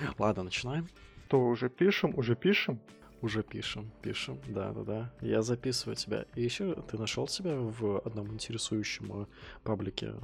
[0.18, 0.86] Ладно, начинаем.
[1.28, 2.80] То уже пишем, уже пишем.
[3.22, 5.10] Уже пишем, пишем, да-да-да.
[5.22, 6.26] Я записываю тебя.
[6.34, 9.26] И еще ты нашел себя в одном интересующем э,
[9.64, 10.14] паблике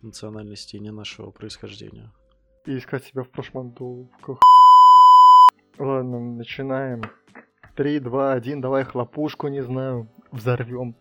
[0.00, 2.10] национальности не нашего происхождения.
[2.64, 4.38] И искать себя в прошмандовках.
[5.78, 7.02] Ладно, начинаем.
[7.74, 10.96] Три, два, один, давай хлопушку, не знаю, взорвем.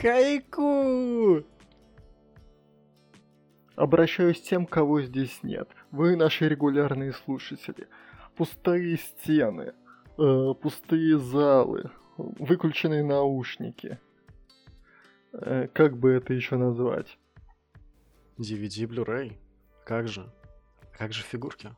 [0.00, 1.44] Хайку!
[3.76, 5.68] Обращаюсь к тем, кого здесь нет.
[5.94, 7.86] Вы наши регулярные слушатели.
[8.34, 9.74] Пустые стены,
[10.18, 14.00] э, пустые залы, выключенные наушники.
[15.32, 17.16] Э, как бы это еще назвать?
[18.38, 19.36] DVD Blu-ray.
[19.84, 20.28] Как же?
[20.98, 21.70] Как же фигурки?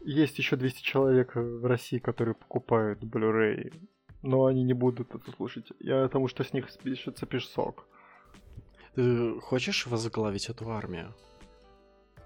[0.00, 3.74] Есть еще 200 человек в России, которые покупают Blu-ray,
[4.22, 5.70] но они не будут это слушать.
[5.80, 7.86] Я потому что с них спишется песок.
[8.94, 11.12] Ты хочешь возглавить эту армию?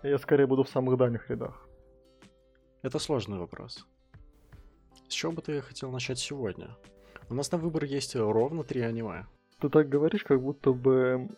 [0.02, 1.66] Я скорее буду в самых дальних рядах.
[2.82, 3.84] Это сложный вопрос.
[5.08, 6.76] С чего бы ты хотел начать сегодня?
[7.28, 9.26] У нас на выбор есть ровно три аниме.
[9.58, 11.28] Ты так говоришь, как будто бы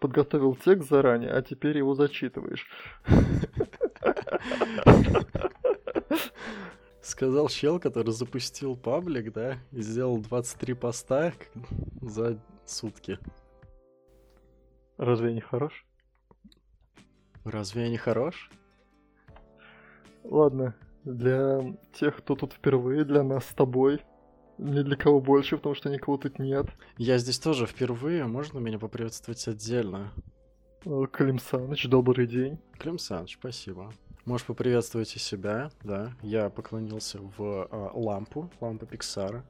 [0.00, 2.66] подготовил текст заранее, а теперь его зачитываешь.
[7.00, 11.32] Сказал чел, который запустил паблик, да, и сделал 23 поста
[12.02, 13.20] за сутки.
[14.96, 15.86] Разве я не хорош?
[17.44, 18.50] Разве я не хорош?
[20.24, 24.00] Ладно, для тех, кто тут впервые, для нас с тобой,
[24.56, 26.66] ни для кого больше, потому что никого тут нет.
[26.96, 30.12] Я здесь тоже впервые, можно меня поприветствовать отдельно?
[30.86, 32.58] Э, Клим Саныч, добрый день.
[32.78, 33.92] Клим Саныч, спасибо.
[34.24, 36.14] Можешь поприветствовать и себя, да.
[36.22, 39.44] Я поклонился в э, лампу, лампу Пиксара.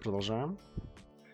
[0.00, 0.58] Продолжаем.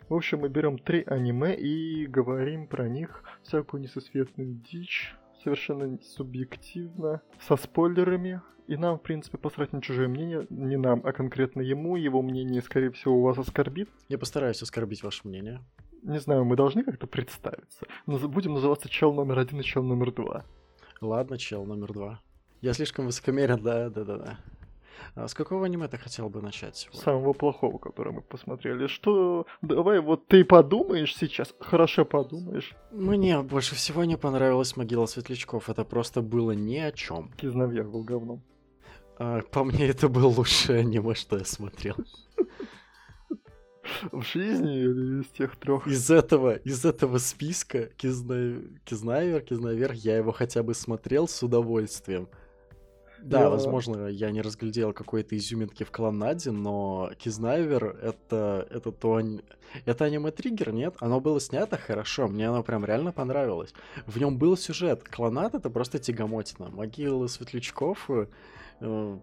[0.09, 7.21] В общем, мы берем три аниме и говорим про них всякую несусветную дичь, совершенно субъективно,
[7.47, 8.41] со спойлерами.
[8.67, 11.95] И нам, в принципе, посрать на чужое мнение, не нам, а конкретно ему.
[11.95, 13.89] Его мнение, скорее всего, у вас оскорбит.
[14.09, 15.61] Я постараюсь оскорбить ваше мнение.
[16.03, 17.85] Не знаю, мы должны как-то представиться.
[18.05, 20.45] Наз- Будем называться чел номер один и чел номер два.
[21.01, 22.21] Ладно, чел номер два.
[22.61, 24.39] Я слишком высокомерен, да, да, да, да.
[25.15, 27.01] А с какого аниме ты хотел бы начать сегодня?
[27.01, 28.87] Самого плохого, который мы посмотрели.
[28.87, 29.45] Что?
[29.61, 32.75] Давай вот ты подумаешь сейчас, хорошо подумаешь.
[32.91, 35.69] Мне больше всего не понравилась могила светлячков.
[35.69, 37.31] Это просто было ни о чем.
[37.37, 38.41] Кизновьях был говном.
[39.17, 41.95] А, по мне, это был лучшее аниме, что я смотрел.
[44.11, 45.87] В жизни или из тех трех?
[45.87, 48.61] Из этого, из этого списка Кизна...
[48.85, 52.29] Кизнайвер, Кизнайвер, я его хотя бы смотрел с удовольствием.
[53.23, 59.19] Да, Я- возможно, я не разглядел какой-то изюминки в Клонаде, но Кизнайвер это, это то...
[59.85, 60.95] Это аниме-триггер, нет?
[60.99, 63.73] Оно было снято хорошо, мне оно прям реально понравилось.
[64.07, 65.03] В нем был сюжет.
[65.03, 66.69] Клонад это просто тягомотина.
[66.69, 68.09] Могилы светлячков...
[68.09, 68.25] э,
[68.81, 69.17] э,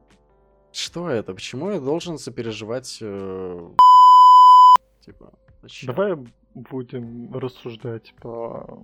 [0.72, 1.34] что это?
[1.34, 2.98] Почему я должен сопереживать...
[3.00, 3.68] э,
[5.04, 5.94] Типа, зачем?
[5.94, 6.16] Давай
[6.54, 8.82] будем рассуждать по...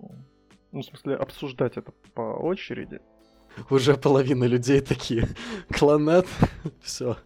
[0.73, 3.01] Ну, в смысле, обсуждать это по очереди.
[3.71, 5.29] Уже половина людей такие.
[5.71, 6.27] Клонат.
[6.81, 7.17] Все.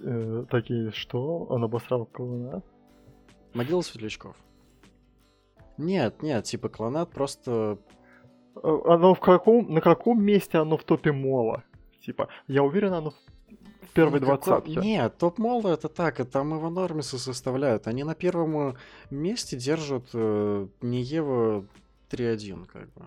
[0.00, 1.44] Э, такие, что?
[1.44, 2.64] Он обосрал клоунат?
[3.54, 4.36] Могила светлячков.
[5.78, 7.78] Нет, нет, типа клонат просто...
[8.56, 9.72] Э, Оно в каком...
[9.72, 11.62] На каком месте оно в топе мола?
[12.00, 14.76] Типа, я уверен, оно в первой Никакой- двадцатке.
[14.80, 17.86] Нет, топ мола это так, это там его нормисы составляют.
[17.86, 18.74] Они на первом э,
[19.10, 21.64] месте держат э, не Ева
[22.10, 23.04] 3.1, как бы.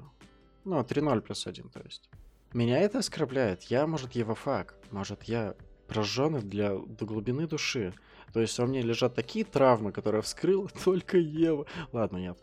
[0.66, 2.10] Ну, 3.0 плюс 1, то есть.
[2.54, 3.64] Меня это оскорбляет.
[3.64, 5.56] Я, может, Евафак, может, я
[5.88, 7.94] прожженный для, до глубины души.
[8.34, 11.66] То есть во мне лежат такие травмы, которые вскрыла только Ева.
[11.92, 12.38] Ладно, нет.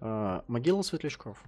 [0.00, 1.42] А, могила светлячков.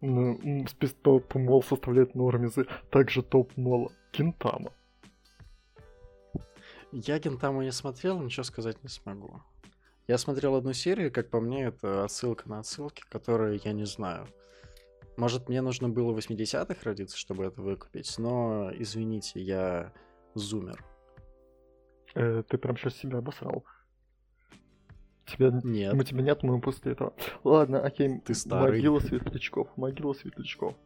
[0.00, 2.66] Ну, м, спис топ мол составляет нормизы.
[2.90, 3.90] Также топ мола.
[4.12, 4.72] Кентама.
[6.92, 9.42] Я Гентаму не смотрел, ничего сказать не смогу.
[10.06, 14.26] Я смотрел одну серию, как по мне, это отсылка на отсылки, которые я не знаю.
[15.18, 19.92] Может, мне нужно было в 80-х родиться, чтобы это выкупить, но, извините, я
[20.34, 20.84] зумер.
[22.14, 23.64] Э, ты прям сейчас себя обосрал.
[25.26, 25.50] Тебя...
[25.64, 25.94] Нет.
[25.94, 27.14] Мы тебя не отмоем после этого.
[27.42, 28.20] Ладно, окей.
[28.20, 28.78] Ты старый.
[28.78, 29.68] Могила светлячков.
[29.76, 30.76] Могила светлячков.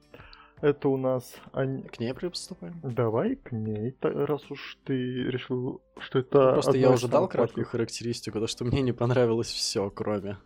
[0.62, 1.34] Это у нас...
[1.52, 2.80] ань- К ней приступаем?
[2.82, 4.94] Давай к ней, раз уж ты
[5.24, 6.52] решил, что это...
[6.52, 10.38] Просто одна я уже дал краткую характеристику, то что мне не понравилось все, кроме.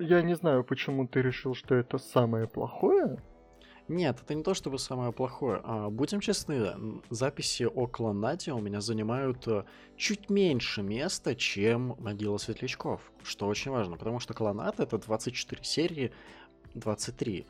[0.00, 3.20] Я не знаю, почему ты решил, что это самое плохое.
[3.88, 5.60] Нет, это не то чтобы самое плохое.
[5.64, 9.64] А, будем честны, записи о клонаде у меня занимают э,
[9.96, 16.12] чуть меньше места, чем могила светлячков, что очень важно, потому что клонад это 24 серии,
[16.74, 17.46] 23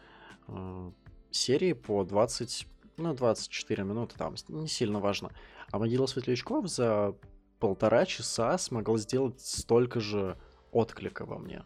[0.47, 0.91] э,
[1.33, 2.67] серии по 20
[2.99, 5.33] Ну, 24 минуты там, не сильно важно.
[5.73, 7.15] А «Могила светлячков» за
[7.59, 10.39] полтора часа смогла сделать столько же
[10.71, 11.65] отклика во мне.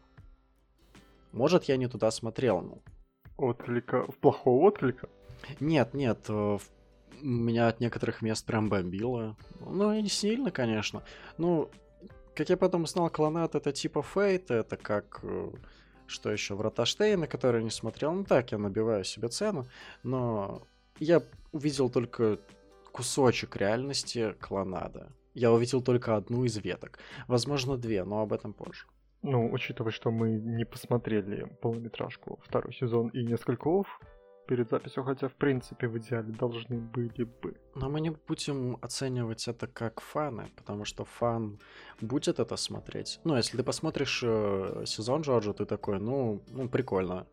[1.32, 2.82] Может, я не туда смотрел, ну.
[3.36, 4.06] Отклика?
[4.20, 5.08] Плохого отклика?
[5.60, 6.58] Нет, нет, э,
[7.20, 9.36] меня от некоторых мест прям бомбило.
[9.60, 11.02] Ну, и не сильно, конечно.
[11.38, 11.70] Ну,
[12.34, 15.20] как я потом узнал, клонат это типа фейт, это как...
[15.22, 15.50] Э,
[16.06, 16.54] что еще?
[16.54, 18.12] Врата Штейна, который я не смотрел.
[18.12, 19.66] Ну так, я набиваю себе цену.
[20.02, 20.66] Но
[20.98, 22.38] я увидел только
[22.92, 25.10] кусочек реальности клонада.
[25.34, 26.98] Я увидел только одну из веток.
[27.26, 28.86] Возможно, две, но об этом позже.
[29.22, 33.86] Ну, учитывая, что мы не посмотрели полнометражку второй сезон и несколько ов,
[34.46, 37.56] перед записью, хотя в принципе в идеале должны были бы.
[37.74, 41.58] Но мы не будем оценивать это как фаны, потому что фан
[42.00, 43.20] будет это смотреть.
[43.24, 47.26] Ну, если ты посмотришь э, сезон Джорджа, ты такой, ну, ну, прикольно.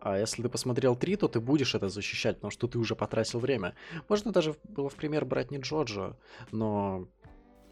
[0.00, 3.38] А если ты посмотрел три, то ты будешь это защищать, потому что ты уже потратил
[3.38, 3.74] время.
[4.08, 6.16] Можно даже было в пример брать не Джорджа,
[6.52, 7.08] но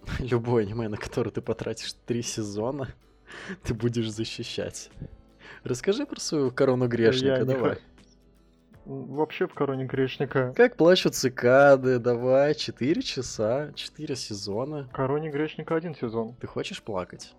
[0.19, 2.89] любое аниме, на которое ты потратишь три сезона,
[3.65, 4.91] ты будешь защищать.
[5.65, 7.73] Расскажи про свою корону грешника, Я давай.
[7.73, 7.89] Не
[8.89, 10.53] вообще в короне грешника.
[10.57, 14.85] Как плачут цикады, давай, 4 часа, 4 сезона.
[14.85, 16.35] В короне грешника один сезон.
[16.41, 17.35] Ты хочешь плакать?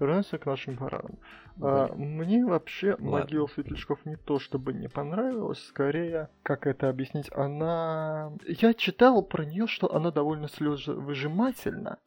[0.00, 1.18] Вернемся к нашим баранам.
[1.60, 3.10] А, мне вообще Ладно.
[3.10, 8.32] могила светлячков не то чтобы не понравилась, скорее, как это объяснить, она...
[8.44, 11.98] Я читал про нее, что она довольно слезовыжимательна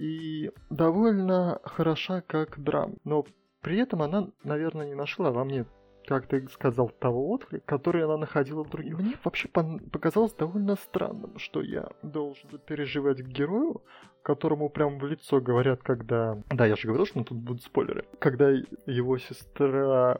[0.00, 3.26] и довольно хороша как драм, но
[3.60, 5.66] при этом она, наверное, не нашла во мне
[6.06, 8.98] как ты сказал, того отклика, который она находила в других.
[8.98, 13.82] Мне вообще показалось довольно странным, что я должен переживать к герою,
[14.22, 16.42] которому прям в лицо говорят, когда...
[16.50, 18.06] Да, я же говорил, что тут будут спойлеры.
[18.18, 18.50] Когда
[18.86, 20.18] его сестра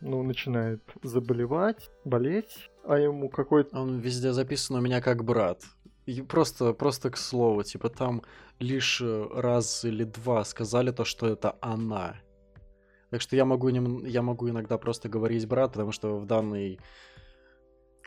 [0.00, 3.78] ну, начинает заболевать, болеть, а ему какой-то...
[3.78, 5.62] Он везде записан у меня как брат.
[6.10, 8.22] И просто, просто к слову, типа там
[8.58, 12.16] лишь раз или два сказали то, что это она.
[13.10, 16.80] Так что я могу, я могу иногда просто говорить брат, потому что в данной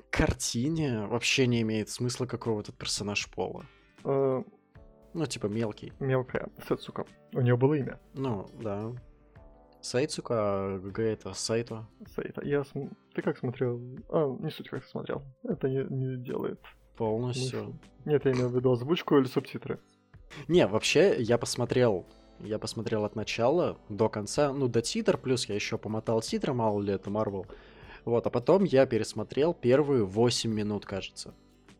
[0.09, 3.65] картине вообще не имеет смысла, какого этот персонаж пола.
[4.03, 4.45] Uh,
[5.13, 5.93] ну, типа мелкий.
[6.01, 7.05] Мелкая, Сэцука.
[7.33, 8.01] У нее было имя.
[8.13, 8.91] Ну, да.
[9.79, 11.87] Сайцука, а ГГ это Сайто.
[12.13, 12.45] Сайто.
[12.45, 12.93] Я см...
[13.15, 13.81] Ты как смотрел?
[14.09, 15.23] А, не суть, как ты смотрел.
[15.43, 16.59] Это не, не делает.
[16.97, 17.79] Полностью.
[18.05, 19.79] Нет, я имел в виду озвучку или субтитры.
[20.47, 22.05] Не, вообще, я посмотрел
[22.39, 26.81] я посмотрел от начала до конца, ну, до титр, плюс я еще помотал титры, мало
[26.81, 27.45] ли это Марвел.
[28.05, 31.33] Вот, а потом я пересмотрел первые 8 минут, кажется.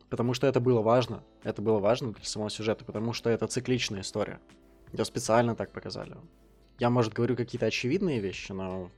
[0.09, 1.23] Потому что это было важно.
[1.43, 4.39] Это было важно для самого сюжета, потому что это цикличная история.
[4.93, 6.15] Ее специально так показали.
[6.79, 8.89] Я, может, говорю какие-то очевидные вещи, но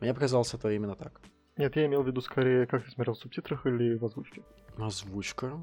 [0.00, 1.20] мне показалось это именно так.
[1.56, 4.42] Нет, я имел в виду скорее, как ты смотрел в субтитрах или в озвучке.
[4.78, 5.60] Озвучка.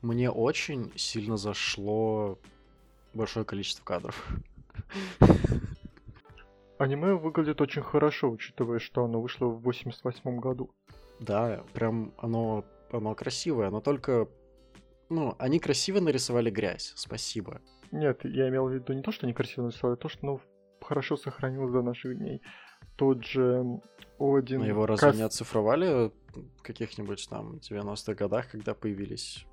[0.00, 2.38] Мне очень сильно зашло
[3.12, 4.28] большое количество кадров.
[6.78, 10.70] Аниме выглядит очень хорошо, учитывая, что оно вышло в 88 году.
[11.20, 14.28] Да, прям оно, оно красивое, но только...
[15.08, 17.60] Ну, они красиво нарисовали грязь, спасибо.
[17.92, 20.40] Нет, я имел в виду не то, что они красиво нарисовали, а то, что оно
[20.82, 22.42] хорошо сохранилось до наших дней.
[22.96, 23.80] Тот же
[24.18, 24.60] Один...
[24.60, 25.16] Но его разве Кас...
[25.16, 29.46] не оцифровали в каких-нибудь там 90-х годах, когда появились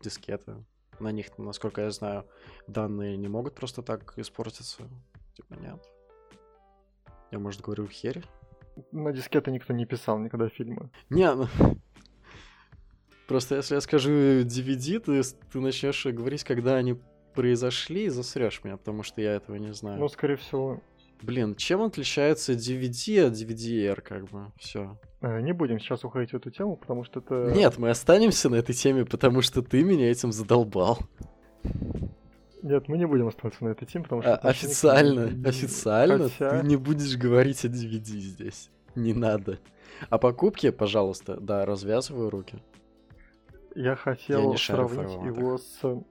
[0.00, 0.64] дискеты?
[0.98, 2.26] На них, насколько я знаю,
[2.66, 4.88] данные не могут просто так испортиться.
[5.34, 5.82] Типа нет.
[7.30, 8.24] Я, может, говорю херь?
[8.92, 10.90] На дискеты никто не писал никогда фильмы.
[11.10, 11.46] Не, ну...
[13.26, 15.20] Просто если я скажу DVD, ты,
[15.52, 16.96] ты начнешь говорить, когда они
[17.34, 19.98] произошли, и засрешь меня, потому что я этого не знаю.
[19.98, 20.80] Ну, скорее всего,
[21.22, 24.98] Блин, чем отличается DVD от DVD-R, как бы, все.
[25.20, 27.52] Э, не будем сейчас уходить в эту тему, потому что это...
[27.54, 30.98] Нет, мы останемся на этой теме, потому что ты меня этим задолбал.
[32.62, 34.36] Нет, мы не будем оставаться на этой теме, потому что...
[34.36, 35.48] А, официально, не...
[35.48, 36.60] официально Хотя...
[36.60, 38.70] ты не будешь говорить о DVD здесь.
[38.94, 39.58] Не надо.
[40.10, 42.58] А покупки, пожалуйста, да, развязываю руки.
[43.74, 46.02] Я хотел Я сравнить его с...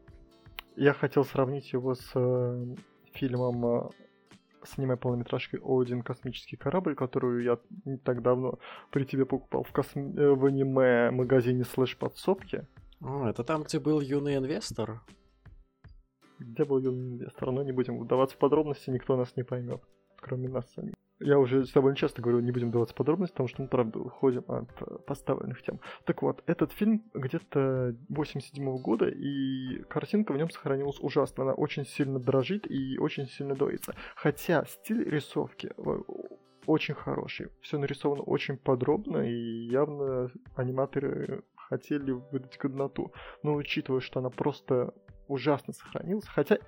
[0.75, 2.75] Я хотел сравнить его с э,
[3.13, 3.91] фильмом
[4.65, 8.59] с аниме-полнометражкой «Один космический корабль», которую я не так давно
[8.91, 10.17] при тебе покупал в, косм...
[10.17, 12.67] Э, в аниме-магазине слэш-подсобки.
[13.01, 15.01] О, это там, где был юный инвестор?
[16.39, 17.51] Где был юный инвестор?
[17.51, 19.81] Но не будем вдаваться в подробности, никто нас не поймет,
[20.17, 20.95] кроме нас самих.
[21.25, 24.43] Я уже с тобой часто говорю, не будем даваться подробности, потому что мы, правда, уходим
[24.47, 25.79] от э, поставленных тем.
[26.03, 31.41] Так вот, этот фильм где-то 87 года, и картинка в нем сохранилась ужасно.
[31.41, 33.95] Она очень сильно дрожит и очень сильно доится.
[34.15, 35.99] Хотя стиль рисовки э,
[36.67, 37.47] очень хороший.
[37.61, 43.11] Все нарисовано очень подробно, и явно аниматоры хотели выдать годноту.
[43.41, 44.93] Но учитывая, что она просто
[45.27, 46.59] ужасно сохранилась, хотя,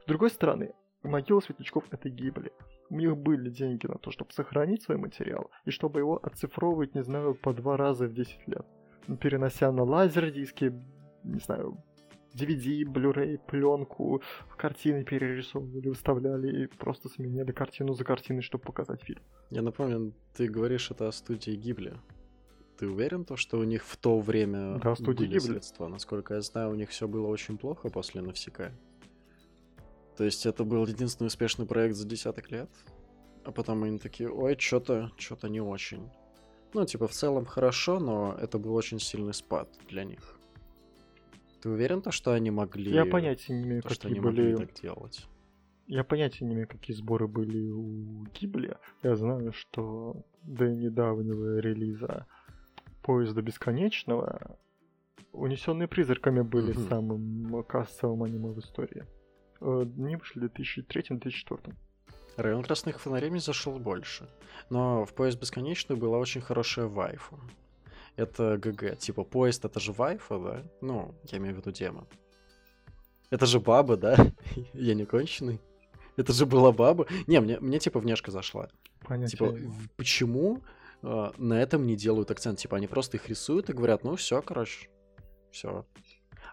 [0.00, 2.50] с другой стороны, могила светлячков это гибли.
[2.88, 7.02] У них были деньги на то, чтобы сохранить свой материал, и чтобы его оцифровывать, не
[7.02, 8.66] знаю, по два раза в 10 лет.
[9.20, 10.72] Перенося на лазер диски,
[11.24, 11.82] не знаю,
[12.36, 14.22] DVD, Blu-ray, пленку,
[14.56, 19.22] картины перерисовывали, выставляли и просто сменяли картину за картиной, чтобы показать фильм.
[19.50, 21.94] Я напомню, ты говоришь это о студии Гибли.
[22.78, 25.38] Ты уверен, то, что у них в то время да, были Гибли.
[25.38, 25.88] средства?
[25.88, 28.72] Насколько я знаю, у них все было очень плохо после Навсека.
[30.16, 32.70] То есть это был единственный успешный проект за десяток лет,
[33.44, 36.10] а потом они такие, ой, что-то, что-то не очень.
[36.72, 40.38] Ну, типа, в целом хорошо, но это был очень сильный спад для них.
[41.62, 42.92] Ты уверен, то, что они могли...
[42.92, 44.66] Я понятия не имею, то, что они могли были...
[44.66, 45.26] так делать?
[45.86, 48.76] Я понятия не имею, какие сборы были у Гибли.
[49.02, 52.26] Я знаю, что до недавнего релиза
[53.02, 54.58] Поезда Бесконечного
[55.32, 56.88] Унесенные призраками были Мгм.
[56.88, 59.04] самым кассовым аниме в истории.
[59.60, 61.74] Э, Они вышли в 2003-2004.
[62.36, 64.28] Район Красных Фонарей мне зашел больше.
[64.68, 67.40] Но в Поезд Бесконечный была очень хорошая вайфу.
[68.16, 68.98] Это ГГ.
[68.98, 70.62] Типа, поезд это же вайфа, да?
[70.80, 72.06] Ну, я имею в виду демон.
[73.30, 74.16] Это же баба, да?
[74.72, 75.60] я не конченый.
[76.16, 77.06] Это же была баба.
[77.26, 78.68] Не, мне, мне типа внешка зашла.
[79.06, 79.54] Понятия Типа,
[79.96, 80.62] почему
[81.02, 82.58] э, на этом не делают акцент?
[82.58, 84.88] Типа, они просто их рисуют и говорят, ну все, короче,
[85.50, 85.84] все.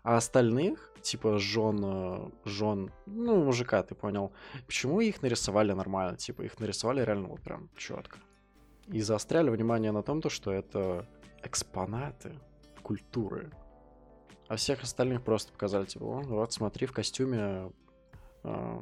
[0.03, 4.31] А остальных, типа, жен, э, жен, ну, мужика, ты понял,
[4.65, 6.17] почему их нарисовали нормально?
[6.17, 8.17] Типа, их нарисовали реально вот прям четко.
[8.87, 11.07] И заостряли внимание на том, то, что это
[11.43, 12.33] экспонаты
[12.81, 13.51] культуры.
[14.47, 17.71] А всех остальных просто показали, типа, «О, вот смотри, в костюме
[18.43, 18.79] э,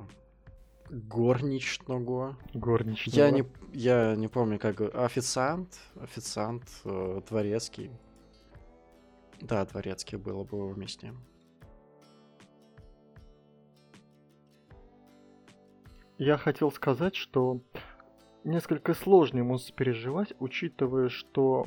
[0.90, 2.38] горничного.
[2.54, 3.16] Горничного.
[3.16, 4.82] Я не, я не помню, как...
[4.82, 7.92] Официант, официант, э, дворецкий.
[9.40, 11.14] Да, дворецкий было бы уместнее.
[16.24, 17.62] Я хотел сказать, что
[18.44, 21.66] несколько сложно ему сопереживать, учитывая, что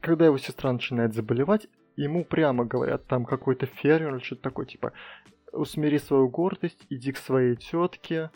[0.00, 4.94] когда его сестра начинает заболевать, ему прямо говорят, там какой-то фермер или что-то такое, типа,
[5.52, 8.30] усмири свою гордость, иди к своей тетке,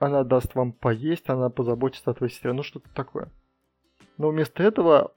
[0.00, 3.30] она даст вам поесть, она позаботится о твоей сестре, ну что-то такое.
[4.18, 5.14] Но вместо этого,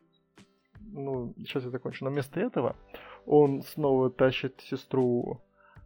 [0.82, 2.76] ну, сейчас я закончу, но вместо этого
[3.26, 5.42] он снова тащит сестру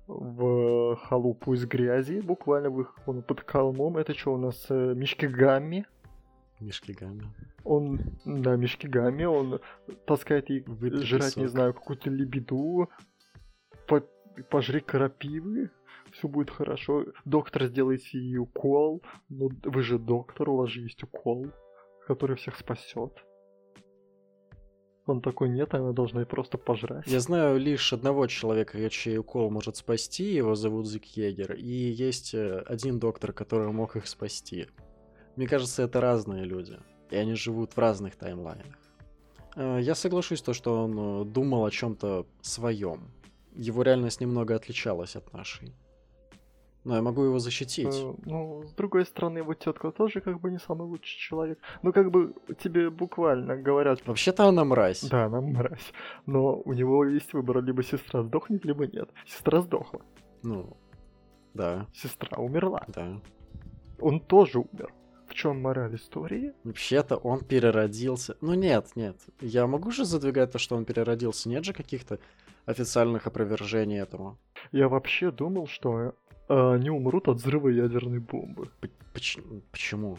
[0.07, 3.97] в халупу из грязи, буквально он под холмом.
[3.97, 5.85] Это что у нас, э, Мишки Гамми?
[6.59, 7.23] Мишки Гамми.
[7.63, 9.59] Он, да, Мишки Гамми, он
[10.05, 11.49] таскает ей Выпей жрать, не песок.
[11.49, 12.89] знаю, какую-то лебеду,
[13.87, 14.03] по-
[14.49, 15.69] пожри крапивы,
[16.11, 17.05] все будет хорошо.
[17.25, 21.47] Доктор сделает ей укол, ну вы же доктор, у вас же есть укол,
[22.07, 23.13] который всех спасет.
[25.07, 27.07] Он такой, нет, она должна просто пожрать.
[27.07, 32.33] Я знаю лишь одного человека, чей укол может спасти, его зовут Зик Егер, и есть
[32.35, 34.67] э, один доктор, который мог их спасти.
[35.35, 36.77] Мне кажется, это разные люди,
[37.09, 38.77] и они живут в разных таймлайнах.
[39.55, 43.11] Э, Я соглашусь, то, что он э, думал о чем-то своем.
[43.55, 45.73] Его реальность немного отличалась от нашей.
[46.83, 47.93] Но я могу его защитить.
[47.93, 51.59] Э, Ну, с другой стороны, его тетка тоже как бы не самый лучший человек.
[51.83, 52.33] Ну, как бы
[52.63, 55.03] тебе буквально говорят, Вообще-то она мразь.
[55.09, 55.93] да, она мразь.
[56.25, 59.09] Но у него есть выбор, либо сестра сдохнет, либо нет.
[59.27, 60.01] Сестра сдохла.
[60.43, 60.75] Ну,
[61.53, 62.83] да, Сестра умерла.
[62.87, 63.21] да.
[63.99, 64.91] Он тоже умер.
[65.27, 66.53] В чем мораль истории?
[66.63, 68.35] Вообще-то он переродился.
[68.41, 69.15] Ну нет, нет.
[69.39, 71.47] Я могу же задвигать то, что он переродился?
[71.47, 72.19] Нет же каких-то
[72.65, 74.37] официальных опровержений этому.
[74.71, 76.15] Я вообще думал, что
[76.51, 78.69] э, они умрут от взрыва ядерной бомбы.
[79.71, 80.17] Почему?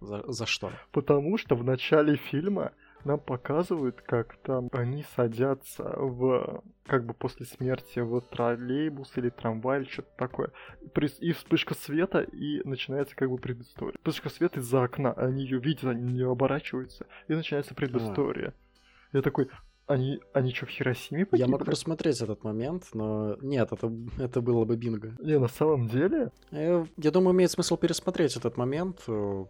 [0.00, 0.70] За, за что?
[0.92, 2.72] Потому что в начале фильма
[3.04, 9.80] нам показывают, как там они садятся в как бы после смерти в троллейбус или трамвай
[9.80, 10.50] или что-то такое.
[11.20, 13.94] И вспышка света, и начинается как бы предыстория.
[13.98, 18.54] Вспышка света из-за окна, они ее видят, они нее оборачиваются, и начинается предыстория.
[19.12, 19.48] Я такой,
[19.90, 21.50] они, они что, в Хиросиме Я погибли?
[21.50, 25.14] мог просмотреть этот момент, но нет, это, это было бы бинго.
[25.20, 29.44] Не, на самом деле, Э, Я думаю, имеет смысл пересмотреть этот момент, э,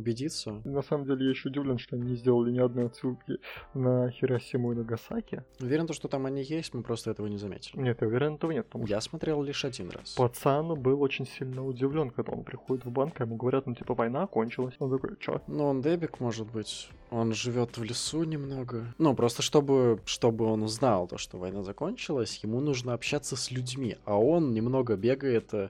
[0.00, 0.60] убедиться.
[0.64, 3.38] на самом деле я еще удивлен, что они не сделали ни одной отсылки
[3.74, 5.44] на Хиросиму и Нагасаки.
[5.60, 7.80] Уверен, то, что там они есть, мы просто этого не заметили.
[7.80, 10.14] Нет, я уверен, этого нет, потому Я смотрел лишь один раз.
[10.14, 13.94] Пацан был очень сильно удивлен, когда он приходит в банк, а ему говорят, ну типа
[13.94, 14.74] война окончилась.
[14.78, 15.40] Он такой, чё?
[15.46, 16.88] Ну, он дебик, может быть.
[17.10, 18.94] Он живет в лесу немного.
[18.98, 23.96] Ну, просто чтобы, чтобы он узнал то, что война закончилась, ему нужно общаться с людьми.
[24.04, 25.68] А он немного бегает э,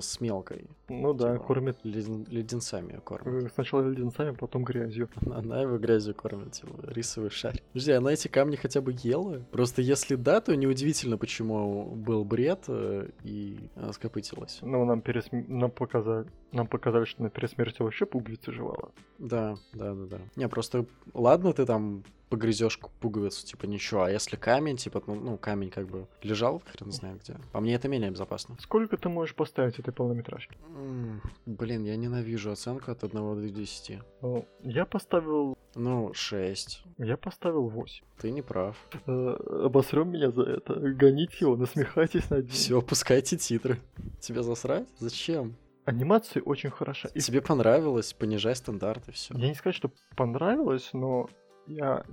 [0.00, 0.66] с мелкой.
[0.90, 3.44] Ну да, Типа, кормит леден- леденцами кормят.
[3.44, 5.08] э, сначала леденцами, потом грязью.
[5.24, 7.62] Она, она его грязью кормит, типа, рисовый шарик.
[7.72, 9.44] Подожди, она эти камни хотя бы ела?
[9.52, 14.58] Просто если да, то неудивительно, почему был бред э, и она скопытилась.
[14.62, 15.44] Ну, нам, пересм...
[15.48, 16.26] нам, показали...
[16.52, 18.90] нам показали, что на пересмерти вообще пуговица жевала.
[19.18, 20.18] Да, да, да, да.
[20.36, 25.36] Не, просто ладно, ты там погрызешь пуговицу, типа ничего, а если камень, типа, ну, ну,
[25.36, 27.36] камень как бы лежал, хрен знает где.
[27.52, 28.56] По мне это менее безопасно.
[28.60, 30.56] Сколько ты можешь поставить этой полнометражке?
[30.76, 33.98] М, Блин, я ненавижу оценку от 1 до 10.
[34.22, 35.58] Ну, я поставил...
[35.74, 36.84] Ну, 6.
[36.98, 38.04] Я поставил 8.
[38.20, 38.76] Ты не прав.
[39.06, 40.74] Э, обосрем меня за это.
[40.74, 42.50] Гоните его, насмехайтесь над ним.
[42.50, 43.78] Все, пускайте титры.
[44.20, 44.88] Тебе засрать?
[44.98, 45.56] Зачем?
[45.84, 47.08] Анимация очень хороша.
[47.08, 49.34] Тебе понравилось, понижай стандарты, все.
[49.36, 51.28] Я не сказать, что понравилось, но
[51.70, 52.04] я,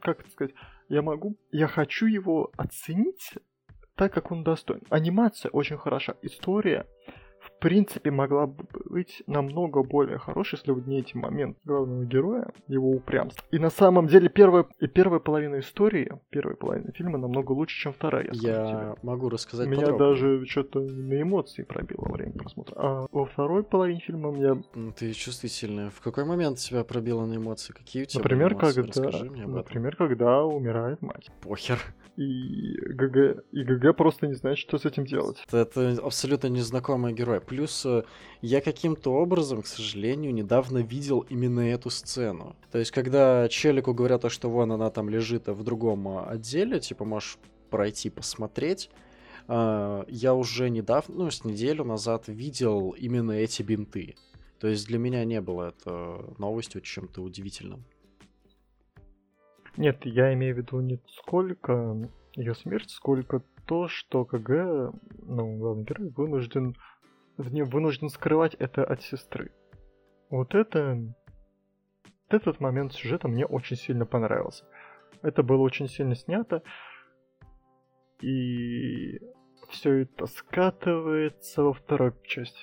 [0.00, 0.54] как это сказать,
[0.88, 3.34] я могу, я хочу его оценить
[3.94, 4.82] так, как он достоин.
[4.90, 6.86] Анимация очень хороша, история
[7.62, 12.90] принципе могла бы быть намного более хорошей, если бы не эти моменты главного героя, его
[12.90, 13.42] упрямство.
[13.50, 18.28] И на самом деле первая, первая половина истории, первая половина фильма намного лучше, чем вторая,
[18.32, 18.52] я.
[18.52, 20.08] Я могу рассказать Меня подробнее.
[20.10, 22.74] даже что-то на эмоции пробило во время просмотра.
[22.76, 24.62] А во второй половине фильма меня
[24.96, 25.90] Ты чувствительная.
[25.90, 27.72] В какой момент тебя пробило на эмоции?
[27.72, 28.82] Какие у тебя Например, эмоции?
[28.82, 29.54] когда, Расскажи мне об этом.
[29.54, 31.30] например, когда умирает мать.
[31.42, 31.78] Похер.
[32.16, 35.42] И ГГ, и ГГ просто не знает, что с этим делать.
[35.48, 37.40] Это, это абсолютно незнакомый герой.
[37.52, 38.02] Плюс э,
[38.40, 42.56] я каким-то образом, к сожалению, недавно видел именно эту сцену.
[42.70, 46.80] То есть, когда Челику говорят, то, что вон она там лежит в другом а, отделе,
[46.80, 47.36] типа, можешь
[47.68, 48.88] пройти посмотреть.
[49.48, 54.14] а, я уже недавно, ну, с неделю назад видел именно эти бинты.
[54.58, 57.84] То есть для меня не было это новостью чем-то удивительным.
[59.76, 64.92] Нет, я имею в виду не сколько ее смерть, сколько то, что КГ,
[65.22, 66.76] ну, главный герой, вынужден,
[67.36, 69.52] вынужден скрывать это от сестры.
[70.30, 70.98] Вот это...
[72.28, 74.64] Этот момент сюжета мне очень сильно понравился.
[75.20, 76.62] Это было очень сильно снято.
[78.20, 79.20] И
[79.68, 82.58] все это скатывается во второй части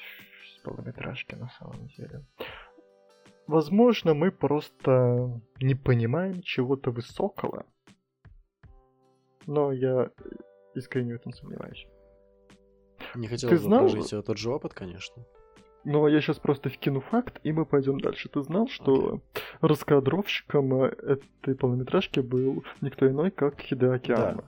[0.64, 2.26] полнометражки на самом деле.
[3.48, 7.66] Возможно, мы просто не понимаем чего-то высокого.
[9.48, 10.12] Но я
[10.76, 11.88] искренне в этом сомневаюсь.
[13.16, 13.80] Не хотелось бы знал?
[13.82, 15.24] прожить э, тот же опыт, конечно.
[15.86, 18.30] Но я сейчас просто вкину факт, и мы пойдем дальше.
[18.30, 19.22] Ты знал, что
[19.62, 24.30] раскадровщиком э, этой полнометражки был никто иной, как Хидеаки Да.
[24.30, 24.44] Амма?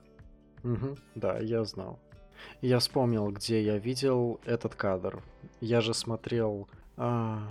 [0.63, 1.99] Мгм, да, я знал.
[2.61, 5.23] Я вспомнил, где я видел этот кадр.
[5.59, 7.47] Я же смотрел а,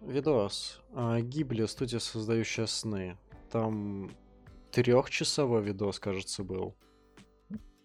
[0.00, 3.16] видос а, Гибли, студия, создающая сны.
[3.50, 4.10] Там
[4.70, 6.74] трехчасовой видос, кажется, был.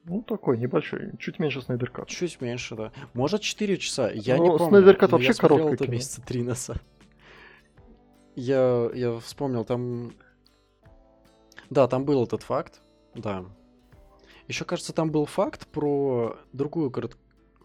[0.05, 2.07] Ну, такой небольшой, чуть меньше Снайдеркат.
[2.07, 2.91] Чуть меньше, да.
[3.13, 4.11] Может, 4 часа.
[4.11, 4.67] Я Ну, не помню.
[4.67, 5.93] Снайдер Кат но вообще я короткое это кино.
[5.93, 6.77] месяца три назад.
[8.35, 10.11] Я, я вспомнил, там...
[11.69, 12.81] Да, там был этот факт,
[13.15, 13.45] да.
[14.47, 17.17] Еще, кажется, там был факт про другую корот...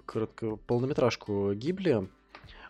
[0.06, 0.56] коротко...
[0.56, 2.08] полнометражку Гибли,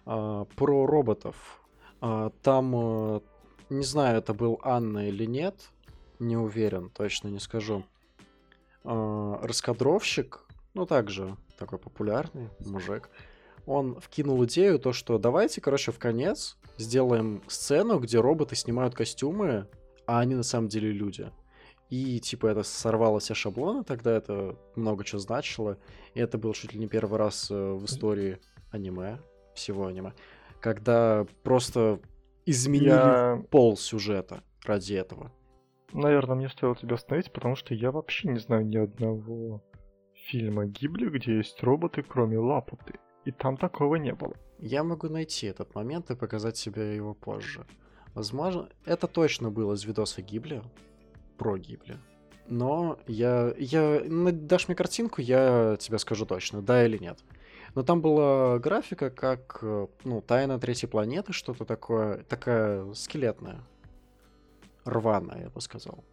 [0.06, 1.62] а, про роботов.
[2.00, 3.20] А, там, э,
[3.68, 5.70] не знаю, это был Анна или нет,
[6.18, 7.84] не уверен, точно не скажу.
[8.84, 13.10] А, раскадровщик, ну также такой популярный мужик,
[13.66, 19.66] он вкинул идею то, что давайте, короче, в конец сделаем сцену, где роботы снимают костюмы,
[20.06, 21.30] а они на самом деле люди.
[21.90, 25.78] И типа это сорвало все шаблоны, тогда это много чего значило.
[26.14, 28.38] И это был чуть ли не первый раз э, в истории
[28.70, 29.20] аниме,
[29.54, 30.12] всего аниме,
[30.60, 32.00] когда просто
[32.44, 35.32] изменили Я, пол сюжета ради этого.
[35.92, 39.62] Наверное, мне стоило тебя остановить, потому что я вообще не знаю ни одного
[40.14, 42.98] фильма Гибли, где есть роботы, кроме Лапуты.
[43.24, 44.34] И там такого не было.
[44.58, 47.66] Я могу найти этот момент и показать себе его позже.
[48.14, 50.62] Возможно, это точно было из видоса Гибли,
[51.36, 51.98] про Гибли.
[52.48, 57.18] Но я, я, дашь мне картинку, я тебе скажу точно, да или нет.
[57.74, 63.60] Но там была графика, как, э, ну, тайна третьей планеты, что-то такое, такая скелетная.
[64.84, 66.04] Рваная, я бы сказал.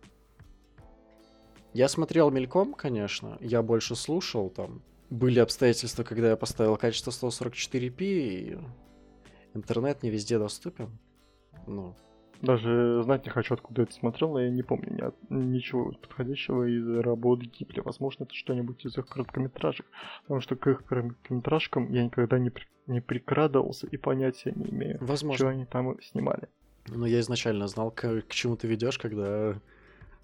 [1.74, 8.02] Я смотрел мельком, конечно, я больше слушал, там были обстоятельства, когда я поставил качество 144p,
[8.02, 8.58] и
[9.54, 10.98] интернет не везде доступен.
[11.68, 11.96] Ну,
[12.42, 16.64] Даже знать не хочу, откуда это смотрел, но я не помню ни от- ничего подходящего
[16.64, 17.80] из работ Гибли.
[17.80, 19.86] Возможно, это что-нибудь из их короткометражек.
[20.24, 24.98] Потому что к их короткометражкам я никогда не, при- не прикрадывался и понятия не имею,
[24.98, 25.50] что возможно.
[25.50, 26.50] они там снимали.
[26.88, 29.60] Но я изначально знал, к, к чему ты ведешь, когда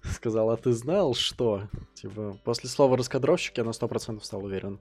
[0.02, 1.62] сказал, а ты знал, что?
[1.94, 4.80] Типа, после слова раскадровщик я на 100% стал уверен.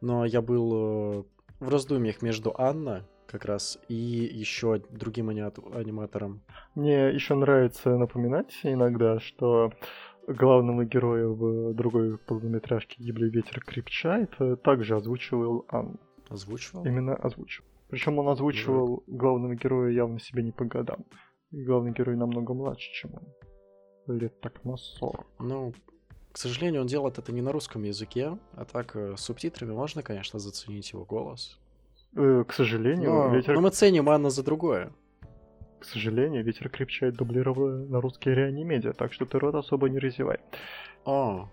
[0.00, 1.24] Но я был э,
[1.60, 6.42] в раздумьях между Анна как раз и еще другим аниматором.
[6.74, 9.72] Мне еще нравится напоминать иногда, что
[10.26, 15.98] главного героя в другой полнометражке «Гибли ветер крепчает» также озвучивал Анна.
[16.28, 16.84] Озвучивал?
[16.84, 17.71] Именно озвучивал.
[17.92, 21.04] Причем он озвучивал главного героя явно себе не по годам.
[21.50, 24.16] И главный герой намного младше, чем он.
[24.16, 25.26] Лет так на 40.
[25.40, 25.74] Ну,
[26.32, 30.02] к сожалению, он делает это не на русском языке, а так э, с субтитрами можно,
[30.02, 31.60] конечно, заценить его голос.
[32.16, 33.52] Э, к сожалению, но, ветер...
[33.52, 34.90] но мы ценим Анна за другое.
[35.78, 40.38] К сожалению, ветер крепчает дублировал на русские реанимедиа, так что ты рот особо не разевай.
[41.04, 41.50] О,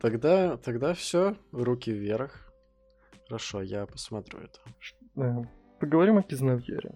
[0.00, 2.52] тогда, тогда все, руки вверх.
[3.26, 4.60] Хорошо, я посмотрю это.
[5.16, 5.42] Э,
[5.82, 6.94] поговорим о Кизнавьере.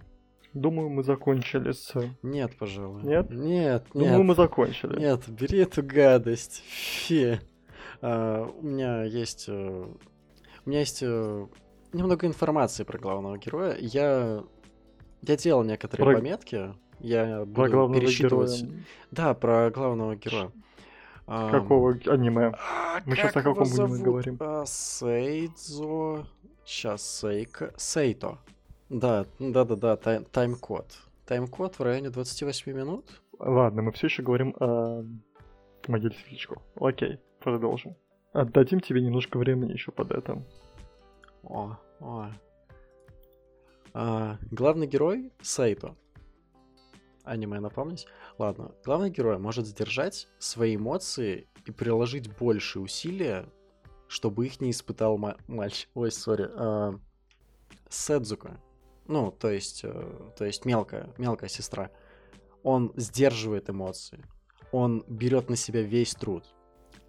[0.55, 1.93] Думаю, мы закончили с...
[2.23, 3.03] Нет, пожалуй.
[3.03, 3.31] Нет?
[3.31, 4.97] Нет, Думаю, мы закончили.
[4.97, 6.63] Нет, бери эту гадость.
[6.69, 7.41] Фе.
[8.01, 9.47] А, у меня есть...
[9.49, 9.87] Э,
[10.65, 11.47] у меня есть э,
[11.93, 13.77] немного информации про главного героя.
[13.81, 14.45] Я...
[15.23, 16.15] Я делал некоторые про...
[16.15, 16.75] пометки.
[17.01, 18.63] Я буду про главного пересчитывать...
[18.63, 18.85] Героя.
[19.11, 20.53] Да, про главного героя.
[21.27, 22.13] Какого а...
[22.13, 22.55] аниме?
[23.05, 24.37] Мы сейчас о каком аниме говорим?
[24.39, 26.25] А, Сейдзо...
[26.65, 27.75] Сейчас, Сейка...
[27.77, 28.39] Сейто.
[28.89, 30.87] Да, да-да-да, тайм- тайм-код.
[31.27, 33.23] Тайм-код в районе 28 минут.
[33.39, 35.05] Ладно, мы все еще говорим о
[35.89, 36.63] могиле светлячков.
[36.77, 37.97] Окей, продолжим.
[38.33, 40.43] Отдадим тебе немножко времени еще под это.
[41.43, 42.31] О, о.
[43.93, 45.97] А, главный герой Сайто.
[47.25, 48.07] Аниме напомнить?
[48.39, 53.47] Ладно, главный герой может сдержать свои эмоции и приложить больше усилия,
[54.07, 55.89] чтобы их не испытал ма- мальчик.
[55.95, 56.49] Ой, сори.
[56.55, 56.93] А,
[57.89, 58.61] Сэдзука
[59.09, 61.91] ну, то есть, э, то есть мелкая, мелкая сестра,
[62.63, 64.25] он сдерживает эмоции,
[64.73, 66.45] он берет на себя весь труд.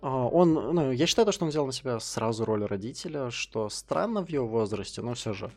[0.02, 4.24] А, он, ну, я считаю, что он взял на себя сразу роль родителя, что странно
[4.24, 5.52] в его возрасте, но все же.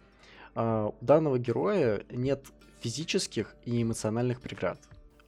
[0.54, 2.46] А, у данного героя нет
[2.80, 4.78] физических и эмоциональных преград.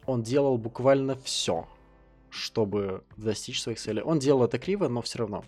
[0.05, 1.67] Он делал буквально все,
[2.29, 4.01] чтобы достичь своих целей.
[4.01, 5.43] Он делал это криво, но все равно.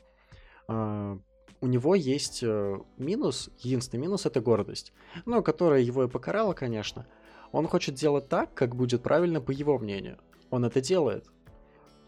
[1.62, 4.94] У него есть э, минус, единственный минус это гордость,
[5.26, 7.08] ну, которая его и покарала, конечно.
[7.52, 10.20] Он хочет делать так, как будет правильно по его мнению.
[10.50, 11.26] Он это делает.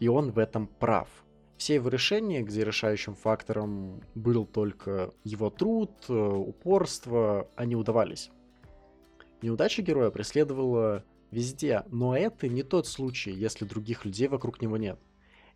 [0.00, 1.08] И он в этом прав.
[1.56, 8.30] Все его решения, где решающим фактором был только его труд, э, упорство, они удавались.
[9.42, 14.98] Неудача героя преследовала везде, но это не тот случай, если других людей вокруг него нет.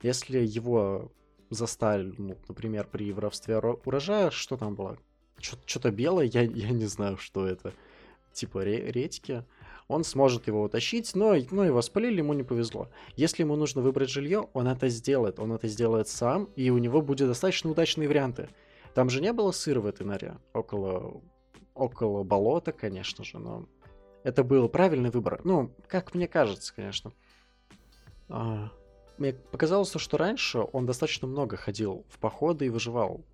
[0.02, 1.12] Если его
[1.54, 4.98] застали, ну, например, при воровстве урожая, что там было?
[5.38, 7.72] Что-то белое, я, я не знаю, что это.
[8.32, 9.44] Типа ре- редьки.
[9.88, 12.88] Он сможет его утащить, но, но его спалили, ему не повезло.
[13.16, 15.38] Если ему нужно выбрать жилье, он это сделает.
[15.38, 18.48] Он это сделает сам, и у него будет достаточно удачные варианты.
[18.94, 20.38] Там же не было сыра в этой норе.
[20.54, 21.20] Около,
[21.74, 23.66] около болота, конечно же, но
[24.22, 25.40] это был правильный выбор.
[25.44, 27.12] Ну, как мне кажется, конечно.
[28.28, 28.70] А,
[29.22, 33.24] мне показалось, что раньше он достаточно много ходил в походы и выживал.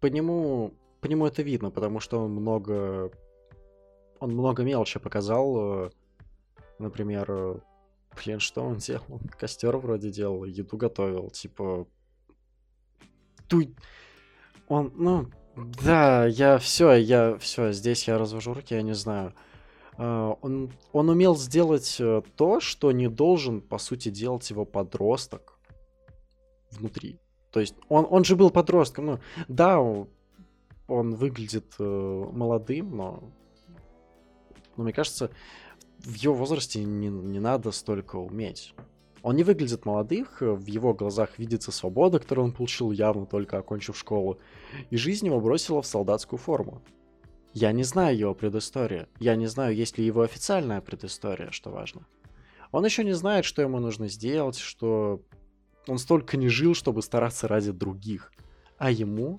[0.00, 3.10] По нему, по нему это видно, потому что он много,
[4.18, 5.86] он много мелочи показал.
[5.86, 5.90] Э,
[6.78, 7.58] например, э,
[8.16, 9.04] блин, что он делал?
[9.08, 11.86] Он костер вроде делал, еду готовил, типа...
[13.48, 13.76] Туй...
[14.68, 19.34] Он, ну, да, я все, я все, здесь я развожу руки, я не знаю.
[19.96, 25.58] А, он, он умел сделать э, то, что не должен, по сути, делать его подросток
[26.70, 27.18] внутри.
[27.50, 29.06] То есть он, он же был подростком.
[29.06, 31.82] Ну, да, он выглядит э,
[32.32, 33.22] молодым, но,
[34.76, 35.30] но мне кажется,
[35.98, 38.74] в его возрасте не, не надо столько уметь.
[39.22, 43.96] Он не выглядит молодых, в его глазах видится свобода, которую он получил явно только окончив
[43.96, 44.38] школу,
[44.90, 46.82] и жизнь его бросила в солдатскую форму.
[47.54, 49.08] Я не знаю его предысторию.
[49.20, 52.04] Я не знаю, есть ли его официальная предыстория, что важно.
[52.72, 55.22] Он еще не знает, что ему нужно сделать, что
[55.86, 58.32] он столько не жил, чтобы стараться ради других.
[58.76, 59.38] А ему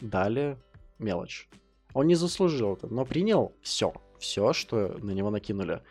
[0.00, 0.58] дали
[0.98, 1.48] мелочь.
[1.94, 3.92] Он не заслужил это, но принял все.
[4.18, 5.82] Все, что на него накинули.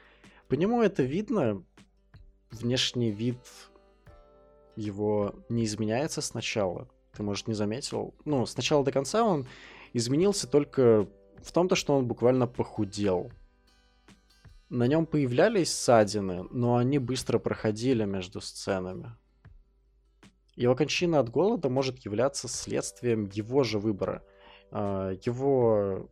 [0.50, 1.64] По нему это видно.
[2.52, 3.38] Внешний вид
[4.76, 6.90] его не изменяется сначала.
[7.14, 8.14] Ты, может, не заметил.
[8.26, 9.48] Ну, сначала до конца он
[9.94, 11.08] изменился только
[11.42, 13.32] в том, то, что он буквально похудел.
[14.70, 19.16] На нем появлялись ссадины, но они быстро проходили между сценами.
[20.56, 24.24] Его кончина от голода может являться следствием его же выбора.
[24.72, 26.10] А, его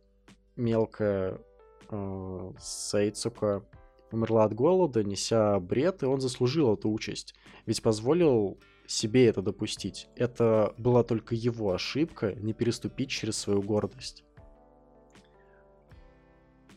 [0.56, 1.40] мелкая
[1.88, 3.64] а, Сейцука
[4.12, 7.34] умерла от голода, неся бред, и он заслужил эту участь.
[7.66, 8.58] Ведь позволил
[8.90, 10.08] себе это допустить.
[10.16, 14.24] Это была только его ошибка не переступить через свою гордость.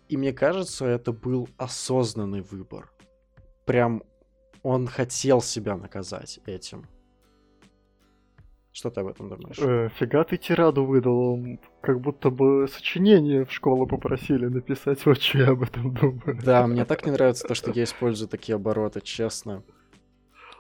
[0.09, 2.91] И мне кажется, это был осознанный выбор.
[3.65, 4.03] Прям
[4.61, 6.85] он хотел себя наказать этим.
[8.71, 9.57] Что ты об этом думаешь?
[9.59, 15.21] Э, фига ты тираду выдал, он как будто бы сочинение в школу попросили написать, вот
[15.21, 16.39] что я об этом думаю.
[16.43, 19.63] Да, мне так не нравится то, что я использую такие обороты, честно.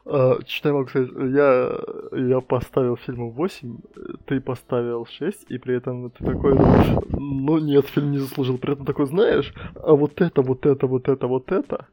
[0.05, 1.09] Что я могу сказать?
[1.11, 1.79] Я,
[2.11, 3.77] я поставил фильму 8,
[4.25, 6.55] ты поставил 6, и при этом ты такой,
[7.13, 8.57] ну нет, фильм не заслужил.
[8.57, 11.87] При этом такой, знаешь, а вот это, вот это, вот это, вот это,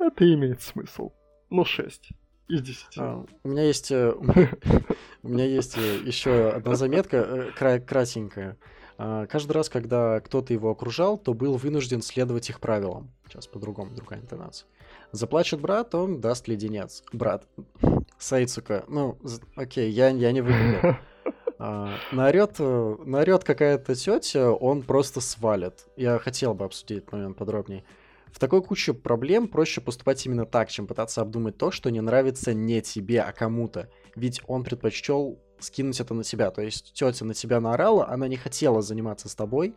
[0.00, 1.12] это имеет смысл.
[1.48, 2.10] Ну, 6
[2.48, 2.86] из 10.
[2.98, 4.12] А, у меня есть, э,
[5.22, 8.56] у меня есть э, еще одна заметка, э, кра- кратенькая.
[8.98, 13.10] А, каждый раз, когда кто-то его окружал, то был вынужден следовать их правилам.
[13.26, 14.68] Сейчас по-другому, другая интонация.
[15.16, 17.02] Заплачет брат, он даст леденец.
[17.10, 17.46] Брат.
[18.18, 18.84] Сайцука.
[18.86, 19.18] Ну,
[19.54, 20.96] окей, я, я не выиграл.
[21.58, 25.86] А, наорет, наорет какая-то тетя, он просто свалит.
[25.96, 27.82] Я хотел бы обсудить этот момент подробнее.
[28.30, 32.52] В такой куче проблем проще поступать именно так, чем пытаться обдумать то, что не нравится
[32.52, 33.88] не тебе, а кому-то.
[34.14, 36.50] Ведь он предпочел скинуть это на себя.
[36.50, 39.74] То есть тетя на тебя наорала, она не хотела заниматься с тобой.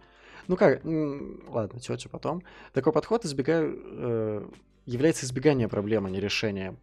[0.49, 2.43] Ну как, ладно, тетя потом.
[2.73, 4.49] Такой подход избегаю, э,
[4.89, 6.79] является избеганием проблемы, а не решением.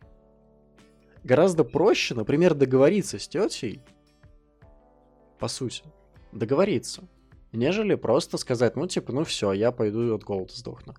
[1.25, 3.81] Гораздо проще, например, договориться с тетей,
[5.38, 5.83] по сути,
[6.33, 7.03] договориться,
[7.53, 10.95] нежели просто сказать, ну типа, ну все, я пойду от голода сдохну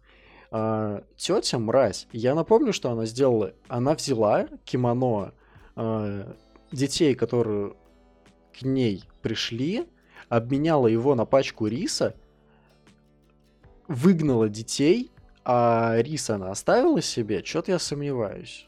[0.52, 2.08] а, тетя мразь.
[2.12, 3.54] Я напомню, что она сделала.
[3.68, 5.34] Она взяла кимоно
[5.76, 6.36] а,
[6.72, 7.76] детей, которые
[8.58, 9.88] к ней пришли,
[10.30, 12.16] обменяла его на пачку риса,
[13.88, 15.12] выгнала детей,
[15.50, 17.42] а рис она оставила себе.
[17.42, 18.68] Что-то я сомневаюсь.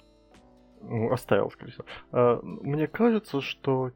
[0.81, 1.85] Ну, оставил, скорее всего.
[2.13, 3.91] А, мне кажется, что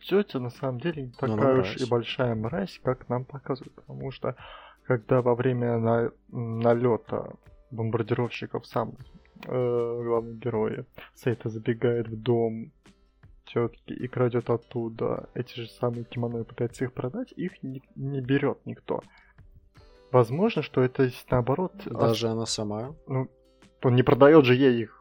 [0.00, 4.12] тетя на самом деле не ну, такая уж и большая мразь, как нам показывают, потому
[4.12, 4.36] что
[4.84, 6.12] когда во время на...
[6.28, 7.32] налета
[7.72, 8.94] бомбардировщиков сам
[9.44, 12.70] э, главный герой Сейта забегает в дом
[13.46, 18.20] тетки и крадет оттуда эти же самые кимоно и пытается их продать, их не, не
[18.20, 19.02] берет никто.
[20.10, 21.72] Возможно, что это наоборот...
[21.84, 22.32] Даже ос...
[22.32, 22.94] она сама?
[23.06, 23.28] Ну,
[23.82, 24.98] он не продает же ей их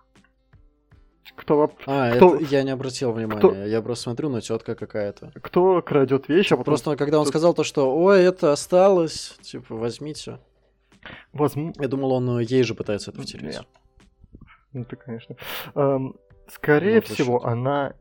[1.38, 1.72] кто...
[1.86, 2.36] А, кто...
[2.36, 3.39] Это я не обратил внимания.
[3.39, 3.54] Кто...
[3.54, 5.32] Я просто смотрю на тетка какая-то.
[5.41, 6.65] Кто крадет вещи, а потом...
[6.65, 7.30] Просто когда он кто...
[7.30, 10.39] сказал то, что ой, это осталось, типа, возьмите.
[11.32, 11.74] Возьму.
[11.80, 13.56] Я думал, он ей же пытается это втереть.
[13.56, 13.67] Нет.
[14.74, 15.36] Ну ты, конечно.
[15.76, 16.15] Эм,
[16.50, 17.93] скорее ну, всего, она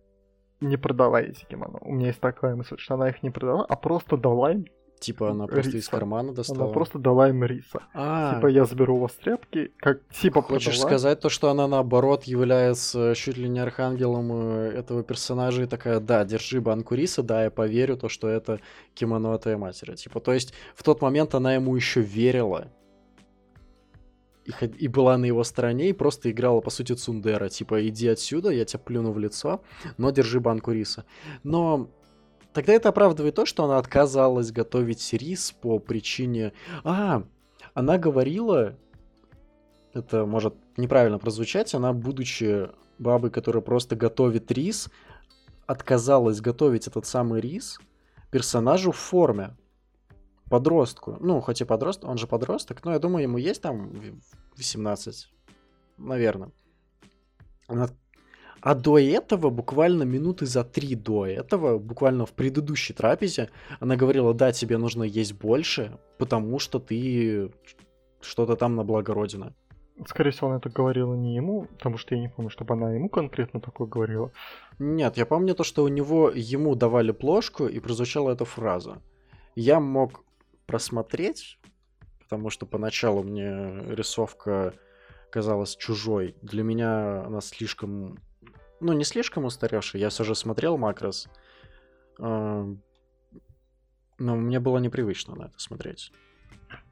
[0.61, 1.79] не продала эти кимоно.
[1.83, 4.66] У меня есть такая мысль, что она их не продала, а просто дала им
[4.99, 5.87] Типа она просто риса.
[5.87, 6.65] из кармана достала?
[6.65, 7.83] Она просто дала им риса.
[7.93, 10.89] А, типа я заберу у вас тряпки, как типа Хочешь продала.
[10.89, 16.01] сказать то, что она наоборот является чуть ли не архангелом э, этого персонажа и такая,
[16.01, 18.61] да, держи банку риса, да, я поверю то, что это
[18.95, 19.95] кимоно от твоей матери.
[19.97, 22.69] Типа, то есть в тот момент она ему еще верила.
[24.47, 27.49] И, и была на его стороне, и просто играла, по сути, Цундера.
[27.49, 29.61] Типа, иди отсюда, я тебя плюну в лицо,
[29.99, 31.05] но держи банку риса.
[31.43, 31.91] Но
[32.57, 36.55] Тогда это оправдывает то, что она отказалась готовить рис по причине...
[36.85, 37.23] А,
[37.75, 38.79] она говорила,
[39.92, 44.88] это может неправильно прозвучать, она, будучи бабой, которая просто готовит рис,
[45.66, 47.79] отказалась готовить этот самый рис
[48.31, 49.55] персонажу в форме.
[50.49, 51.19] Подростку.
[51.21, 53.92] Ну, хоть и подросток, он же подросток, но я думаю, ему есть там
[54.57, 55.29] 18,
[55.99, 56.53] наверное.
[57.69, 57.90] Она
[58.61, 64.35] а до этого, буквально минуты за три до этого, буквально в предыдущей трапезе, она говорила,
[64.35, 67.51] да, тебе нужно есть больше, потому что ты
[68.21, 69.55] что-то там на благо Родины.
[70.07, 73.09] Скорее всего, она это говорила не ему, потому что я не помню, чтобы она ему
[73.09, 74.31] конкретно такое говорила.
[74.79, 79.01] Нет, я помню то, что у него ему давали плошку, и прозвучала эта фраза.
[79.55, 80.23] Я мог
[80.66, 81.59] просмотреть,
[82.19, 84.75] потому что поначалу мне рисовка
[85.31, 86.37] казалась чужой.
[86.42, 88.19] Для меня она слишком
[88.81, 90.01] ну, не слишком устаревший.
[90.01, 91.29] Я все же смотрел Макрос.
[92.19, 92.77] Но
[94.19, 96.12] мне было непривычно на это смотреть.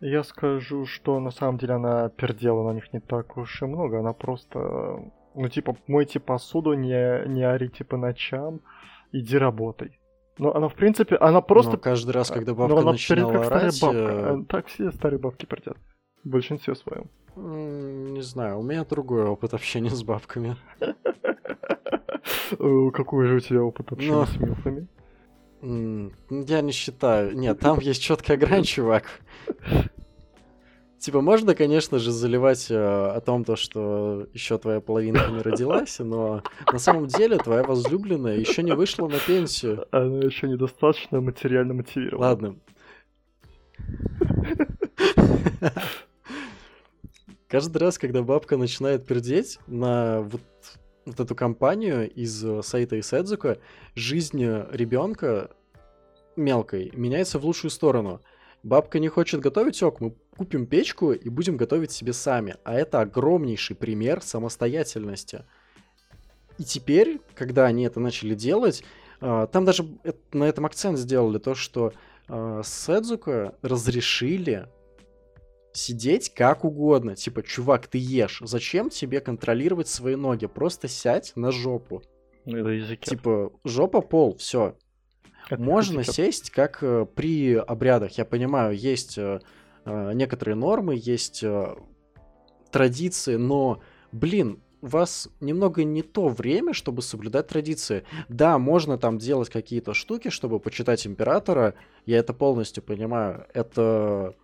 [0.01, 4.01] Я скажу, что на самом деле она пердела на них не так уж и много.
[4.01, 8.61] Она просто, ну, типа, мойте посуду, не, не орите по ночам,
[9.13, 9.99] иди работай.
[10.39, 11.73] Но она, в принципе, она просто...
[11.73, 13.75] Но каждый раз, когда бабка Но она начинала как орать...
[13.75, 14.43] Старая бабка.
[14.43, 15.77] Э, так все старые бабки пердят.
[16.25, 17.09] В большинстве своем.
[17.37, 20.57] Не знаю, у меня другой опыт общения с бабками.
[22.59, 24.89] Э, какой же у тебя опыт общения ну, с милфами?
[26.31, 27.37] Я не считаю.
[27.37, 29.05] Нет, там есть четкая грань, чувак.
[30.99, 35.99] Типа, можно, конечно же, заливать э, о том, то, что еще твоя половинка не родилась,
[35.99, 39.87] но на самом деле твоя возлюбленная еще не вышла на пенсию.
[39.91, 42.27] Она еще недостаточно материально мотивирована.
[42.27, 42.57] Ладно.
[47.49, 50.41] Каждый раз, когда бабка начинает пердеть на вот,
[51.07, 53.59] вот эту компанию из э, сайта Исэдзука,
[53.95, 55.51] жизнь ребенка
[56.37, 58.21] мелкой меняется в лучшую сторону.
[58.63, 62.57] Бабка не хочет готовить ок, мы купим печку и будем готовить себе сами.
[62.65, 65.45] А это огромнейший пример самостоятельности.
[66.59, 68.83] И теперь, когда они это начали делать,
[69.21, 69.87] э, там даже
[70.33, 71.93] на этом акцент сделали то, что
[72.29, 74.69] э, Сэдзука разрешили
[75.75, 77.17] сидеть как угодно.
[77.17, 78.41] Типа, чувак, ты ешь.
[78.45, 80.47] Зачем тебе контролировать свои ноги?
[80.47, 82.03] Просто сядь на жопу.
[82.47, 83.11] Это языки.
[83.11, 84.77] Типа, жопа, пол, все.
[85.51, 86.17] Это Можно языки.
[86.17, 88.17] сесть, как э, при обрядах.
[88.17, 89.41] Я понимаю, есть э,
[89.85, 91.75] э, некоторые нормы, есть э,
[92.71, 93.83] традиции, но,
[94.13, 98.05] блин, у вас немного не то время, чтобы соблюдать традиции.
[98.29, 101.75] Да, можно там делать какие-то штуки, чтобы почитать императора.
[102.07, 103.47] Я это полностью понимаю.
[103.55, 104.35] Это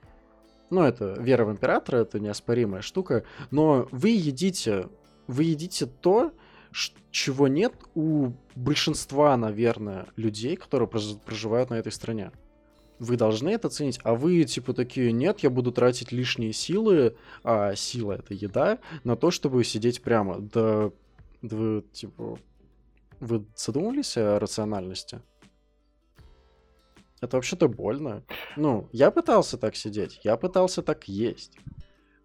[0.70, 4.88] ну, это вера в императора, это неоспоримая штука, но вы едите,
[5.26, 6.32] вы едите то,
[7.10, 12.30] чего нет у большинства, наверное, людей, которые прож- проживают на этой стране.
[13.00, 17.74] Вы должны это ценить, а вы типа такие, нет, я буду тратить лишние силы, а
[17.74, 20.38] сила это еда, на то, чтобы сидеть прямо.
[20.38, 20.90] Да,
[21.42, 22.38] да вы, типа,
[23.18, 25.22] вы задумывались о рациональности?
[27.20, 28.22] Это вообще-то больно.
[28.56, 31.56] Ну, я пытался так сидеть, я пытался так есть.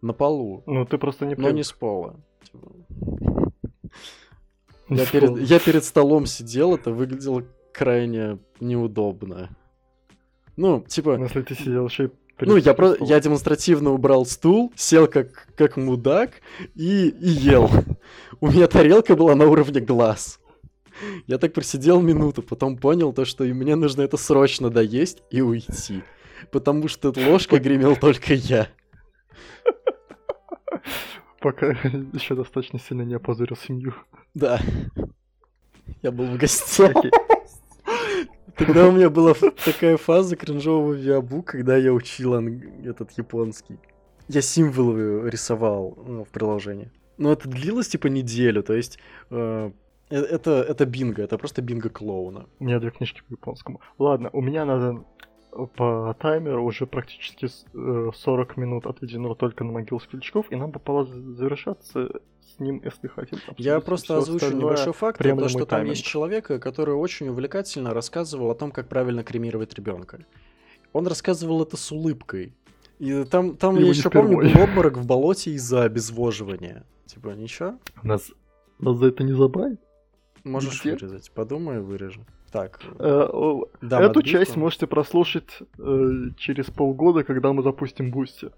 [0.01, 1.65] На полу, Ну, ты просто не но не привык.
[1.65, 2.19] с пола.
[4.88, 9.49] Я перед, я перед столом сидел, это выглядело крайне неудобно.
[10.55, 12.10] Ну, типа, Если ты сидел еще и
[12.41, 12.95] ну, я, про...
[12.99, 16.41] я демонстративно убрал стул, сел как, как мудак
[16.75, 17.69] и, и ел.
[18.41, 20.39] У меня тарелка была на уровне глаз.
[21.27, 25.41] Я так просидел минуту, потом понял то, что и мне нужно это срочно доесть и
[25.41, 26.03] уйти.
[26.51, 28.67] Потому что ложкой гремел только я.
[31.39, 31.67] Пока
[32.13, 33.93] еще достаточно сильно не опозорил семью.
[34.34, 34.60] Да.
[36.01, 36.93] Я был в гостях.
[38.58, 39.34] Тогда у меня была
[39.65, 43.77] такая фаза кринжового виабу, когда я учил этот японский.
[44.27, 46.89] Я символы рисовал ну, в приложении.
[47.17, 48.97] Но это длилось типа неделю, то есть
[49.29, 49.71] э-
[50.10, 52.46] это, это бинго, это просто бинго клоуна.
[52.60, 53.82] У меня две книжки по японскому.
[53.98, 55.04] Ладно, у меня надо
[55.78, 60.72] по таймеру уже практически с- э, 40 минут отведено только на могилу Светлячков, и нам
[60.74, 62.10] попало завершаться
[62.41, 63.39] с ним, если хотим.
[63.58, 65.96] Я просто озвучу небольшой факт, прямо то, что мой там тайминг.
[65.96, 70.26] есть человек, который очень увлекательно рассказывал о том, как правильно кремировать ребенка.
[70.91, 72.54] Он рассказывал это с улыбкой.
[73.00, 74.54] И там, там я еще помню, впервой.
[74.54, 76.86] был обморок в болоте из-за обезвоживания.
[77.06, 77.76] Типа, ничего?
[78.04, 78.30] Нас,
[78.80, 79.80] нас за это не забанит?
[80.45, 80.91] Можешь Где?
[80.91, 81.31] вырезать.
[81.31, 82.21] Подумай, вырежу.
[82.51, 82.79] Так.
[82.99, 84.29] Э, о, дам Эту отбивку.
[84.29, 88.49] часть можете прослушать э, через полгода, когда мы запустим Бусти.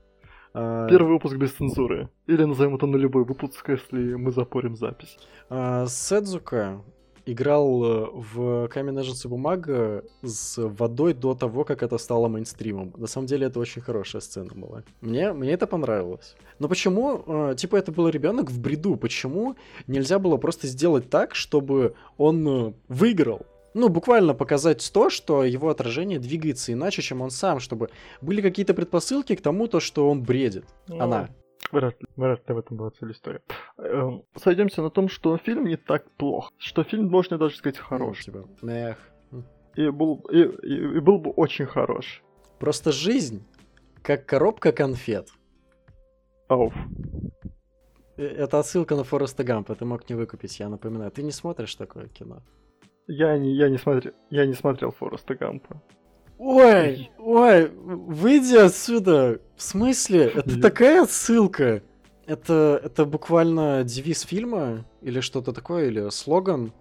[0.53, 2.09] А, Первый выпуск без цензуры.
[2.27, 5.17] Или назовем это нулевой выпуск, если мы запорим запись.
[5.49, 6.81] а, Сэцуко
[7.27, 12.93] играл э, в камень, ножницы, бумага с водой до того, как это стало мейнстримом.
[12.97, 14.83] На самом деле это очень хорошая сцена была.
[15.01, 16.35] Мне, мне это понравилось.
[16.59, 18.95] Но почему, э, типа, это был ребенок в бреду?
[18.95, 19.55] Почему
[19.87, 23.45] нельзя было просто сделать так, чтобы он э, выиграл?
[23.73, 27.89] Ну, буквально показать то, что его отражение двигается иначе, чем он сам, чтобы
[28.21, 30.65] были какие-то предпосылки к тому, то, что он бредит.
[30.87, 31.29] Ну, Она.
[31.71, 33.41] Вряд ли, вряд ли в этом была цель истории.
[33.77, 36.51] Эм, Сойдемся на том, что фильм не так плох.
[36.57, 38.25] Что фильм, можно даже сказать, хорош.
[38.27, 38.97] Ну, типа, эх.
[39.75, 42.23] И, был, и, и- и был бы очень хорош.
[42.59, 43.45] Просто жизнь
[44.01, 45.29] как коробка конфет.
[46.47, 46.73] Ауф.
[48.17, 51.11] Э, Это отсылка на Фореста Гампа, ты мог не выкупить, я напоминаю.
[51.11, 52.41] Ты не смотришь такое кино?
[53.07, 55.81] Я не, я не смотрел, я не смотрел Фореста Гампа.
[56.37, 59.41] Ой, ой, выйди отсюда.
[59.55, 60.31] В смысле?
[60.35, 61.81] Это такая отсылка.
[62.25, 66.73] Это, это буквально девиз фильма или что-то такое, или слоган.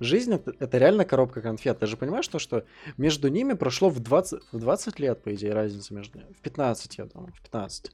[0.00, 1.78] Жизнь это, это реально коробка конфет.
[1.78, 2.64] Ты же понимаешь, то, что
[2.96, 6.32] между ними прошло в 20, в 20 лет, по идее, разница между ними.
[6.32, 7.92] В 15, я думаю, в 15.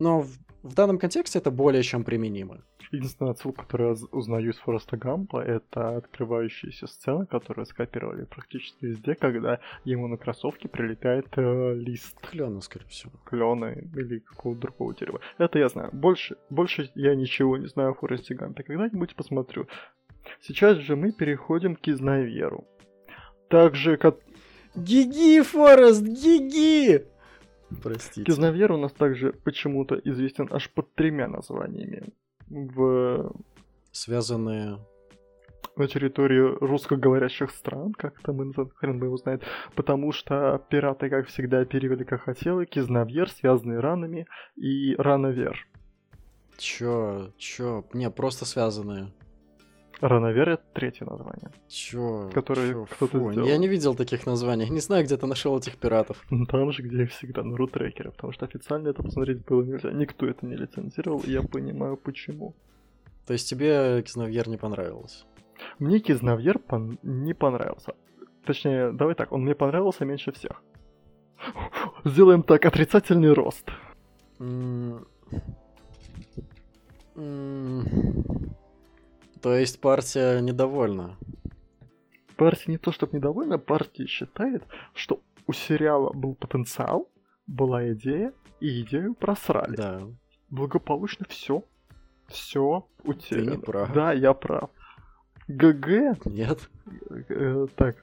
[0.00, 2.62] Но в, в данном контексте это более чем применимо.
[2.92, 9.14] Единственная отсылка, которую я узнаю из Фореста Гампа, это открывающаяся сцена, которую скопировали практически везде,
[9.14, 13.12] когда ему на кроссовке прилетает э, лист Клёно, скорее всего.
[13.24, 15.20] клена или какого-то другого дерева.
[15.38, 15.90] Это я знаю.
[15.92, 18.64] Больше, больше я ничего не знаю о Форесте Гампе.
[18.64, 19.68] Когда-нибудь посмотрю.
[20.40, 22.66] Сейчас же мы переходим к Изнаверу.
[23.48, 24.16] Также как
[24.74, 27.04] Гиги, Форест, гиги!
[27.82, 28.24] Простите.
[28.24, 32.12] Кизнавер у нас также почему-то известен аж под тремя названиями.
[32.48, 33.32] В...
[33.92, 34.78] Связанные
[35.76, 39.42] на территории русскоговорящих стран, как там называют, хрен бы его знает,
[39.74, 45.66] потому что пираты, как всегда, оперировали как хотели, кизнавьер, связанные ранами, и рановер.
[46.58, 47.84] Чё, чё?
[47.94, 49.12] Не, просто связанные.
[50.00, 51.50] Рановер— это третье название.
[51.68, 52.30] Чё?
[52.32, 53.48] Который чё, кто-то фу, сделал.
[53.48, 54.68] Я не видел таких названий.
[54.70, 56.24] Не знаю, где ты нашел этих пиратов.
[56.30, 59.90] Ну, Там же, где и всегда, на рутрекере, потому что официально это посмотреть было нельзя.
[59.92, 62.54] Никто это не лицензировал, и я понимаю, почему.
[63.26, 65.24] То есть тебе Кизнавьер не понравился?
[65.78, 67.92] Мне Кизнавьер пон- не понравился.
[68.46, 70.62] Точнее, давай так, он мне понравился меньше всех.
[72.04, 73.70] Сделаем так, отрицательный рост.
[74.38, 75.06] М,
[77.16, 77.84] м,
[79.42, 81.16] То есть партия недовольна?
[82.36, 84.64] Партия не то чтобы недовольна, партия считает,
[84.94, 87.08] что у сериала был потенциал,
[87.46, 89.76] была идея, и идею просрали.
[89.76, 90.02] Да.
[90.50, 91.64] Благополучно все.
[92.28, 93.50] Все утеряно.
[93.50, 93.92] не прав.
[93.92, 94.70] Да, я прав.
[95.48, 96.70] ГГ, Нет?
[97.28, 97.96] э, так.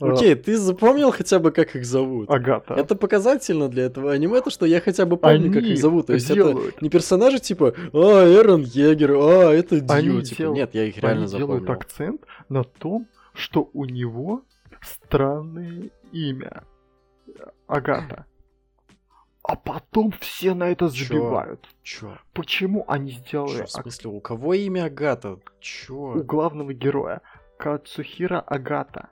[0.00, 2.28] Окей, ты запомнил хотя бы, как их зовут?
[2.28, 2.74] Агата.
[2.74, 6.06] Это показательно для этого аниме, то, что я хотя бы помню, как Они их зовут.
[6.08, 10.22] То есть это делают, не персонажи типа, а, Эрон Егер, а, это Они Дью.
[10.22, 11.72] Типа, дел- нет, я их реально они делают запомнил.
[11.72, 14.42] акцент на том, что у него
[14.80, 16.64] странное имя.
[17.68, 18.26] Агата.
[19.44, 21.04] А потом все на это Чё?
[21.04, 21.68] забивают.
[21.82, 22.16] Чё?
[22.32, 25.38] Почему они сделали Чё, в смысле, у кого имя Агата?
[25.60, 25.94] Чё?
[25.94, 27.20] у главного героя
[27.58, 29.08] Кацухира Агата?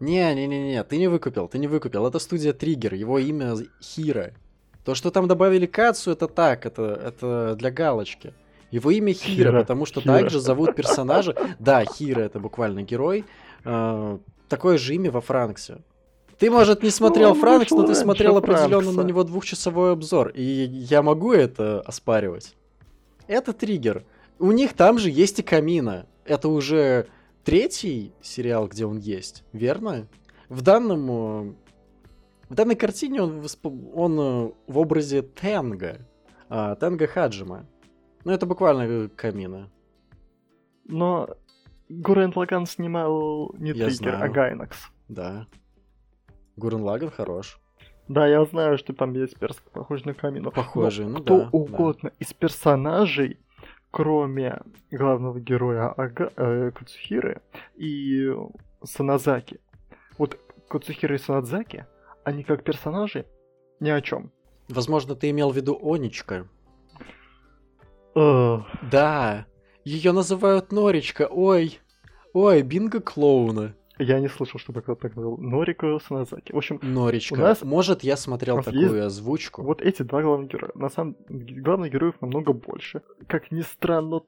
[0.00, 2.06] Не-не-не-не, ты не выкупил, ты не выкупил.
[2.06, 4.32] Это студия Триггер, его имя Хира.
[4.84, 8.34] То, что там добавили Кацу, это так, это, это для галочки.
[8.70, 10.12] Его имя Хира, Хира, потому что Хира.
[10.14, 11.36] также зовут персонажа.
[11.58, 13.24] Да, Хира это буквально герой.
[13.64, 14.18] Э,
[14.48, 15.78] такое же имя во Франксе.
[16.38, 19.04] Ты, может, не смотрел он Франкс, но ты раньше смотрел определенно на Франкса.
[19.04, 20.32] него двухчасовой обзор.
[20.34, 22.56] И я могу это оспаривать.
[23.28, 24.04] Это триггер.
[24.40, 26.06] У них там же есть и Камина.
[26.24, 27.06] Это уже
[27.44, 30.06] третий сериал, где он есть, верно?
[30.48, 31.10] В данном...
[31.10, 31.54] э,
[32.48, 35.98] В данной картине он, восп- он э, в образе Тенга.
[36.48, 37.66] а, Тенга Хаджима.
[38.24, 39.70] Ну, это буквально э, Камина.
[40.84, 41.28] Но
[41.88, 44.32] Гурен Лаган снимал не Я Триггер, а знаю.
[44.32, 44.78] Гайнакс.
[45.08, 45.46] Да.
[46.56, 47.58] Гурен Лаган хорош.
[48.08, 50.50] Да, я знаю, что там есть перск, похожий на Камину.
[50.50, 51.48] Похожий, ну кто да, да.
[51.52, 53.38] угодно из персонажей,
[53.92, 57.42] кроме главного героя Ага, э, Кацухиры
[57.76, 58.34] и
[58.82, 59.60] Санадзаки.
[60.18, 60.38] Вот
[60.68, 61.86] Кацухира и Санадзаки,
[62.24, 63.26] они как персонажи
[63.78, 64.32] ни о чем.
[64.68, 66.48] Возможно, ты имел в виду Оничка.
[68.14, 69.46] Да,
[69.84, 71.28] ее называют Норичка.
[71.30, 71.78] Ой,
[72.32, 73.74] ой, бинго клоуна.
[74.02, 75.38] Я не слышал, чтобы кто-то так называл.
[75.38, 76.52] Норико Санадзаки.
[76.52, 77.34] В общем, Норичка.
[77.34, 79.62] У нас- Может, я смотрел нас такую есть озвучку.
[79.62, 80.72] вот эти два главных героя.
[80.74, 83.02] На самом главных героев намного больше.
[83.28, 84.20] Как ни странно,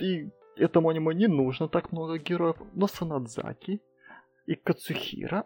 [0.00, 2.56] и этому аниме не нужно так много героев.
[2.74, 3.80] Но Санадзаки
[4.46, 5.44] и Кацухира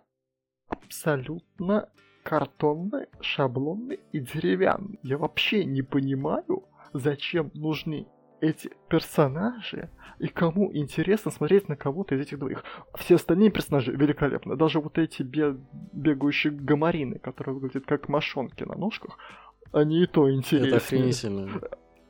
[0.69, 1.89] абсолютно
[2.23, 4.99] картонные, шаблонные и деревянные.
[5.03, 8.07] Я вообще не понимаю, зачем нужны
[8.41, 12.65] эти персонажи и кому интересно смотреть на кого-то из этих двоих.
[12.97, 14.57] Все остальные персонажи великолепны.
[14.57, 15.57] Даже вот эти бе-
[15.93, 19.19] бегающие гамарины, которые выглядят как мошонки на ножках,
[19.73, 20.77] они и то Это интереснее.
[20.77, 21.49] охренительно.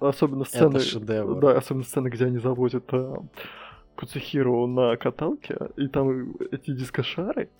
[0.00, 1.40] Особенно сцены, Это шедевр.
[1.40, 3.14] да, особенно сцены, где они заводят э,
[3.96, 7.50] Куцухиру на каталке, и там эти дискошары.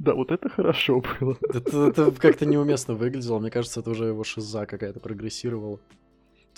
[0.00, 1.36] Да, вот это хорошо было.
[1.42, 3.38] Это, это как-то неуместно выглядело.
[3.38, 5.78] Мне кажется, это уже его шиза какая-то прогрессировала.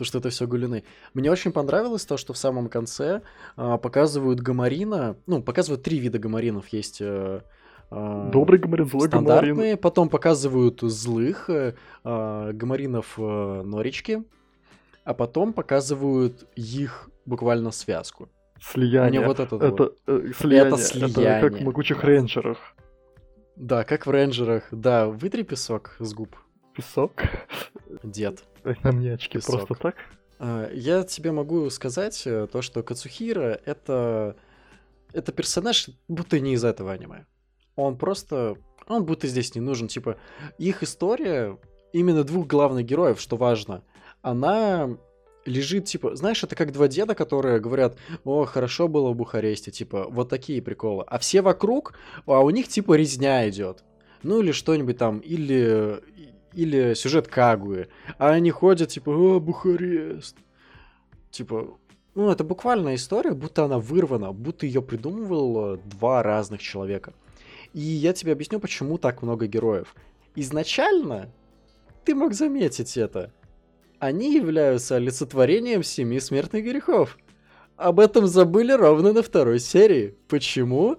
[0.00, 0.84] То, что это все гулины.
[1.12, 3.20] Мне очень понравилось то, что в самом конце
[3.54, 5.16] а, показывают гамарина.
[5.26, 6.68] Ну, показывают три вида гамаринов.
[6.68, 7.42] Есть э,
[7.90, 9.26] а, Добрый гамарин, злой гамарин.
[9.26, 14.24] стандартные, потом показывают злых э, а, гамаринов э, Норички,
[15.04, 18.30] а потом показывают их буквально связку.
[18.58, 19.20] Слияние.
[19.20, 19.98] Мне вот это, Это вот.
[20.06, 20.68] э, слияние.
[20.68, 21.40] Это Это слияние.
[21.42, 22.56] как в могучих рейнджерах.
[23.54, 24.62] Да, как в рейнджерах.
[24.70, 26.34] Да, вытри песок с губ,
[26.74, 27.22] Песок.
[28.02, 28.44] Дед.
[28.82, 29.66] На мне очки Песок.
[29.66, 29.94] просто так.
[30.38, 34.36] А, Я тебе могу сказать э, то, что Кацухира это
[35.12, 37.26] это персонаж будто не из этого аниме.
[37.76, 39.88] Он просто он будто здесь не нужен.
[39.88, 40.18] Типа
[40.58, 41.58] их история
[41.92, 43.82] именно двух главных героев, что важно,
[44.22, 44.96] она
[45.44, 50.06] лежит типа, знаешь, это как два деда, которые говорят, о, хорошо было в Бухаресте, типа
[50.08, 51.94] вот такие приколы, а все вокруг,
[52.26, 53.82] а у них типа резня идет,
[54.22, 56.00] ну или что-нибудь там, или
[56.52, 57.88] или сюжет Кагуи,
[58.18, 60.36] а они ходят, типа, о, Бухарест.
[61.30, 61.78] Типа,
[62.14, 67.14] ну, это буквально история, будто она вырвана, будто ее придумывало два разных человека.
[67.72, 69.94] И я тебе объясню, почему так много героев.
[70.34, 71.30] Изначально
[72.04, 73.32] ты мог заметить это.
[74.00, 77.18] Они являются олицетворением семи смертных грехов.
[77.76, 80.16] об этом забыли ровно на второй серии.
[80.28, 80.96] Почему?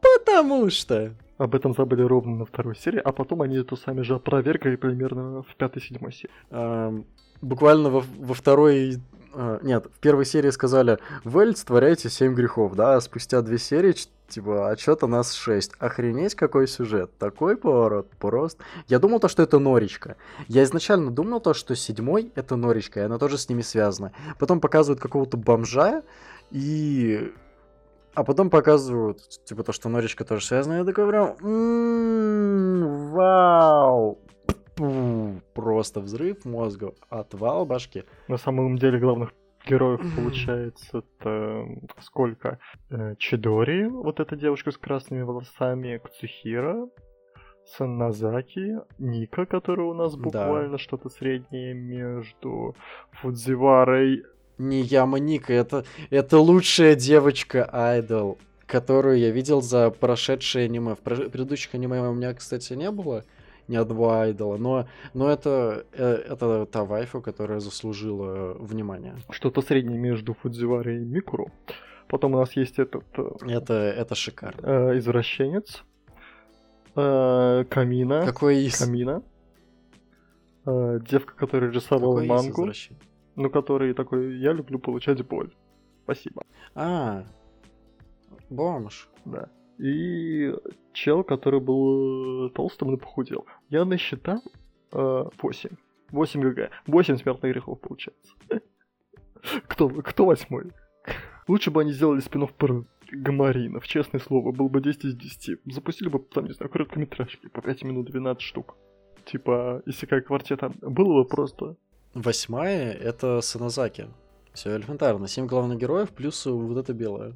[0.00, 1.14] Потому что...
[1.36, 5.42] Об этом забыли ровно на второй серии, а потом они это сами же опровергли примерно
[5.42, 6.30] в пятой-седьмой серии.
[6.50, 7.06] Эм,
[7.42, 9.00] буквально во, во второй
[9.34, 13.94] а, нет, в первой серии сказали, вы олицетворяете семь грехов, да, а спустя две серии,
[14.28, 15.72] типа, а что-то нас шесть.
[15.78, 17.10] Охренеть, какой сюжет.
[17.18, 18.62] Такой поворот, просто.
[18.86, 20.16] Я думал то, что это Норичка.
[20.46, 24.12] Я изначально думал то, что седьмой это Норичка, и она тоже с ними связана.
[24.38, 26.02] Потом показывают какого-то бомжа,
[26.50, 27.32] и...
[28.14, 30.74] А потом показывают, типа, то, что Норичка тоже связана.
[30.74, 34.18] Я такой прям, «М-м, вау,
[35.54, 38.04] просто взрыв мозга, отвал башки.
[38.28, 39.32] На самом деле главных
[39.66, 41.66] героев получается это
[42.00, 42.58] сколько?
[42.90, 46.88] Э, Чидори, вот эта девушка с красными волосами, Кцухира,
[47.64, 50.78] Санназаки, Ника, которая у нас буквально да.
[50.78, 52.74] что-то среднее между
[53.12, 54.24] Фудзиварой.
[54.58, 60.94] Не Яма Ника, это, это лучшая девочка Айдол, которую я видел за прошедшие аниме.
[60.94, 63.24] В предыдущих аниме у меня, кстати, не было
[63.68, 69.16] ни одного айдола, но, но это, э, это та вайфу, которая заслужила внимание.
[69.30, 71.50] Что-то среднее между Фудзивари и Микуру.
[72.08, 73.04] Потом у нас есть этот...
[73.16, 74.60] Э, это, это шикарно.
[74.62, 75.82] Э, извращенец.
[76.94, 78.24] Э, Камина.
[78.26, 78.78] Какой из?
[78.78, 79.22] Камина.
[80.66, 82.72] Э, девка, которая рисовала Какой мангу.
[83.36, 85.54] Ну, который такой, я люблю получать боль.
[86.04, 86.44] Спасибо.
[86.74, 87.24] А,
[88.48, 89.08] бомж.
[89.24, 90.52] Да и
[90.92, 93.46] чел, который был э, толстым и похудел.
[93.70, 94.42] Я насчитал
[94.92, 95.70] э, 8.
[96.10, 96.70] 8 ГГ.
[96.86, 98.32] 8 смертных грехов получается.
[99.68, 100.72] Кто, кто восьмой?
[101.48, 105.60] Лучше бы они сделали спинов про гамаринов, честное слово, был бы 10 из 10.
[105.66, 108.74] Запустили бы, там, не знаю, короткометражки по 5 минут 12 штук.
[109.26, 111.76] Типа, если как квартета, было бы просто...
[112.14, 114.08] Восьмая— это Саназаки.
[114.52, 115.26] Все элементарно.
[115.26, 117.34] Семь главных героев плюс вот это белое.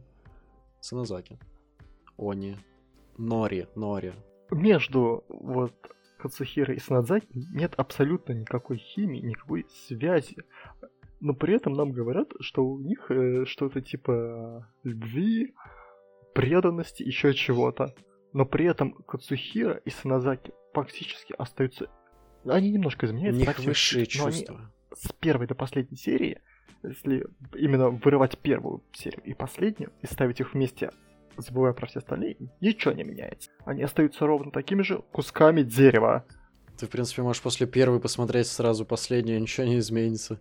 [0.81, 1.39] Саназаки.
[2.17, 2.57] Они.
[3.17, 4.13] Нори, Нори.
[4.53, 5.75] Между вот
[6.19, 10.37] Кацухира и Санадзаки нет абсолютно никакой химии, никакой связи.
[11.21, 15.55] Но при этом нам говорят, что у них э, что-то типа любви,
[16.35, 17.95] преданности, еще чего-то.
[18.33, 21.91] Но при этом Кацухира и Саназаки фактически остаются...
[22.51, 23.43] Они немножко изменяются.
[23.43, 24.73] У них высшие чувства.
[24.95, 26.41] с первой до последней серии,
[26.83, 30.91] если именно вырывать первую серию и последнюю, и ставить их вместе
[31.43, 33.51] забывая про все остальные, ничего не меняется.
[33.65, 36.25] Они остаются ровно такими же кусками дерева.
[36.79, 40.41] Ты, в принципе, можешь после первой посмотреть сразу последнюю, ничего не изменится.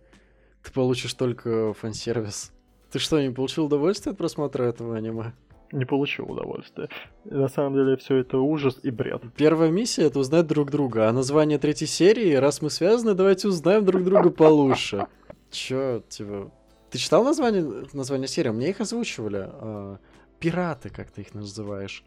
[0.62, 2.52] Ты получишь только фан-сервис.
[2.90, 5.32] Ты что, не получил удовольствие от просмотра этого аниме?
[5.72, 6.88] Не получил удовольствия.
[7.24, 9.22] На самом деле все это ужас и бред.
[9.36, 13.84] Первая миссия это узнать друг друга, а название третьей серии, раз мы связаны, давайте узнаем
[13.84, 15.06] друг друга получше.
[15.50, 16.50] Чё, типа...
[16.90, 18.48] Ты читал название, название серии?
[18.48, 19.46] Мне их озвучивали.
[19.46, 19.98] А,
[20.40, 22.04] пираты, как ты их называешь.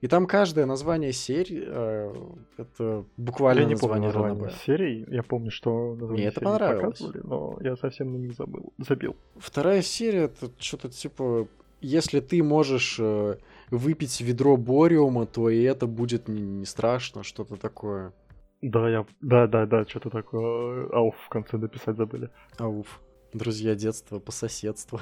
[0.00, 2.14] И там каждое название серии э,
[2.56, 5.04] это буквально я не название помню название серии.
[5.12, 7.02] Я помню, что название Мне это понравилось.
[7.24, 9.16] но я совсем на них забыл, забил.
[9.36, 11.48] Вторая серия это что-то типа,
[11.80, 13.36] если ты можешь э,
[13.70, 18.12] выпить ведро бориума, то и это будет не, не страшно, что-то такое.
[18.60, 20.88] Да, я, да, да, да, что-то такое.
[20.90, 22.30] Ауф в конце дописать забыли.
[22.58, 23.00] Ауф.
[23.32, 25.00] Друзья детства по соседству.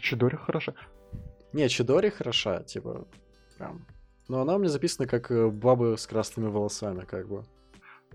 [0.00, 0.74] Чидори хороша.
[1.52, 3.06] Не, Чидори хороша, типа,
[3.56, 3.86] прям.
[4.28, 7.44] Но она у меня записана как э, бабы с красными волосами, как бы.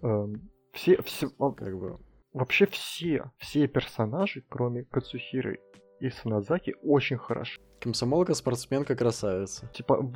[0.02, 2.00] Эм, все, все, как бы.
[2.34, 5.60] Вообще все, все персонажи, кроме Кацухиры
[6.02, 7.60] и Саназаки, очень хороши.
[7.80, 9.68] Комсомолка, спортсменка, красавица.
[9.74, 10.12] Типа,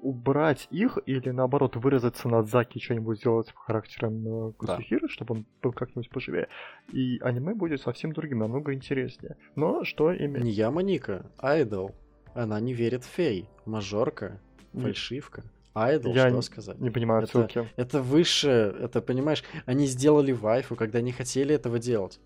[0.00, 5.08] убрать их или наоборот вырезать Санадзаки, что-нибудь сделать характером Кусухиры, да.
[5.08, 6.48] чтобы он был как-нибудь поживее.
[6.92, 9.36] И аниме будет совсем другим, намного интереснее.
[9.54, 10.42] Но что именно...
[10.42, 11.94] Не Яма Ника, Айдол.
[12.34, 13.48] Она не верит в фей.
[13.66, 14.40] Мажорка,
[14.72, 15.44] фальшивка.
[15.74, 16.78] Айдол, Я что сказать?
[16.80, 17.58] не понимаю отсылки.
[17.58, 22.18] Это, это выше, это, понимаешь, они сделали вайфу, когда не хотели этого делать.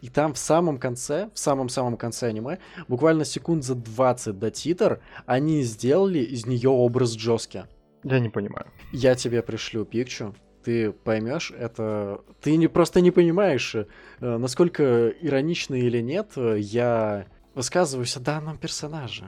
[0.00, 2.58] И там в самом конце, в самом-самом конце аниме,
[2.88, 7.64] буквально секунд за 20 до титр, они сделали из нее образ Джоски.
[8.04, 8.66] Я не понимаю.
[8.92, 10.34] Я тебе пришлю пикчу,
[10.66, 12.20] ты поймешь это.
[12.40, 13.86] Ты не просто не понимаешь, э,
[14.20, 19.26] насколько иронично или нет, э, я высказываюсь о данном персонаже.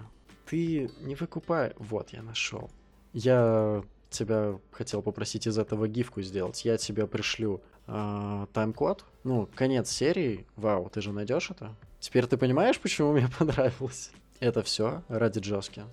[0.49, 1.75] Ты не выкупай.
[1.79, 2.71] Вот, я нашел.
[3.13, 6.65] Я тебя хотел попросить из этого гифку сделать.
[6.65, 9.05] Я тебе пришлю тайм-код.
[9.25, 10.47] Ну, конец серии.
[10.57, 11.75] Вау, ты же найдешь это?
[12.01, 14.11] Теперь ты понимаешь, почему мне понравилось?
[14.41, 15.85] Это все ради Джоски.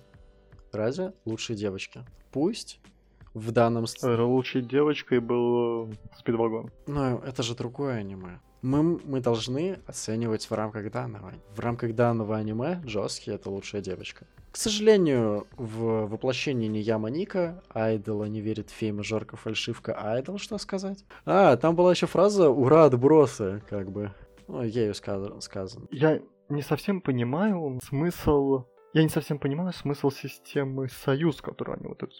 [0.72, 2.04] Ради лучшей девочки.
[2.32, 2.80] Пусть
[3.34, 3.86] в данном...
[4.02, 6.70] Лучшей девочкой был э, Спидвагон.
[6.86, 8.40] Ну, это же другое аниме.
[8.66, 11.32] Мы, мы должны оценивать в рамках данного.
[11.54, 14.26] В рамках данного аниме Джоски— это лучшая девочка.
[14.50, 20.58] К сожалению, в воплощении не Яма Ника, Айдола не верит фей, мажорка, фальшивка, Айдол, что
[20.58, 21.04] сказать?
[21.24, 24.10] А, там была еще фраза «Ура, отбросы», как бы.
[24.48, 25.86] Ну, ею сказано.
[25.92, 28.64] Я не совсем понимаю смысл
[28.96, 32.16] я не совсем понимаю смысл системы «Союз», которую они вот эту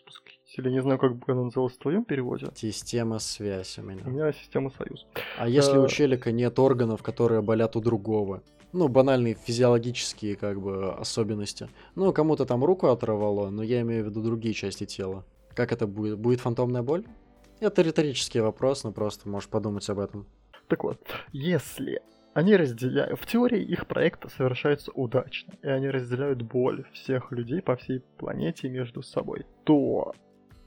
[0.57, 0.71] запустили.
[0.73, 2.49] Не знаю, как бы она называлась в твоем переводе.
[2.55, 4.03] Система связь у меня.
[4.05, 5.07] У меня система «Союз».
[5.39, 8.43] А если у э, челика нет органов, которые болят у другого?
[8.73, 11.69] Ну, банальные физиологические, как бы, особенности.
[11.95, 15.25] Ну, кому-то там руку оторвало, но я имею в виду другие части тела.
[15.55, 16.19] Как это будет?
[16.19, 17.05] Будет фантомная боль?
[17.61, 20.27] Это риторический вопрос, но просто можешь подумать об этом.
[20.69, 21.01] Так вот,
[21.33, 22.03] если
[22.35, 23.19] они разделяют...
[23.19, 28.69] В теории их проект совершается удачно, и они разделяют боль всех людей по всей планете
[28.69, 29.47] между собой.
[29.65, 30.13] То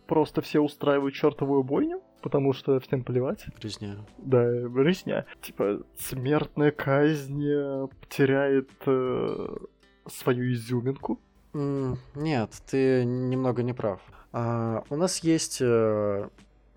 [0.09, 3.45] просто все устраивают чертовую бойню, потому что всем плевать.
[3.61, 3.97] Резня.
[4.17, 5.25] Да, резня.
[5.41, 9.57] Типа, смертная казнь э, теряет э,
[10.07, 11.19] свою изюминку.
[11.53, 14.01] Mm, нет, ты немного не прав.
[14.33, 16.27] А, у нас есть э,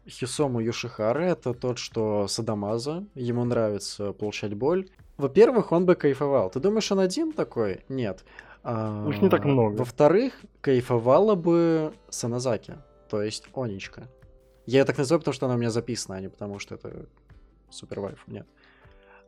[0.06, 4.90] Хисому Юшихара, это тот, что Садамаза, ему нравится получать боль.
[5.16, 6.50] Во-первых, он бы кайфовал.
[6.50, 7.80] Ты думаешь, он один такой?
[7.88, 8.24] Нет.
[8.62, 9.78] А, Уж не так много.
[9.78, 12.74] Во-вторых, кайфовала бы Саназаки,
[13.12, 14.08] то есть Оничка.
[14.64, 17.06] Я ее так называю, потому что она у меня записана, а не потому что это
[17.68, 18.24] супер вайф.
[18.26, 18.46] Нет.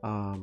[0.01, 0.39] А,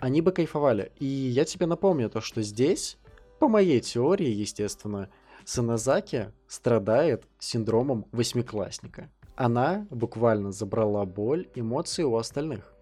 [0.00, 0.90] они бы кайфовали.
[0.98, 2.98] И я тебе напомню то, что здесь,
[3.38, 5.08] по моей теории, естественно,
[5.44, 12.72] Саназаки страдает синдромом восьмиклассника она буквально забрала боль, эмоции у остальных.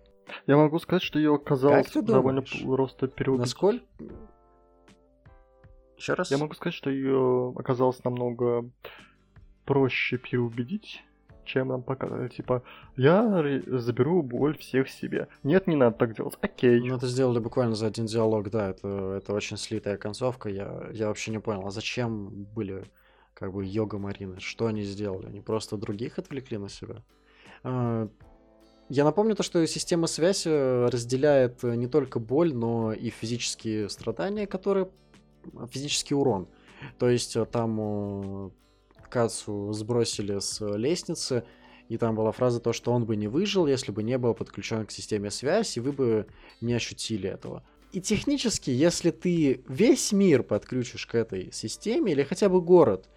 [0.47, 3.47] Я могу сказать, что ее оказалось довольно просто переубедить.
[3.47, 3.85] Насколько?
[5.97, 6.31] Еще раз?
[6.31, 8.69] Я могу сказать, что ее оказалось намного
[9.65, 11.05] проще переубедить,
[11.45, 12.29] чем нам показывали.
[12.29, 12.63] Типа,
[12.97, 15.29] я заберу боль всех себе.
[15.43, 16.37] Нет, не надо так делать.
[16.41, 16.81] Окей.
[16.81, 18.71] Ну, это сделали буквально за один диалог, да.
[18.71, 20.49] Это, это очень слитая концовка.
[20.49, 22.85] Я, я вообще не понял, а зачем были
[23.35, 24.41] как бы йога Марины.
[24.41, 25.27] Что они сделали?
[25.27, 27.03] Они просто других отвлекли на себя.
[27.65, 28.09] А,
[28.89, 30.49] я напомню то, что система связи
[30.89, 34.91] разделяет не только боль, но и физические страдания, которые
[35.71, 36.47] физический урон.
[36.99, 38.53] То есть э, там
[39.13, 41.45] э, Кацу сбросили с лестницы,
[41.89, 44.87] и там была фраза то, что он бы не выжил, если бы не был подключен
[44.87, 46.27] к системе связи, и вы бы
[46.61, 47.63] не ощутили этого.
[47.93, 53.09] И технически, если ты весь мир подключишь к этой системе, или хотя бы город,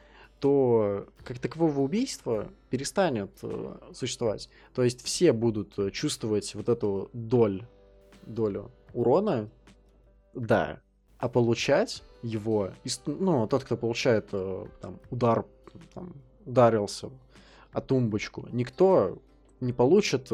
[0.41, 4.49] то как такового убийства перестанет э, существовать.
[4.73, 7.65] То есть все будут э, чувствовать вот эту доль,
[8.25, 9.49] долю урона,
[10.33, 10.81] да,
[11.17, 12.71] а получать его,
[13.05, 15.45] ну, тот, кто получает э, там, удар,
[15.93, 16.13] там,
[16.45, 17.09] ударился
[17.71, 19.19] о тумбочку, никто
[19.59, 20.31] не получит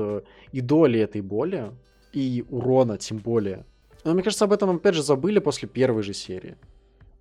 [0.52, 1.72] и доли этой боли,
[2.14, 3.66] и урона тем более.
[4.04, 6.58] Но мне кажется, об этом опять же забыли после первой же серии.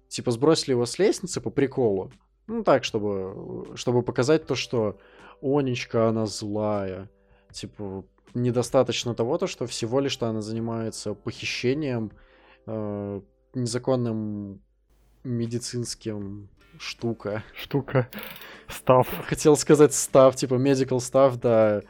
[0.08, 2.10] Типа сбросили его с лестницы по приколу,
[2.46, 4.98] ну так, чтобы, чтобы показать то, что
[5.40, 7.08] Онечка, она злая.
[7.52, 8.04] Типа,
[8.34, 12.12] недостаточно того, то, что всего лишь что она занимается похищением,
[12.66, 13.20] э,
[13.54, 14.60] незаконным
[15.24, 16.48] медицинским
[16.80, 17.44] штука.
[17.54, 18.08] Штука.
[18.68, 19.08] Став.
[19.26, 21.82] Хотел сказать став, типа medical став, да.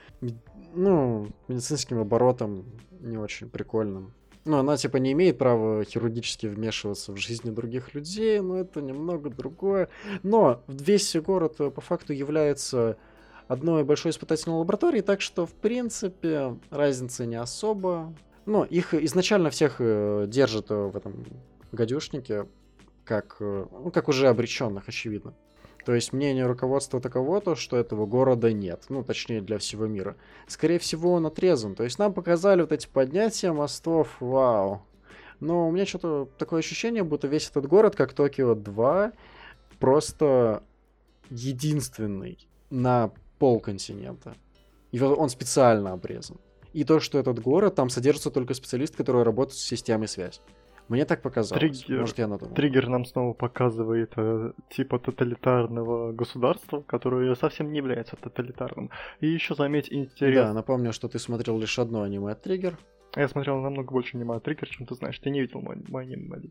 [0.74, 2.64] Ну, медицинским оборотом
[3.00, 4.12] не очень прикольным.
[4.44, 9.28] Ну, она, типа, не имеет права хирургически вмешиваться в жизни других людей, но это немного
[9.30, 9.88] другое.
[10.22, 12.96] Но весь город э, по факту является
[13.48, 18.14] одной большой испытательной лабораторией, так что, в принципе, разницы не особо.
[18.46, 21.26] Но их изначально всех э, держат э, в этом
[21.72, 22.46] гадюшнике,
[23.04, 25.34] как, ну, как уже обреченных, очевидно.
[25.84, 28.84] То есть мнение руководства таково, то, что этого города нет.
[28.88, 30.16] Ну, точнее, для всего мира.
[30.46, 31.74] Скорее всего, он отрезан.
[31.74, 34.16] То есть нам показали вот эти поднятия мостов.
[34.20, 34.82] Вау.
[35.40, 39.12] Но у меня что-то такое ощущение, будто весь этот город, как Токио 2,
[39.78, 40.62] просто
[41.30, 42.38] единственный
[42.68, 44.34] на полконтинента.
[44.92, 46.36] И он специально обрезан.
[46.72, 50.40] И то, что этот город, там содержится только специалист, который работает с системой связи.
[50.90, 51.60] Мне так показалось.
[51.60, 52.52] Триггер, Может, я надумал.
[52.52, 58.90] Триггер нам снова показывает э, типа тоталитарного государства, которое совсем не является тоталитарным.
[59.20, 60.34] И еще заметь интерес...
[60.34, 62.76] Да, напомню, что ты смотрел лишь одно аниме от Триггер.
[63.16, 65.18] Я смотрел намного больше аниме Триггер, чем ты знаешь.
[65.18, 66.42] Ты не видел мой, мой аниме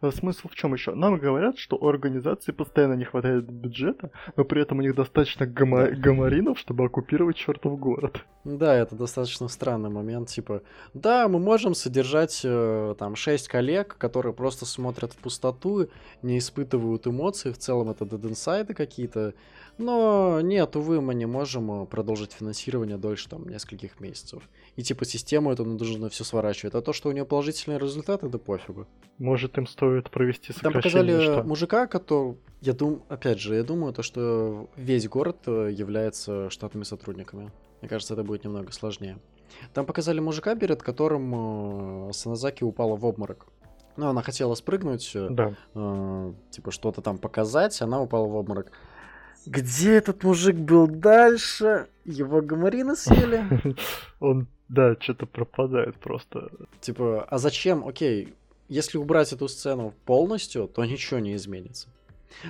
[0.00, 0.94] э, Смысл в чем еще?
[0.94, 5.44] Нам говорят, что у организации постоянно не хватает бюджета, но при этом у них достаточно
[5.44, 8.24] гомо- гоморинов, чтобы оккупировать чертов город.
[8.44, 10.28] Да, это достаточно странный момент.
[10.28, 10.62] Типа,
[10.94, 15.88] да, мы можем содержать э, там шесть коллег, которые просто смотрят в пустоту,
[16.22, 17.52] не испытывают эмоций.
[17.52, 19.34] В целом это inside какие-то.
[19.80, 24.42] Но нет, увы, мы не можем э, продолжить финансирование дольше там нескольких месяцев.
[24.76, 28.36] И типа систему надо нужно все сворачивать, а то, что у него положительные результаты, да
[28.36, 28.86] пофигу.
[29.16, 31.44] Может, им стоит провести Там показали что?
[31.44, 32.36] мужика, который...
[32.60, 37.50] Я думаю, опять же, я думаю, то, что весь город э, является штатными сотрудниками.
[37.80, 39.18] Мне кажется, это будет немного сложнее.
[39.72, 43.46] Там показали мужика, перед которым э, Саназаки упала в обморок.
[43.96, 45.54] Ну, она хотела спрыгнуть, да.
[45.74, 48.72] э, типа что-то там показать, она упала в обморок.
[49.46, 51.88] Где этот мужик был дальше?
[52.04, 53.44] Его гоморины съели?
[54.20, 56.50] Он, да, что-то пропадает просто.
[56.80, 57.86] Типа, а зачем?
[57.86, 58.34] Окей,
[58.68, 61.88] если убрать эту сцену полностью, то ничего не изменится.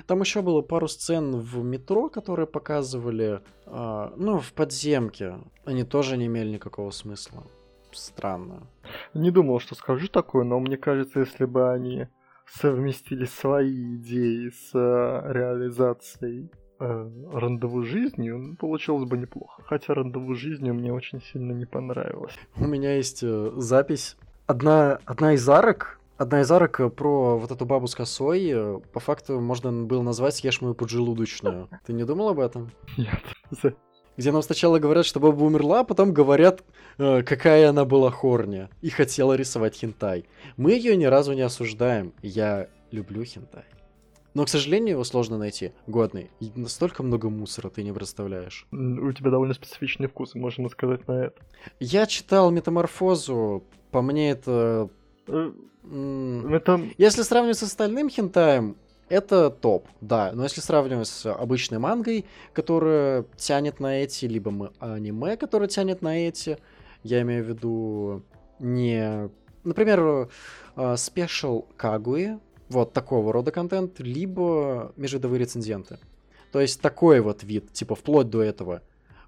[0.05, 5.39] Там еще было пару сцен в метро, которые показывали, э, ну, в подземке.
[5.65, 7.43] Они тоже не имели никакого смысла.
[7.91, 8.67] Странно.
[9.13, 12.07] Не думал, что скажу такое, но мне кажется, если бы они
[12.45, 16.51] совместили свои идеи с э, реализацией
[16.81, 19.61] рандеву жизнью, ну, получилось бы неплохо.
[19.65, 22.33] Хотя рандеву жизнью мне очень сильно не понравилось.
[22.57, 24.17] У меня есть э, запись.
[24.47, 28.79] Одна, одна из арок Одна из арок э, про вот эту бабу с косой, э,
[28.93, 31.67] по факту можно было назвать «Съешь мою поджелудочную».
[31.83, 32.69] Ты не думал об этом?
[32.95, 33.19] Нет.
[34.17, 36.63] Где нам сначала говорят, что баба умерла, а потом говорят,
[36.99, 40.25] э, какая она была хорня и хотела рисовать хентай.
[40.57, 42.13] Мы ее ни разу не осуждаем.
[42.21, 43.65] Я люблю хентай.
[44.33, 45.73] Но, к сожалению, его сложно найти.
[45.87, 46.29] Годный.
[46.39, 48.65] И настолько много мусора ты не представляешь.
[48.71, 51.41] У тебя довольно специфичный вкус, можно сказать на это.
[51.79, 53.63] Я читал метаморфозу.
[53.91, 54.89] По мне это
[55.27, 56.81] это...
[56.97, 58.77] Если сравнивать с остальным хентаем,
[59.09, 60.31] это топ, да.
[60.33, 66.27] Но если сравнивать с обычной мангой, которая тянет на эти, либо аниме, которое тянет на
[66.27, 66.57] эти,
[67.03, 68.23] я имею в виду
[68.59, 69.29] не...
[69.63, 70.29] Например,
[70.95, 72.39] спешл Кагуи,
[72.71, 75.99] вот такого рода контент, либо межвидовые рецензенты.
[76.51, 78.81] То есть такой вот вид, типа вплоть до этого,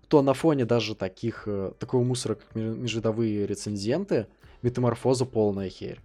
[0.08, 4.28] то на фоне даже таких, э, такого мусора, как межвидовые рецензенты,
[4.62, 6.00] метаморфоза полная херь.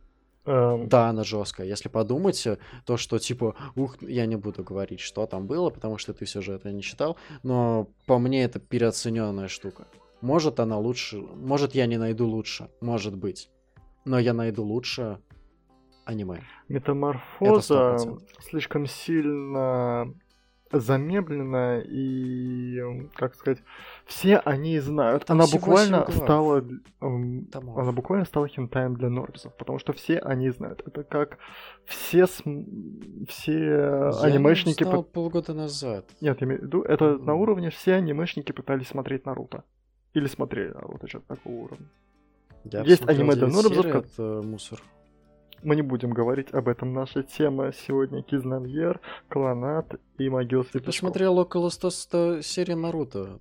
[0.45, 0.87] Um...
[0.87, 1.67] Да, она жесткая.
[1.67, 5.99] Если подумать, э, то, что типа, ух, я не буду говорить, что там было, потому
[5.99, 9.87] что ты все же это не читал, но по мне это переоцененная штука.
[10.21, 13.51] Может она лучше, может я не найду лучше, может быть,
[14.05, 15.19] но я найду лучше
[16.09, 16.43] аниме.
[16.69, 17.99] Метаморфоза
[18.41, 20.13] слишком сильно
[20.71, 23.63] замедленно и, как сказать,
[24.05, 25.25] все они знают.
[25.25, 26.65] Там она буквально стала,
[27.01, 30.83] эм, она буквально стала хентаем для норбисов, потому что все они знают.
[30.87, 31.39] Это как
[31.87, 32.69] все см...
[33.29, 34.85] все я анимешники.
[34.85, 36.05] Я полгода назад.
[36.21, 37.25] Нет, я имею в виду, это mm-hmm.
[37.25, 39.65] на уровне все анимешники пытались смотреть Наруто
[40.13, 41.87] или смотрели Наруто, что-то такого уровня.
[42.65, 43.87] Я Есть аниме для норбисов.
[43.87, 44.81] Это мусор.
[45.63, 46.93] Мы не будем говорить об этом.
[46.93, 50.83] Наша тема сегодня Кизнамьер, Кланат и Могила Светлячков.
[50.83, 53.41] Ты посмотрел около 100, 100 серий Наруто.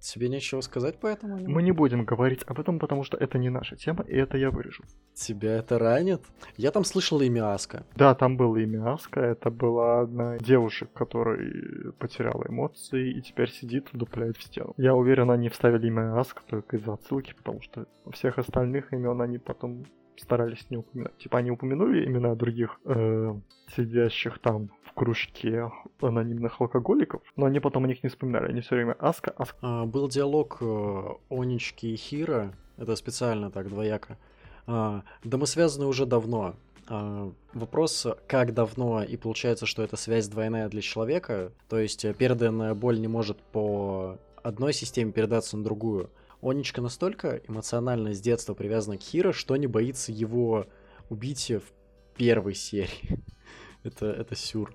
[0.00, 1.54] Тебе нечего сказать по этому аниме?
[1.54, 4.50] Мы не будем говорить об этом, потому что это не наша тема, и это я
[4.50, 4.84] вырежу.
[5.14, 6.22] Тебя это ранит?
[6.56, 7.86] Я там слышал имя Аска.
[7.96, 9.20] Да, там было имя Аска.
[9.20, 14.74] Это была одна из девушек, которая потеряла эмоции и теперь сидит, вдупляет в стену.
[14.76, 19.38] Я уверен, они вставили имя Аска только из-за отсылки, потому что всех остальных имен они
[19.38, 19.86] потом
[20.20, 21.16] старались не упоминать.
[21.18, 23.34] Типа они упомянули имена других э,
[23.76, 28.48] сидящих там в кружке анонимных алкоголиков, но они потом о них не вспоминали.
[28.48, 29.56] Они все время Аска, Аска.
[29.62, 32.52] А, был диалог э, Онички и Хира.
[32.76, 34.18] Это специально так, двояко.
[34.66, 36.54] А, да мы связаны уже давно.
[36.88, 42.14] А, вопрос, как давно, и получается, что эта связь двойная для человека, то есть э,
[42.14, 46.10] переданная боль не может по одной системе передаться на другую.
[46.40, 50.66] Онечка настолько эмоционально с детства привязана к Хиро, что не боится его
[51.08, 53.24] убить в первой серии.
[53.82, 54.74] это, это сюр.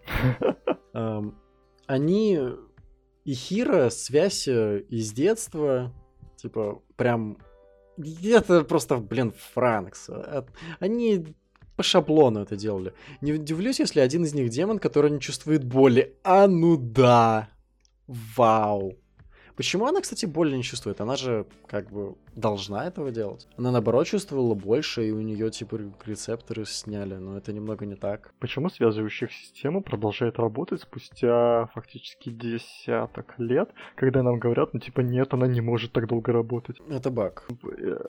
[1.88, 2.40] Они
[3.26, 5.94] и Хиро связь э, из детства,
[6.36, 7.38] типа, прям...
[7.98, 10.10] Это просто, блин, Франкс.
[10.80, 11.36] Они
[11.76, 12.94] по шаблону это делали.
[13.22, 16.18] Не удивлюсь, если один из них демон, который не чувствует боли.
[16.24, 17.50] А ну да!
[18.08, 18.98] Вау!
[19.56, 21.00] Почему она, кстати, боли не чувствует?
[21.02, 23.48] Она же как бы должна этого делать.
[23.58, 28.34] Она наоборот чувствовала больше, и у нее типа рецепторы сняли, но это немного не так.
[28.40, 35.34] Почему связывающих систему продолжает работать спустя фактически десяток лет, когда нам говорят, ну типа нет,
[35.34, 36.78] она не может так долго работать?
[36.90, 37.48] Это баг.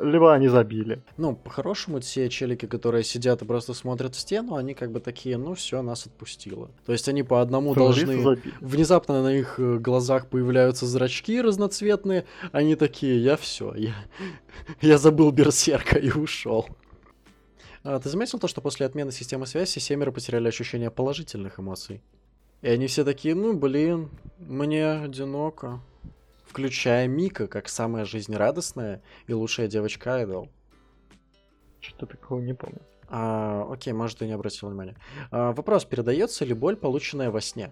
[0.00, 1.02] Либо они забили.
[1.16, 5.36] Ну, по-хорошему, те челики, которые сидят и просто смотрят в стену, они как бы такие,
[5.36, 6.70] ну все, нас отпустило.
[6.86, 8.22] То есть они по одному должны...
[8.22, 8.54] Забили.
[8.60, 13.94] Внезапно на их э, глазах появляются зрачки, разноцветные, они такие, я все, я,
[14.80, 16.66] я забыл Берсерка и ушел.
[17.82, 22.02] А, ты заметил то, что после отмены системы связи семеро потеряли ощущение положительных эмоций?
[22.62, 25.80] И они все такие, ну блин, мне одиноко.
[26.46, 30.48] Включая Мика, как самая жизнерадостная и лучшая девочка Айдол.
[31.80, 32.80] Что-то такого не помню.
[33.08, 34.96] А, окей, может, ты не обратил внимания.
[35.30, 37.70] А, вопрос, передается ли боль, полученная во сне?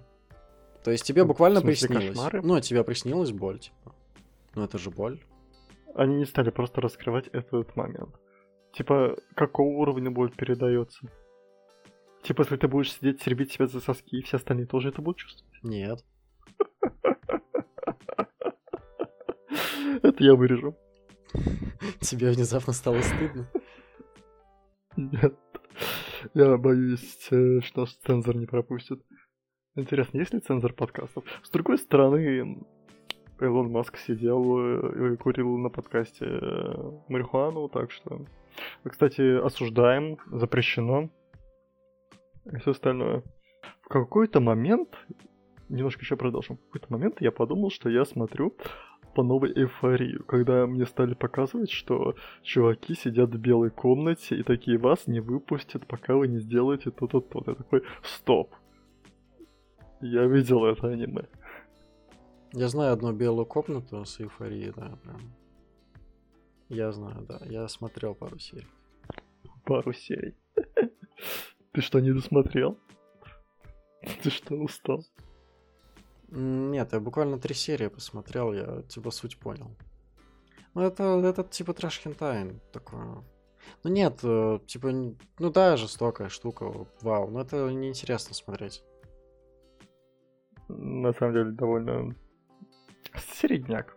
[0.85, 2.17] То есть тебе буквально смысле, приснилось.
[2.17, 2.43] кошмары?
[2.43, 3.95] Ну, тебе приснилась боль, типа.
[4.55, 5.23] Ну, это же боль.
[5.95, 8.15] Они не стали просто раскрывать этот момент.
[8.73, 11.07] Типа, какого уровня боль передается?
[12.23, 15.19] Типа, если ты будешь сидеть, теребить себя за соски, и все остальные тоже это будут
[15.19, 15.53] чувствовать?
[15.63, 16.03] Нет.
[20.03, 20.75] Это я вырежу.
[22.01, 23.47] Тебе внезапно стало стыдно.
[24.97, 25.39] Нет.
[26.35, 29.03] Я боюсь, э, что наш цензор не пропустит.
[29.75, 31.25] Интересно, есть ли цензор подкастов?
[31.43, 32.65] С другой стороны,
[33.43, 38.25] Илон Маск сидел э, и курил на подкасте э, марихуану, так что...
[38.85, 41.09] Кстати, осуждаем, запрещено.
[42.51, 43.23] И все остальное.
[43.83, 44.89] В какой-то момент,
[45.69, 48.55] немножко еще продолжим, в какой-то момент я подумал, что я смотрю
[49.15, 54.79] по новой эйфорию, когда мне стали показывать, что чуваки сидят в белой комнате и такие
[54.79, 58.55] вас не выпустят, пока вы не сделаете то-то, то Я такой, стоп.
[60.01, 61.29] Я видел это аниме.
[62.55, 65.35] Я знаю одну белую комнату с эйфорией, да, прям.
[66.69, 67.41] Я знаю, да.
[67.47, 68.69] Я смотрел пару серий.
[69.65, 70.37] Пару серий.
[71.73, 72.79] Ты что, не досмотрел?
[74.23, 75.03] Ты что, устал?
[76.29, 79.71] Нет, я буквально три серии посмотрел, я типа суть понял.
[80.75, 83.23] Ну, это, это типа трэш хентай такое.
[83.83, 88.83] Ну нет, э, типа, ну да, жестокая штука, вау, но это неинтересно смотреть.
[90.69, 92.15] На самом деле, довольно
[93.35, 93.97] середняк.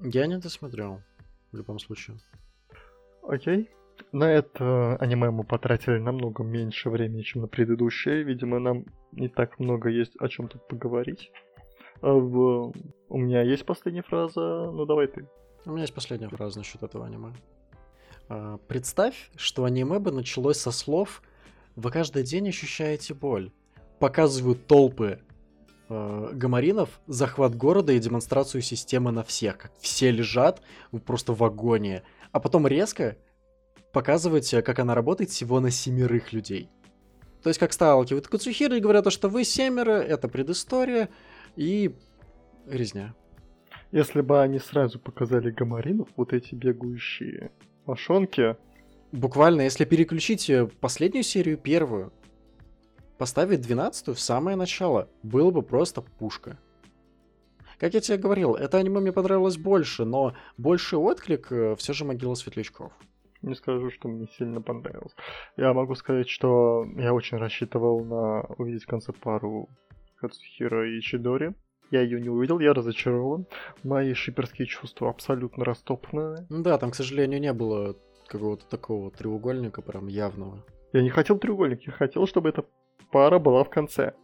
[0.00, 1.02] Я не досмотрел,
[1.52, 2.18] в любом случае.
[3.22, 3.70] Окей.
[4.12, 8.22] На это аниме мы потратили намного меньше времени, чем на предыдущее.
[8.22, 11.32] Видимо, нам не так много есть о чем тут поговорить.
[12.00, 12.72] А в-
[13.08, 15.26] У меня есть последняя фраза, ну давай ты.
[15.66, 17.32] У меня есть последняя фраза насчет этого аниме.
[18.28, 21.20] А, Представь, что аниме бы началось со слов
[21.74, 23.50] «Вы каждый день ощущаете боль».
[23.98, 25.18] Показывают толпы
[25.88, 29.58] э, гамаринов, захват города и демонстрацию системы на всех.
[29.58, 30.62] Как все лежат
[31.06, 32.02] просто в агонии.
[32.32, 33.16] А потом резко
[33.92, 36.68] показываете, как она работает всего на семерых людей.
[37.42, 41.08] То есть как сталкивают Кацухиры и говорят, что вы семеро, это предыстория
[41.56, 41.94] и
[42.66, 43.14] резня.
[43.92, 47.50] Если бы они сразу показали гамаринов, вот эти бегающие
[47.86, 48.56] мошонки,
[49.12, 52.12] Буквально, если переключить э, последнюю серию, первую,
[53.18, 56.58] поставить двенадцатую в самое начало, было бы просто пушка.
[57.78, 61.46] Как я тебе говорил, это аниме мне понравилось больше, но больший отклик
[61.76, 62.92] все же Могила Светлячков.
[63.42, 65.14] не скажу, что мне сильно понравилось.
[65.56, 69.68] Я могу сказать, что я очень рассчитывал на увидеть в конце пару
[70.16, 71.54] Хацухира и Чидори.
[71.90, 73.46] Я ее не увидел, я разочарован.
[73.84, 76.46] Мои шиперские чувства абсолютно растоптаны.
[76.50, 77.96] Ну да, там, к сожалению, не было
[78.26, 80.64] какого-то такого треугольника прям явного.
[80.92, 82.64] Я не хотел треугольник, я хотел, чтобы эта
[83.10, 84.14] пара была в конце.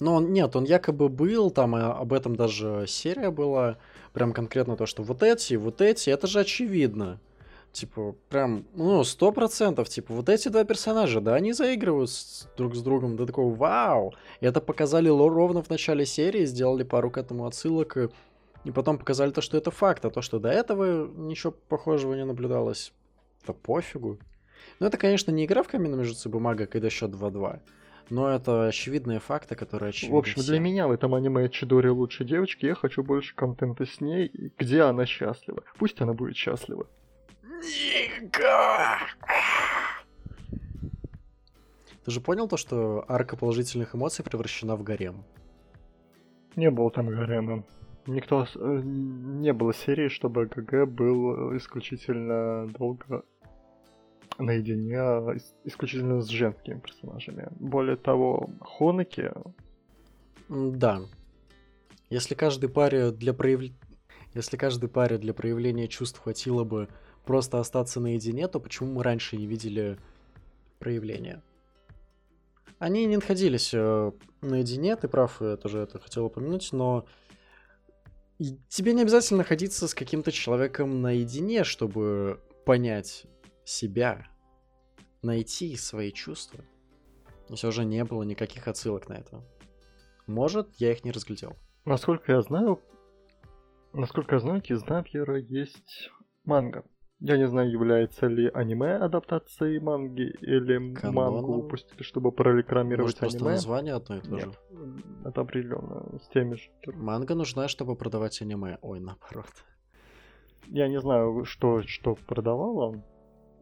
[0.00, 3.78] Но он, нет, он якобы был, там об этом даже серия была,
[4.12, 7.20] прям конкретно то, что вот эти, вот эти, это же очевидно.
[7.72, 12.74] Типа, прям, ну, сто процентов, типа, вот эти два персонажа, да, они заигрывают с- друг
[12.74, 14.14] с другом, да такого, вау!
[14.40, 18.08] И это показали ровно в начале серии, сделали пару к этому отсылок, и,
[18.64, 22.24] и потом показали то, что это факт, а то, что до этого ничего похожего не
[22.24, 22.92] наблюдалось,
[23.46, 24.18] да пофигу.
[24.80, 27.60] Ну, это, конечно, не игра в каменном жицы бумага, когда счет 2-2,
[28.10, 32.24] но это очевидные факты, которые очевидны В общем, для меня в этом аниме Чидори лучше
[32.24, 35.62] девочки, я хочу больше контента с ней, где она счастлива.
[35.78, 36.86] Пусть она будет счастлива.
[37.42, 38.98] Ника!
[42.04, 45.24] Ты же понял то, что арка положительных эмоций превращена в гарем?
[46.56, 47.64] Не было там гарема.
[48.06, 48.46] Никто...
[48.54, 53.24] э, Не было серии, чтобы ГГ был исключительно долго
[54.38, 57.48] наедине, а ис- исключительно с женскими персонажами.
[57.58, 59.32] Более того, Хонаки...
[60.48, 61.00] Да.
[62.10, 63.62] Если каждой паре для прояв...
[64.34, 66.88] Если каждой паре для проявления чувств хватило бы
[67.24, 69.98] просто остаться наедине, то почему мы раньше не видели
[70.78, 71.42] проявления?
[72.78, 77.06] Они не находились э, наедине, ты прав, я тоже это хотел упомянуть, но
[78.68, 83.26] тебе не обязательно находиться с каким-то человеком наедине, чтобы понять
[83.68, 84.26] себя,
[85.22, 86.64] найти свои чувства.
[87.50, 89.42] И все же не было никаких отсылок на это.
[90.26, 91.56] Может, я их не разглядел.
[91.84, 92.80] Насколько я знаю,
[93.92, 96.10] насколько я знаю, Кизнапьера есть
[96.44, 96.84] манга.
[97.20, 101.60] Я не знаю, является ли аниме адаптацией манги или мангу Каноном?
[101.62, 103.50] выпустили, чтобы прорекламировать Может, просто аниме.
[103.52, 105.02] название одно и то Нет, же.
[105.24, 106.70] это определенно с теми же.
[106.86, 108.78] Манга нужна, чтобы продавать аниме.
[108.82, 109.50] Ой, наоборот.
[110.68, 113.02] Я не знаю, что, что продавало.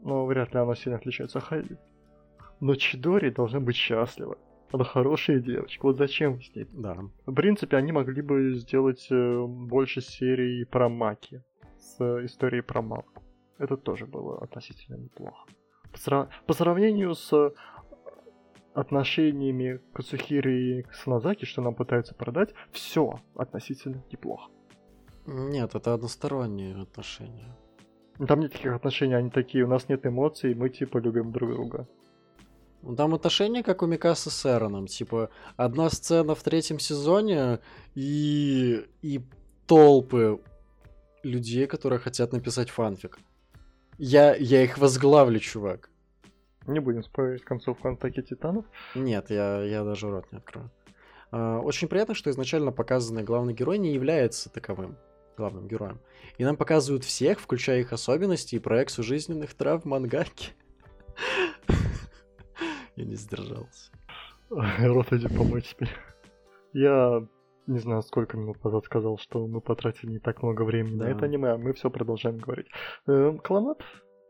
[0.07, 1.77] Но вряд ли оно сильно отличается от Хайди.
[2.61, 4.39] Но Чидори должна быть счастлива.
[4.73, 5.85] Она хорошая девочка.
[5.85, 6.67] Вот зачем с ней?
[6.73, 6.97] Да.
[7.27, 11.43] В принципе, они могли бы сделать э, больше серий про Маки.
[11.79, 13.23] С э, историей про Маку.
[13.59, 15.49] Это тоже было относительно неплохо.
[15.91, 17.51] По, сра- по сравнению с э,
[18.75, 24.51] отношениями Кацухири и Саназаки, что нам пытаются продать, все относительно неплохо.
[25.27, 27.57] Нет, это односторонние отношения.
[28.25, 31.87] Там нет таких отношений, они такие, у нас нет эмоций, мы типа любим друг друга.
[32.83, 34.87] Ну, Там отношения, как у Микаса с Эроном.
[34.87, 37.59] Типа, одна сцена в третьем сезоне
[37.95, 39.21] и, и
[39.67, 40.41] толпы
[41.23, 43.19] людей, которые хотят написать фанфик.
[43.99, 45.91] Я, я их возглавлю, чувак.
[46.67, 48.65] Не будем спорить концовку Атаки Титанов.
[48.95, 50.71] Нет, я, я даже рот не открою.
[51.31, 54.97] А, Очень приятно, что изначально показанный главный герой не является таковым
[55.37, 55.99] главным героем.
[56.39, 60.53] И нам показывают всех, включая их особенности и проекцию жизненных травм мангаки.
[62.97, 63.91] Я не сдержался.
[64.51, 65.91] Рот иди помочь теперь.
[66.73, 67.27] Я
[67.67, 71.11] не знаю, сколько минут назад сказал, что мы потратили не так много времени на Да.
[71.11, 72.69] это аниме, а мы все продолжаем говорить.
[73.07, 73.83] Эм, Клонат?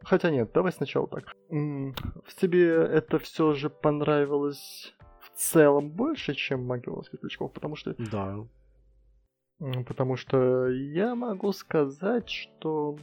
[0.03, 1.35] Хотя нет, давай сначала так.
[1.49, 8.39] В тебе это все же понравилось в целом больше, чем Могила Светлячков, потому что Да.
[9.59, 12.99] Потому что я могу сказать, что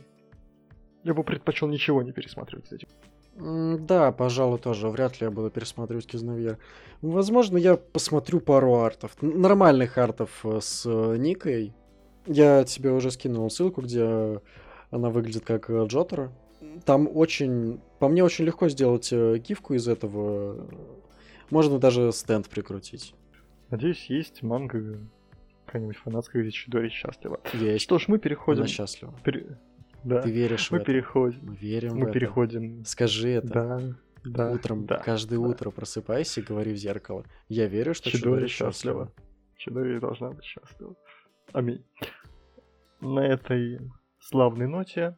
[1.04, 2.88] я бы предпочел ничего не пересматривать с этим.
[3.36, 4.90] М, Да, пожалуй, тоже.
[4.90, 6.60] Вряд ли я буду пересматривать Кизнавьер.
[7.02, 9.20] Возможно, я посмотрю пару артов.
[9.22, 11.74] Нормальных артов э, с э, Никой.
[12.28, 14.40] Я тебе уже скинул ссылку, где
[14.92, 16.32] она выглядит как э, Джотара.
[16.86, 17.82] Там очень...
[18.00, 20.68] По мне очень легко сделать гифку из этого.
[21.50, 23.16] Можно даже стенд прикрутить.
[23.70, 25.00] Надеюсь, есть манга
[25.74, 27.40] какая-нибудь фанатская, где Чидори счастлива.
[27.54, 27.84] Есть.
[27.84, 28.62] Что ж, мы переходим...
[28.62, 29.14] Она счастлива.
[29.24, 29.58] пере-
[30.04, 30.86] Да, Ты веришь в мы это?
[30.86, 31.40] переходим.
[31.42, 32.12] Мы верим в Мы это.
[32.14, 32.86] переходим...
[32.86, 33.48] Скажи это.
[33.48, 33.80] Да,
[34.24, 34.98] да, Утром, да.
[35.00, 35.46] каждое да.
[35.48, 37.26] утро просыпайся и говори в зеркало.
[37.50, 38.48] Я верю, что счастлива.
[38.48, 39.12] счастлива.
[39.58, 40.96] Чидори должна быть счастлива.
[41.54, 41.84] Аминь.
[43.02, 43.80] На этой
[44.20, 45.18] славной ноте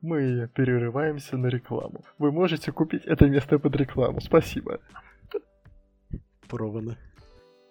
[0.00, 2.04] мы перерываемся на рекламу.
[2.18, 4.20] Вы можете купить это место под рекламу.
[4.20, 4.78] Спасибо.
[6.48, 6.96] Порвано.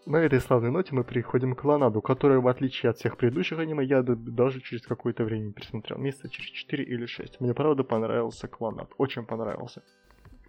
[0.10, 3.86] На этой славной ноте мы переходим к Клонаду, который, в отличие от всех предыдущих аниме,
[3.86, 6.00] я даже через какое-то время пересмотрел.
[6.00, 7.40] Месяца через 4 или 6.
[7.40, 8.90] Мне правда понравился Клонад.
[8.98, 9.84] Очень понравился.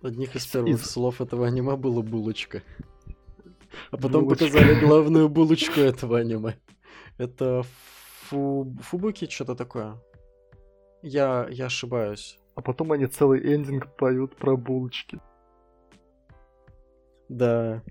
[0.02, 2.62] Одних из Из- первых из- слов этого аниме было булочка.
[3.90, 4.46] А потом Булочка.
[4.46, 6.56] показали главную булочку этого аниме.
[7.18, 7.62] Это
[8.30, 8.74] фу...
[8.80, 9.98] Фубуки, что-то такое.
[11.02, 12.38] Я, я ошибаюсь.
[12.54, 15.20] А потом они целый эндинг поют про булочки.
[17.28, 17.82] Да.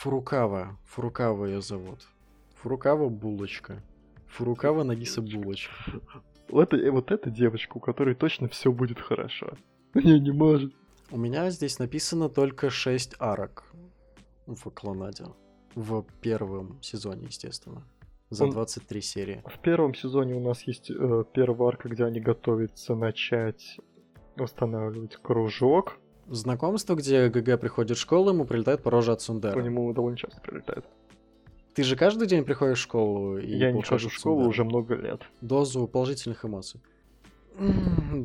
[0.00, 0.78] Фурукава.
[0.86, 2.08] Фурукава ее зовут.
[2.54, 3.82] Фурукава булочка.
[4.28, 5.74] Фурукава Нагиса булочка.
[6.48, 9.52] Вот, вот эта девочка, у которой точно все будет хорошо.
[9.94, 10.74] Не, не может.
[11.12, 13.72] У меня здесь написано только 6 арок
[14.46, 15.26] в Клонаде.
[15.76, 17.86] В первом сезоне, естественно.
[18.30, 19.42] За Он- 23 серии.
[19.46, 23.76] В первом сезоне у нас есть э, первая арка, где они готовятся начать
[24.34, 25.98] восстанавливать кружок.
[26.30, 29.60] Знакомство, где ГГ приходит в школу, ему прилетает по роже от По Сундера.
[29.60, 30.84] нему довольно часто прилетает.
[31.74, 34.64] Ты же каждый день приходишь в школу и Я не хожу в школу Сундера уже
[34.64, 35.22] много лет.
[35.40, 36.80] дозу положительных эмоций.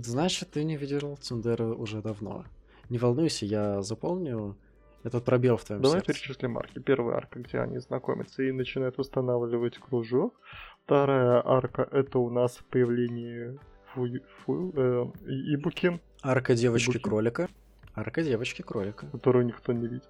[0.03, 2.45] Значит, ты не видел Цундера уже давно.
[2.89, 4.56] Не волнуйся, я запомню
[5.03, 6.14] этот пробел в твоем Давай сердце.
[6.14, 6.80] перечислим арки.
[6.80, 10.36] Первая арка, где они знакомятся и начинают восстанавливать кружок.
[10.84, 13.58] Вторая арка это у нас появление
[13.93, 14.08] фу,
[14.45, 17.49] фу, э, Ибуки, Арка девочки-кролика.
[17.96, 19.08] Арка девочки-кролика.
[19.08, 20.10] которую никто не видит.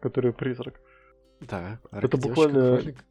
[0.00, 0.80] Который призрак.
[1.40, 3.04] Да, Это арка буквально- девочка-кролик.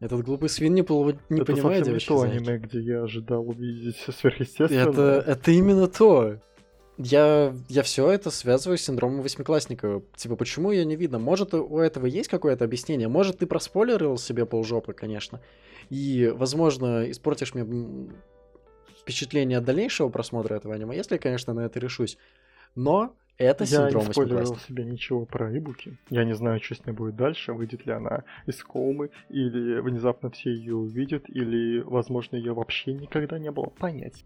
[0.00, 3.02] Этот глупый свин не, пол- не это понимает совсем не то девочки аниме, где я
[3.04, 4.88] ожидал увидеть сверхъестественное.
[4.90, 6.40] Это, это именно то.
[6.98, 10.02] Я, я все это связываю с синдромом восьмиклассника.
[10.16, 11.20] Типа, почему ее не видно?
[11.20, 13.06] Может, у этого есть какое-то объяснение?
[13.08, 15.40] Может, ты проспойлерил себе полжопы, конечно.
[15.88, 18.08] И, возможно, испортишь мне
[19.00, 22.18] впечатление от дальнейшего просмотра этого аниме, если, конечно, на это решусь.
[22.74, 25.98] Но это Я синдром не спойлерил себе ничего про Ибуки.
[26.10, 27.52] Я не знаю, что с ней будет дальше.
[27.52, 33.38] Выйдет ли она из комы, или внезапно все ее увидят, или, возможно, ее вообще никогда
[33.38, 33.66] не было.
[33.66, 34.24] Понять.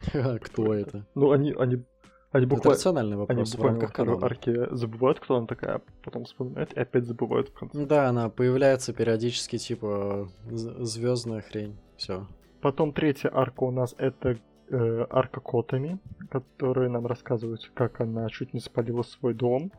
[0.42, 1.06] Кто это?
[1.14, 1.84] Ну, они, они,
[2.30, 2.76] они Это буквально...
[2.76, 6.72] рациональный Они вопрос в буквально рамках второй арке забывают, кто она такая, а потом вспоминают
[6.72, 7.84] и опять забывают в конце.
[7.84, 11.76] Да, она появляется периодически, типа, звездная хрень.
[11.96, 12.26] Все.
[12.60, 14.38] Потом третья арка у нас это
[14.72, 15.98] э, арка Котами,
[16.30, 19.70] которая нам рассказывает, как она чуть не спалила свой дом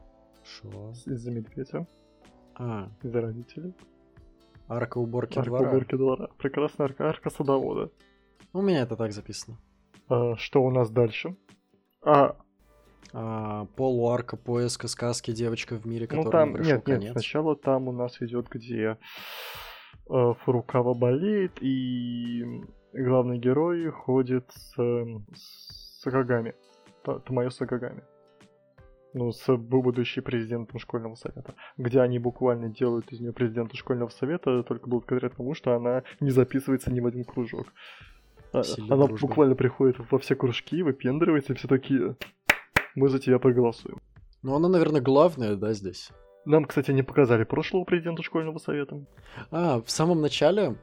[0.43, 0.91] Шо?
[1.05, 1.85] из-за медведя,
[2.55, 3.73] А, из-за родителей.
[4.69, 5.69] арка уборки арка двора.
[5.69, 6.29] уборки двора.
[6.37, 7.91] Прекрасная арка, арка садовода.
[8.53, 9.57] У меня это так записано.
[10.09, 11.35] А, что у нас дальше?
[12.05, 12.35] А,
[13.15, 17.11] А, полуарка поиска сказки «Девочка в мире», ну которому там, пришел нет, нет, конец.
[17.11, 18.97] сначала там у нас идет, где
[20.09, 22.63] э, Фурукава болеет, и
[22.93, 26.53] главный герой ходит с, эм, с Сагагами.
[27.03, 28.03] Та- Тамайо Сагагами.
[29.15, 31.53] Ну, с будущим президентом школьного совета.
[31.77, 36.31] Где они буквально делают из нее президента школьного совета, только благодаря тому, что она не
[36.31, 37.67] записывается ни в один кружок.
[38.51, 39.27] А- Сильная Она дружба.
[39.27, 42.15] буквально приходит во все кружки, выпендривается, и все такие,
[42.95, 43.99] мы за тебя проголосуем.
[44.41, 46.11] Ну, она, наверное, главная, да, здесь.
[46.45, 49.05] Нам, кстати, не показали прошлого президента школьного совета.
[49.51, 50.75] А, в самом начале,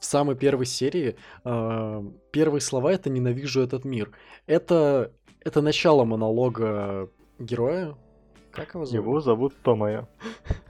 [0.00, 4.10] в самой первой серии, а, первые слова это «ненавижу этот мир».
[4.46, 7.96] Это, это начало монолога героя.
[8.50, 9.04] Как его зовут?
[9.04, 10.08] Его зовут Томая.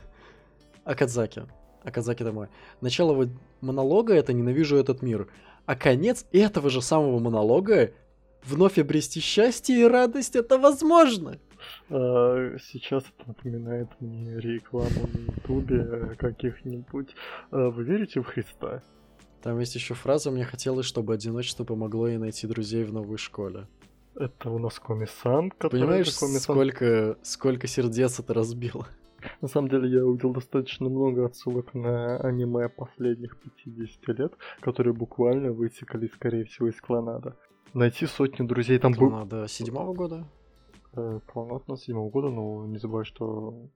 [0.85, 1.43] Акадзаки.
[1.85, 2.49] Акадзаки домой.
[2.81, 5.29] Начало его монолога это «Ненавижу этот мир».
[5.67, 7.93] А конец этого же самого монолога
[8.45, 11.39] «Вновь обрести счастье и радость это возможно».
[11.91, 17.15] А, Сейчас это напоминает мне рекламу на Ютубе каких-нибудь.
[17.51, 18.83] А, Вы верите в Христа?
[19.43, 23.67] Там есть еще фраза «Мне хотелось, чтобы одиночество помогло ей найти друзей в новой школе».
[24.17, 25.81] Это у нас Коми-сан, который...
[25.81, 28.87] Понимаешь, Коми-сан- сколько, сколько сердец это разбило?
[29.41, 35.53] На самом деле я увидел достаточно много отсылок на аниме последних 50 лет, которые буквально
[35.53, 37.37] вытекали, скорее всего, из клонада.
[37.75, 39.11] Найти сотню друзей там был...
[39.11, 40.27] Надо седьмого года?
[40.95, 43.69] Э, Клонад на седьмого года, но не забывай, что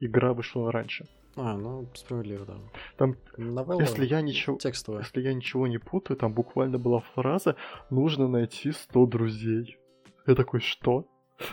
[0.00, 1.06] игра вышла раньше.
[1.36, 2.56] А, ну, справедливо, да.
[2.96, 4.56] Там, Новелла если я ничего...
[4.56, 5.02] текстовая.
[5.02, 7.56] Если я ничего не путаю, там буквально была фраза
[7.90, 9.78] «Нужно найти 100 друзей».
[10.26, 11.06] Я такой, что?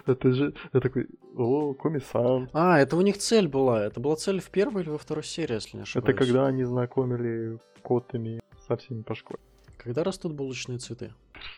[0.05, 0.53] Это же...
[0.71, 2.49] Я такой, о, Коми-сан.
[2.53, 3.83] А, это у них цель была.
[3.83, 6.09] Это была цель в первой или во второй серии, если не ошибаюсь.
[6.09, 9.39] Это когда они знакомили котами со всеми по школе.
[9.77, 11.13] Когда растут булочные цветы?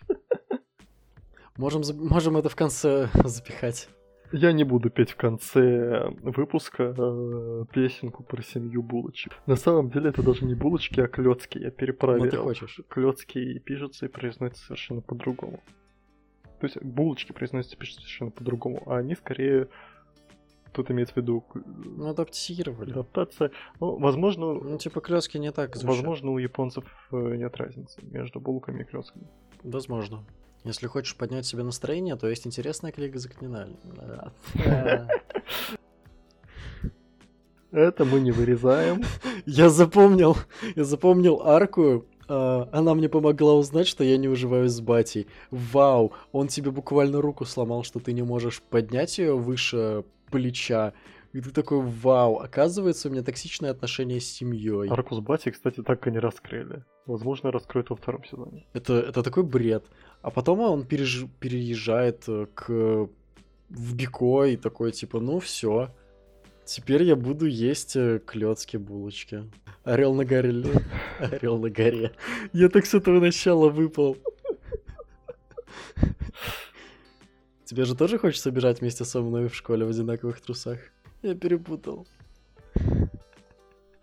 [1.58, 3.88] Можем, можем это в конце запихать.
[4.38, 9.32] Я не буду петь в конце выпуска э, песенку про семью булочек.
[9.46, 11.58] На самом деле это даже не булочки, а клетки.
[11.58, 12.44] Я Ну, ты перепроверил.
[12.44, 12.82] хочешь.
[12.90, 15.62] Клетки пишутся и произносятся совершенно по-другому.
[16.60, 19.68] То есть булочки произносятся и пишутся совершенно по-другому, а они скорее...
[20.74, 21.46] Тут имеется в виду
[21.86, 22.92] Ну, адаптировали.
[22.92, 23.52] адаптация.
[23.80, 25.96] Ну, возможно, Ну, типа, клёцки не так звучат.
[25.98, 26.84] возможно, у японцев
[27.14, 29.28] э, нет разницы между булками и клетками.
[29.64, 30.26] Возможно.
[30.66, 33.30] Если хочешь поднять себе настроение, то есть интересная книга за.
[37.72, 39.04] Это мы не вырезаем.
[39.46, 40.38] Я запомнил,
[40.76, 42.06] я запомнил арку.
[42.28, 45.28] а, Она мне помогла узнать, что я не уживаюсь с батей.
[45.52, 50.94] Вау, он тебе буквально руку сломал, что ты не можешь поднять ее выше плеча.
[51.34, 54.90] И ты такой, вау, оказывается, у меня токсичные отношения с семьей.
[54.90, 56.86] Аркус Бати, кстати, так и не раскрыли.
[57.06, 58.66] Возможно, раскроют во втором сезоне.
[58.74, 59.86] Это, это такой бред.
[60.22, 63.08] А потом он переж- переезжает э, к
[63.70, 65.90] в Бико и такой, типа, ну все.
[66.66, 69.44] Теперь я буду есть э, клёцки булочки.
[69.84, 70.64] Орел на горе.
[71.20, 72.12] Орел на горе.
[72.54, 74.18] Я так с этого начала выпал.
[77.66, 80.80] Тебе же тоже хочется бежать вместе со мной в школе в одинаковых трусах?
[81.22, 82.08] Я перепутал.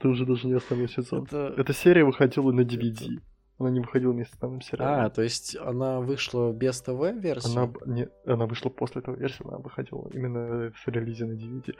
[0.02, 1.24] Ты уже даже не основной сезон.
[1.24, 1.54] Это...
[1.56, 3.20] Эта серия выходила на DVD.
[3.58, 5.10] Она не выходила вместе с основным А, сериалом.
[5.12, 7.52] то есть она вышла без ТВ-версии?
[7.56, 11.74] Она, не, она вышла после этого версии, она выходила именно в релизе на DVD.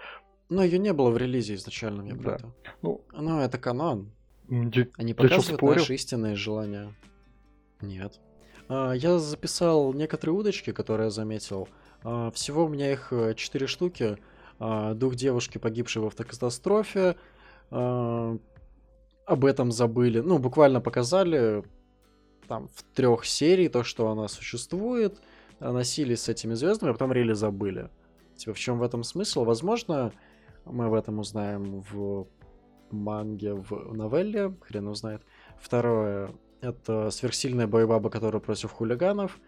[0.48, 2.20] Но ее не было в релизе изначальном, я Да.
[2.22, 2.54] про это.
[2.82, 4.12] Ну, Ну, это канон.
[4.48, 5.80] я- Они Я показывают спорю?
[5.80, 6.94] наши истинные желания.
[7.80, 8.20] Нет.
[8.68, 11.68] А, я записал некоторые удочки, которые я заметил.
[12.04, 14.18] А, всего у меня их э, четыре штуки.
[14.60, 17.16] А, дух девушки, погибшей в автокатастрофе.
[17.72, 20.20] Об этом забыли.
[20.20, 21.64] Ну, буквально показали
[22.48, 25.20] там в трех серий то, что она существует.
[25.58, 27.88] Носились с этими звездами, а потом рели забыли.
[28.36, 29.44] Типа, в чем в этом смысл?
[29.44, 30.12] Возможно,
[30.64, 32.26] мы в этом узнаем в
[32.90, 35.22] манге, в новелле, хрен его знает.
[35.60, 39.38] Второе, это сверхсильная боебаба, которая против хулиганов.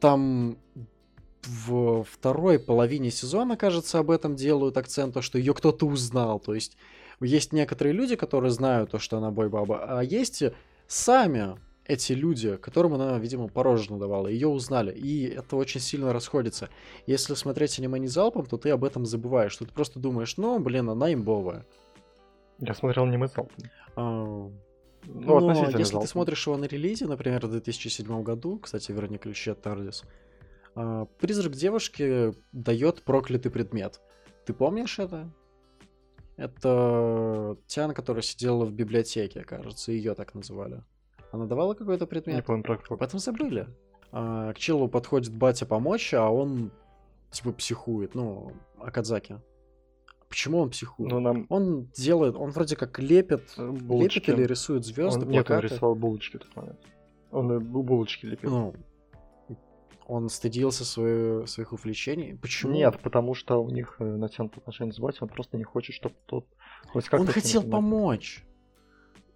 [0.00, 0.58] Там
[1.42, 6.38] в второй половине сезона, кажется, об этом делают акцент, то, что ее кто-то узнал.
[6.40, 6.76] То есть
[7.20, 10.42] есть некоторые люди, которые знают то, что она бойбаба, а есть
[10.86, 11.56] сами
[11.86, 14.92] эти люди, которым она, видимо, порожно давала, ее узнали.
[14.92, 16.68] И это очень сильно расходится.
[17.06, 20.58] Если смотреть аниме не залпом, то ты об этом забываешь, что ты просто думаешь, ну,
[20.58, 21.64] блин, она имбовая.
[22.58, 23.48] я смотрел не залпом.
[23.94, 26.00] А, Ну, но если залпом.
[26.02, 30.02] ты смотришь его на релизе, например, в 2007 году, кстати, верни ключи от Тардис,
[30.74, 34.00] а, призрак девушки дает проклятый предмет.
[34.44, 35.30] Ты помнишь это?
[36.36, 40.82] Это Тиана, которая сидела в библиотеке, кажется, ее так называли.
[41.32, 42.44] Она давала какой-то Не предмет?
[42.44, 43.66] помню про Об этом забыли.
[44.12, 46.70] А, к челу подходит батя помочь, а он
[47.30, 48.14] типа психует.
[48.14, 49.40] Ну, Акадзаки.
[50.28, 51.10] Почему он психует?
[51.10, 54.30] Ну, нам Он делает, он вроде как лепит, э, лепит булочки.
[54.30, 55.68] или рисует звезды, Он, нет, он плакаты.
[55.74, 56.78] рисовал булочки в тот момент.
[57.30, 58.50] Он э, бу- булочки лепил.
[58.50, 58.74] Ну,
[60.08, 62.36] он стыдился свое- своих увлечений.
[62.40, 62.72] Почему?
[62.72, 66.14] Нет, потому что у них э, натянуты отношения с батей, он просто не хочет, чтобы
[66.26, 66.46] тот
[66.88, 67.26] хоть как-то...
[67.26, 68.44] он хотел помочь.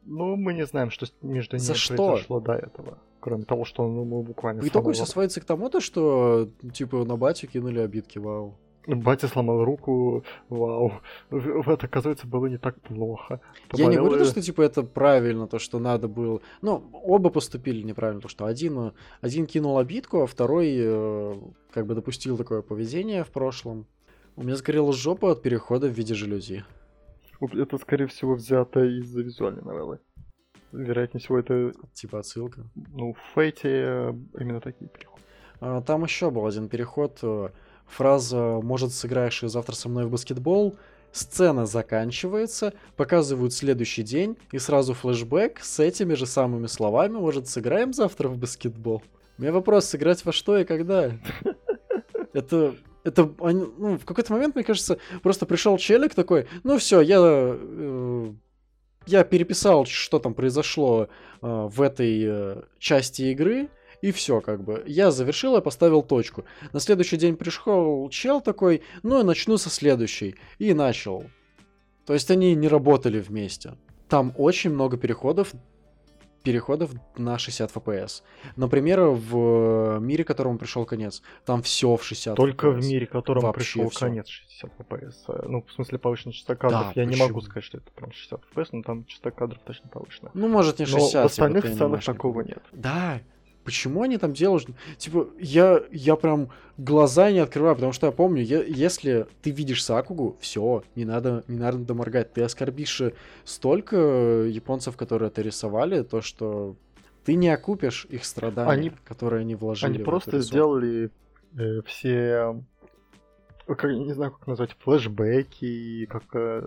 [0.03, 1.97] Ну, мы не знаем, что между ними За что?
[1.97, 2.99] произошло до этого.
[3.21, 7.05] Кроме того, что он ему буквально В итоге все сводится к тому, то, что типа
[7.05, 8.59] на батю кинули обидки, вау.
[8.87, 10.93] Батя сломал руку, вау.
[11.31, 13.41] Это, оказывается, было не так плохо.
[13.75, 16.41] Я не говорю, что типа это правильно, то, что надо было.
[16.63, 21.35] Ну, оба поступили неправильно, то, что один, э, один кинул обидку, а второй э,
[21.73, 23.87] как бы допустил такое поведение в прошлом.
[24.37, 26.65] У меня сгорела жопа от перехода в виде жалюзи.
[27.41, 29.99] Это, скорее всего, взято из визуальной новеллы.
[30.73, 32.65] Вероятнее всего, это, Типа отсылка.
[32.75, 35.23] ну, в Фейте э, именно такие переходы.
[35.61, 37.19] А, Там еще был один переход.
[37.91, 40.77] Фраза «Может, сыграешь завтра со мной в баскетбол?»
[41.13, 47.93] Сцена заканчивается, показывают следующий день, и сразу флешбэк с этими же самыми словами «Может, сыграем
[47.93, 49.03] завтра в баскетбол?»
[49.37, 51.11] У меня вопрос, сыграть во что и когда?
[52.33, 52.75] Это...
[53.03, 57.17] Это, они- ну, в какой-то момент, мне кажется, просто пришел челик такой, ну все, я,
[57.19, 58.33] э,
[59.07, 61.09] я переписал, что там произошло э,
[61.41, 63.71] в этой э, части игры,
[64.03, 64.83] и все, как бы.
[64.87, 66.45] Я завершил, я поставил точку.
[66.73, 70.37] На следующий день пришел чел такой, ну и начну со следующей.
[70.59, 71.25] И начал.
[72.07, 73.75] То есть они не работали вместе.
[74.09, 75.53] Там очень много переходов,
[76.43, 78.23] переходов на 60 FPS.
[78.57, 82.89] Например, в мире, которому пришел конец, там все в 60 Только в FPS.
[82.89, 84.01] мире, которому Вообще пришел всё.
[84.01, 85.15] конец 60 FPS.
[85.29, 86.93] э, Ну, в смысле, повышенная частота кадров.
[86.95, 87.29] Да, Я не почему?
[87.29, 90.31] могу сказать, что это прям 60 FPS, но там частота кадров точно повышена.
[90.33, 91.23] Ну, может, не Но 60.
[91.23, 92.17] в остальных типа, анимешник.
[92.17, 92.63] такого нет.
[92.73, 93.21] Да.
[93.65, 94.67] Почему они там делают?
[94.97, 99.85] Типа, я, я прям глаза не открываю, потому что я помню, е- если ты видишь
[99.85, 102.33] Сакугу, все, не надо, не надо моргать.
[102.33, 103.03] Ты оскорбишь
[103.45, 103.97] столько
[104.47, 106.77] японцев, которые это рисовали, то что
[107.25, 109.91] ты не окупишь их страдания, Они- которые они вложили.
[109.91, 111.11] Они в просто сделали
[111.59, 112.55] э, все,
[113.69, 116.67] э, как, не знаю, как назвать, флешбеки, как э,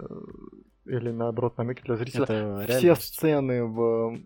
[0.85, 2.23] или наоборот намеки для зрителя.
[2.23, 3.13] Это Все реальность.
[3.15, 4.19] сцены в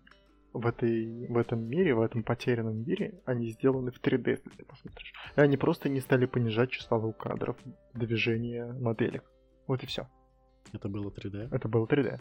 [0.53, 4.65] в этой в этом мире, в этом потерянном мире, они сделаны в 3D, если ты
[4.65, 5.13] посмотришь.
[5.35, 7.57] И они просто не стали понижать частоту кадров,
[7.93, 9.23] движения моделек.
[9.67, 10.07] Вот и все.
[10.73, 11.49] Это было 3D.
[11.51, 12.19] Это было 3D.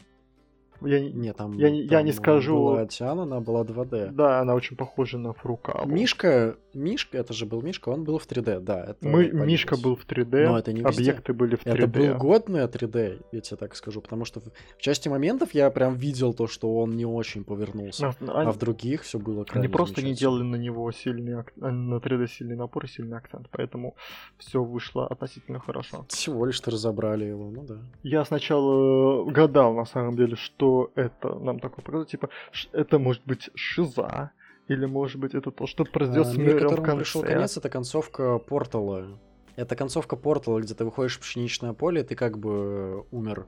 [0.82, 4.10] Я не- там, Я не- я не там скажу- Была Тиана, она была 2D.
[4.12, 5.88] Да, она очень похожа на Фрукаву.
[5.90, 8.84] Мишка, Мишка, это же был Мишка, он был в 3D, да.
[8.84, 9.30] Это Мы.
[9.30, 11.02] Мишка был в 3D, Но это не везде.
[11.02, 11.74] объекты были в 3D.
[11.74, 14.46] Это был годное 3D, я тебе так скажу, потому что в
[14.76, 18.14] в части моментов я прям видел то, что он не очень повернулся.
[18.20, 21.40] Но А они, в других все было они крайне просто не делали на него сильный
[21.40, 23.96] а, на 3D сильный напор и сильный акцент, поэтому
[24.38, 26.04] все вышло относительно хорошо.
[26.08, 27.78] Всего лишь-то разобрали его, ну да.
[28.02, 32.28] Я сначала э, гадал на самом деле, что это нам такое показывает, типа
[32.72, 34.30] это может быть шиза,
[34.68, 36.98] или может быть это то, что произойдет А, с мир, миром в которому конце.
[37.04, 39.18] пришел конец, это концовка Портала.
[39.56, 43.46] Это концовка Портала, где ты выходишь в пшеничное поле, и ты как бы э, умер.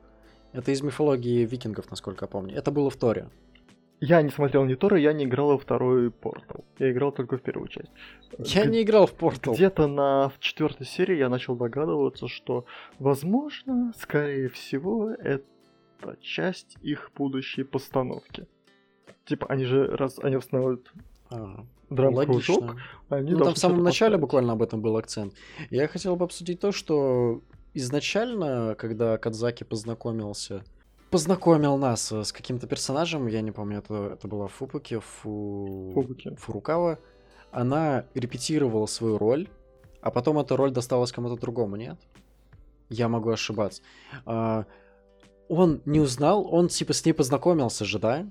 [0.52, 2.56] Это из мифологии викингов, насколько я помню.
[2.56, 3.28] Это было в Торе.
[4.00, 6.64] Я не смотрел ни Тора, я не играл во второй портал.
[6.78, 7.90] Я играл только в первую часть.
[8.38, 9.54] Я Г- не играл в Портал.
[9.54, 12.64] Где-то на четвертой серии я начал догадываться, что,
[13.00, 15.44] возможно, скорее всего, это
[16.20, 18.46] часть их будущей постановки.
[19.24, 20.93] Типа, они же, раз они устанавливают
[21.30, 22.76] А, драм-кружок,
[23.09, 24.20] они Ну, там в самом начале поставить.
[24.20, 25.35] буквально об этом был акцент.
[25.70, 27.43] Я хотел бы обсудить то, что
[27.74, 30.64] изначально, когда Кадзаки познакомился,
[31.10, 35.90] познакомил нас э, с каким-то персонажем, я не помню, это, это была Фупуки, Фу...
[35.94, 36.35] Фубуки.
[36.36, 36.98] Фурукава,
[37.51, 39.48] она репетировала свою роль,
[40.02, 41.98] а потом эта роль досталась кому-то другому, нет?
[42.89, 43.82] Я могу ошибаться.
[44.26, 44.64] А,
[45.48, 48.26] он не узнал, он типа с ней познакомился же, да?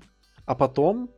[0.48, 1.10] А потом,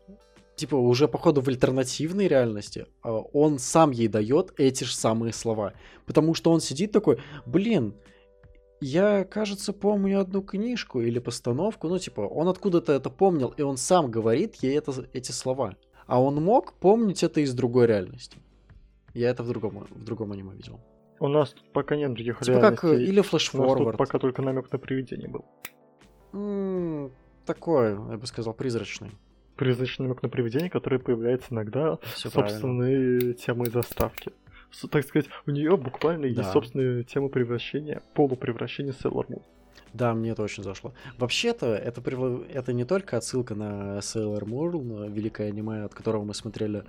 [0.57, 5.73] типа уже походу в альтернативной реальности, а, он сам ей дает эти же самые слова.
[6.05, 7.95] Потому что он сидит такой, блин,
[8.81, 13.77] я, кажется, помню одну книжку или постановку, ну, типа, он откуда-то это помнил, и он
[13.77, 15.77] сам говорит ей это, эти слова.
[16.09, 18.39] А он мог помнить это из другой реальности.
[19.15, 20.81] Я это в другом, в другом аниме видел.
[21.21, 23.13] У нас тут пока нет других Типа как реальностей.
[23.13, 23.97] или нас тут флешфорвард.
[23.97, 25.45] пока только намек на привидение был.
[27.47, 29.11] Такое, я бы сказал, призрачный.
[29.57, 32.51] Призрачный намек на привидение, который появляется иногда Все правильно.
[32.59, 34.33] собственные темы заставки.
[34.71, 36.53] С- Так сказать, у нее буквально есть Да.
[36.53, 39.43] собственная тема превращения, полупревращения Sailor Moon.
[39.93, 40.93] Да, мне это очень зашло.
[41.19, 46.33] Вообще-то, это, прив- это не только отсылка на Sailor Moon, великое аниме, от которого мы
[46.35, 46.85] смотрели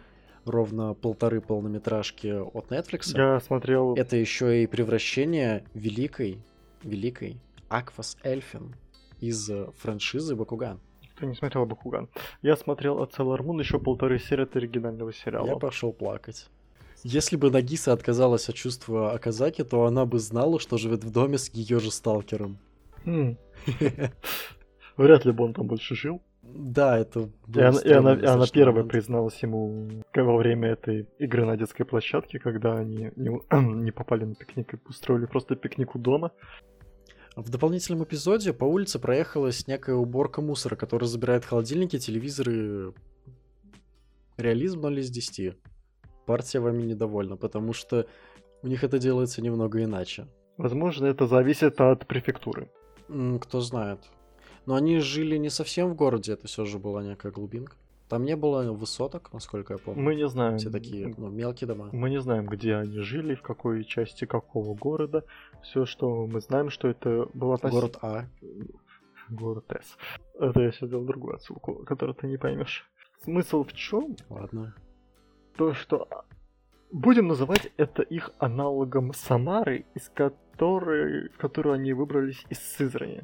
[0.45, 3.17] ровно полторы полнометражки от Netflix.
[3.17, 3.95] Я смотрел...
[3.95, 6.37] Это еще и превращение великой,
[6.83, 7.37] великой
[7.69, 8.75] Аквас Эльфин
[9.21, 10.79] из э, франшизы Бакуган.
[11.17, 12.09] Ты не смотрел Бакуган.
[12.41, 15.47] Я смотрел от Sailor Moon еще полторы серии от оригинального сериала.
[15.47, 16.49] Я пошел плакать.
[17.03, 21.37] Если бы Нагиса отказалась от чувства Аказаки, то она бы знала, что живет в доме
[21.37, 22.57] с ее же сталкером.
[23.05, 23.37] Хм.
[24.97, 26.21] Вряд ли бы он там больше жил.
[26.43, 28.91] Да, это И она, и она, и она первая момент.
[28.91, 33.29] призналась ему во время этой игры на детской площадке, когда они не,
[33.83, 36.31] не попали на пикник и устроили просто пикник у дома.
[37.35, 42.93] В дополнительном эпизоде по улице проехалась некая уборка мусора, которая забирает холодильники, телевизоры.
[44.37, 45.55] Реализм 0 из 10.
[46.25, 48.05] Партия вами недовольна, потому что
[48.63, 50.27] у них это делается немного иначе.
[50.57, 52.69] Возможно, это зависит от префектуры.
[53.39, 53.99] Кто знает.
[54.65, 57.77] Но они жили не совсем в городе, это все же была некая глубинка.
[58.11, 60.03] Там не было высоток, насколько я помню.
[60.03, 60.57] Мы не знаем.
[60.57, 61.87] Все такие ну, мелкие дома.
[61.93, 65.23] Мы не знаем, где они жили, в какой части какого города.
[65.63, 68.25] Все, что мы знаем, что это был относ- Город А.
[69.29, 69.97] Город С.
[70.37, 72.85] Это я сейчас сделал другую отсылку, которую ты не поймешь.
[73.23, 74.17] Смысл в чем?
[74.27, 74.75] Ладно.
[75.55, 76.25] То, что а,
[76.91, 83.23] будем называть это их аналогом Самары, из которой, в которую они выбрались из Сызрани.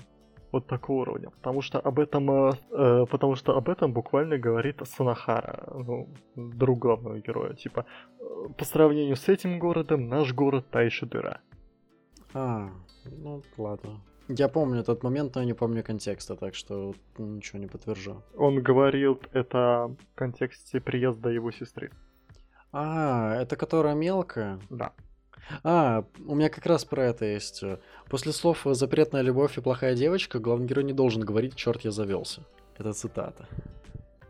[0.52, 1.30] Вот такого уровня.
[1.30, 6.80] Потому что об этом, э, э, потому что об этом буквально говорит Санахара, ну, друг
[6.80, 7.54] главного героя.
[7.54, 7.86] Типа,
[8.20, 8.24] э,
[8.58, 11.42] по сравнению с этим городом, наш город та еще дыра.
[12.34, 12.70] А,
[13.06, 14.02] ну ладно.
[14.30, 18.24] Я помню этот момент, но я не помню контекста, так что ничего не подтвержу.
[18.36, 21.92] Он говорил это в контексте приезда его сестры.
[22.74, 24.60] А, это которая мелкая?
[24.70, 24.92] Да.
[25.64, 27.64] А, у меня как раз про это есть.
[28.10, 32.46] После слов «запретная любовь» и «плохая девочка» главный герой не должен говорить «черт, я завелся».
[32.78, 33.48] Это цитата.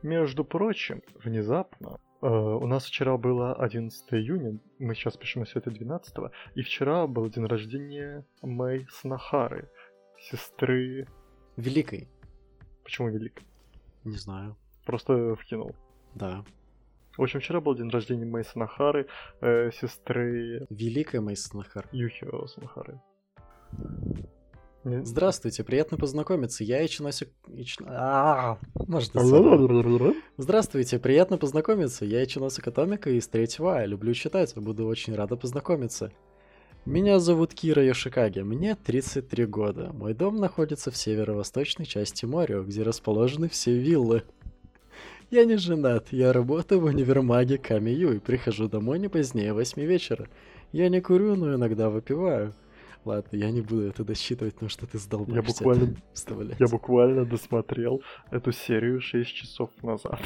[0.03, 5.72] Между прочим, внезапно, э, у нас вчера было 11 июня, мы сейчас пишем все это
[5.72, 6.15] 12
[6.56, 9.69] и вчера был день рождения Мэй Снахары,
[10.19, 11.07] сестры...
[11.57, 12.07] Великой.
[12.84, 13.41] Почему велик?
[14.03, 14.56] Не знаю.
[14.85, 15.76] Просто вкинул.
[16.14, 16.45] Да.
[17.18, 19.07] В общем, вчера был день рождения Мэй Снахары,
[19.41, 21.89] э, сестры Великая Мейсон Хар.
[21.91, 22.45] Юхио.
[24.84, 26.64] Не- Здравствуйте, приятно познакомиться.
[26.64, 27.30] Я Ичиносик...
[27.48, 27.77] Ич...
[27.88, 29.22] А, можно.
[30.38, 32.06] Здравствуйте, приятно познакомиться.
[32.06, 33.85] Я Ичиносик Атомика из третьего А.
[33.85, 36.11] Люблю читать, буду очень рада познакомиться.
[36.85, 39.91] Меня зовут Кира Йошикаги, мне 33 года.
[39.91, 44.23] Мой дом находится в северо-восточной части моря, где расположены все виллы.
[45.29, 50.27] Я не женат, я работаю в универмаге Камию и прихожу домой не позднее 8 вечера.
[50.71, 52.53] Я не курю, но иногда выпиваю.
[53.03, 55.41] Ладно, я не буду это досчитывать, потому что ты сдолбаешься Я
[55.71, 56.59] буквально- вставлять.
[56.59, 58.01] Я буквально досмотрел
[58.31, 60.19] эту серию 6 часов назад.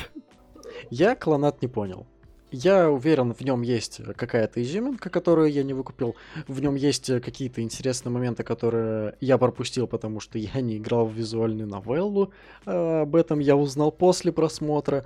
[0.89, 2.05] Я клонат не понял.
[2.51, 6.15] Я уверен, в нем есть какая-то изюминка, которую я не выкупил.
[6.47, 11.07] В нем есть э, какие-то интересные моменты, которые я пропустил, потому что я не играл
[11.07, 12.33] в визуальную новеллу.
[12.65, 15.05] А, Об этом я узнал после просмотра.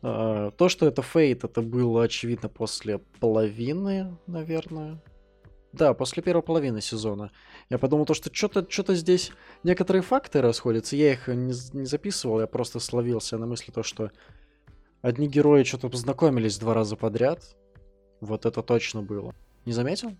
[0.00, 5.02] То, что это фейт, это было очевидно после половины, наверное.
[5.72, 7.30] Да, после первой половины сезона.
[7.68, 9.32] Я подумал, то, что что-то что здесь
[9.64, 10.96] некоторые факты расходятся.
[10.96, 14.10] Я их не, не записывал, я просто словился на мысли то, что
[15.02, 17.56] одни герои что-то познакомились два раза подряд.
[18.20, 19.34] Вот это точно было.
[19.64, 20.12] Не заметил?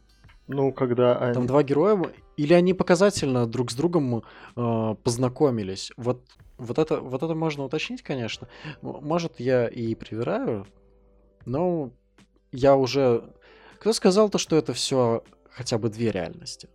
[0.47, 1.35] Ну, когда они...
[1.35, 2.01] Там два героя,
[2.37, 4.23] или они показательно друг с другом
[4.57, 5.93] э, познакомились.
[5.97, 6.23] Вот,
[6.57, 8.49] вот, это, вот это можно уточнить, конечно.
[8.81, 10.67] Может, я и привираю,
[11.45, 11.91] но
[12.51, 13.35] я уже...
[13.79, 16.69] Кто сказал то, что это все хотя бы две реальности?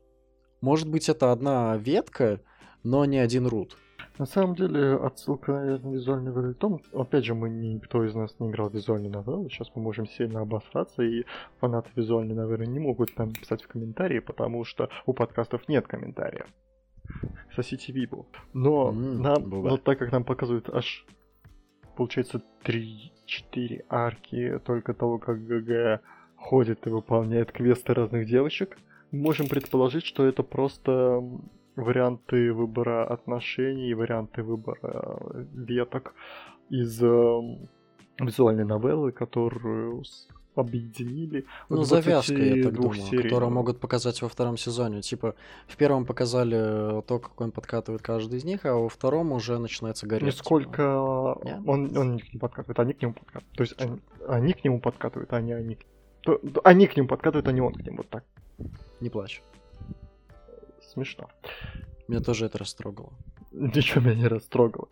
[0.61, 2.39] Может быть, это одна ветка,
[2.83, 3.75] но не один рут.
[4.19, 8.35] На самом деле, отсылка, наверное, визуальной новеллы в том, опять же, мы никто из нас
[8.39, 11.25] не играл в визуальную новеллу, сейчас мы можем сильно обосраться, и
[11.59, 16.45] фанаты визуальной новеллы не могут нам писать в комментарии, потому что у подкастов нет комментариев.
[17.55, 18.27] Сосите Вибу.
[18.53, 19.71] Но, М, нам, бывает.
[19.71, 21.05] но так как нам показывают аж,
[21.97, 26.01] получается, 3-4 арки только того, как ГГ
[26.35, 28.77] ходит и выполняет квесты разных девочек,
[29.11, 31.23] можем предположить, что это просто
[31.75, 36.13] варианты выбора отношений, варианты выбора э, веток
[36.69, 37.41] из э,
[38.19, 40.03] визуальной новеллы, которую
[40.55, 41.45] объединили.
[41.69, 43.23] Ну, завязка, я так 22 думаю, серий.
[43.23, 45.01] которую могут показать во втором сезоне.
[45.01, 45.35] Типа,
[45.67, 50.05] в первом показали то, как он подкатывает каждый из них, а во втором уже начинается
[50.05, 50.27] гореть.
[50.27, 50.81] Нисколько
[51.43, 51.61] Не?
[51.65, 53.57] он, он не подкатывает, они к нему подкатывают.
[53.57, 55.77] То есть они, они к нему подкатывают, а не они.
[56.63, 57.97] они к нему подкатывают, а не он к ним.
[57.97, 58.23] Вот так.
[59.01, 59.41] Не плачь.
[60.93, 61.29] Смешно.
[62.07, 63.13] Меня тоже это растрогало.
[63.51, 64.87] Ничего меня не растрогало.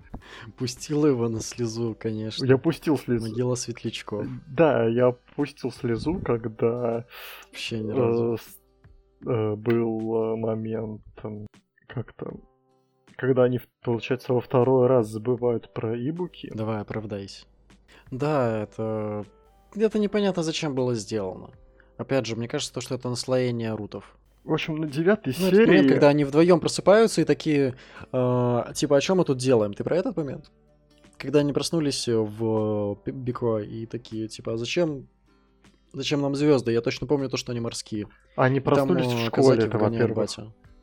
[0.57, 2.45] Пустила его на слезу, конечно.
[2.45, 3.27] Я пустил слезу.
[3.27, 4.25] Могила светлячков.
[4.47, 7.05] Да, я пустил слезу, когда
[7.47, 8.33] Вообще ни разу.
[8.33, 11.47] э, с- э, был э, момент, м,
[11.87, 12.33] как-то,
[13.17, 16.51] когда они, получается, во второй раз забывают про ибуки.
[16.53, 17.45] Давай, оправдайся.
[18.09, 19.25] Да, это...
[19.75, 21.49] Это непонятно, зачем было сделано.
[21.97, 24.17] Опять же, мне кажется, то, что это наслоение рутов.
[24.43, 25.89] В общем, на девятой Ну, этот момент, серии...
[25.89, 27.76] когда они вдвоем просыпаются и такие,
[28.11, 29.73] э, типа, о чем мы тут делаем?
[29.73, 30.51] Ты про этот момент?
[31.18, 35.07] Когда они проснулись в Пи- Бико и такие, типа, а зачем,
[35.93, 36.72] зачем нам звезды?
[36.72, 38.07] Я точно помню то, что они морские.
[38.35, 40.30] Они И там, проснулись э, в школе, это во-первых.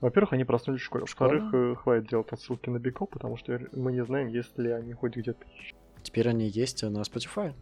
[0.00, 1.00] Во-первых, они проснулись в школе.
[1.02, 4.92] Во-вторых, э, хватит делать отсылки на Бико, потому что мы не знаем, есть ли они
[4.92, 5.44] хоть где-то.
[6.04, 7.54] Теперь они есть на Spotify.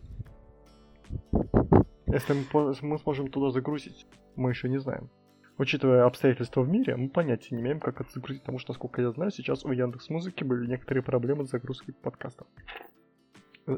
[2.06, 4.06] Если мы, мы сможем туда загрузить,
[4.36, 5.08] мы еще не знаем.
[5.58, 9.10] Учитывая обстоятельства в мире, мы понятия не имеем, как это загрузить, потому что, насколько я
[9.10, 12.46] знаю, сейчас у Яндекс Музыки были некоторые проблемы с загрузкой подкастов.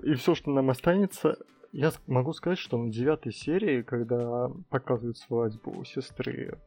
[0.02, 1.38] И все, что нам останется,
[1.70, 6.58] я могу сказать, что на девятой серии, когда показывают свадьбу сестры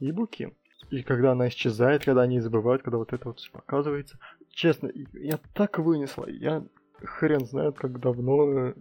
[0.00, 0.52] Ибуки,
[0.90, 4.18] и когда она исчезает, когда они забывают, когда вот это вот все показывается,
[4.50, 6.64] честно, я так вынесла, я
[7.02, 8.74] хрен знает, как давно э,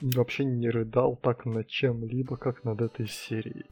[0.00, 3.66] вообще не рыдал так над чем-либо, как над этой серией.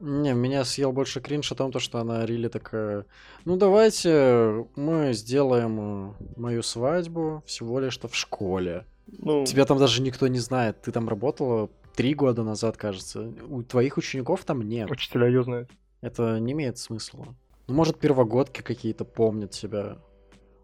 [0.00, 3.04] Не, меня съел больше кринж о том, то, что она рили такая,
[3.44, 8.86] ну давайте мы сделаем э, мою свадьбу всего лишь что в школе.
[9.06, 10.82] Ну, Тебя там даже никто не знает.
[10.82, 13.32] Ты там работала три года назад, кажется.
[13.48, 14.90] У твоих учеников там нет.
[14.90, 15.70] учителя ее знают.
[16.00, 17.34] Это не имеет смысла.
[17.66, 19.98] Ну, может, первогодки какие-то помнят себя.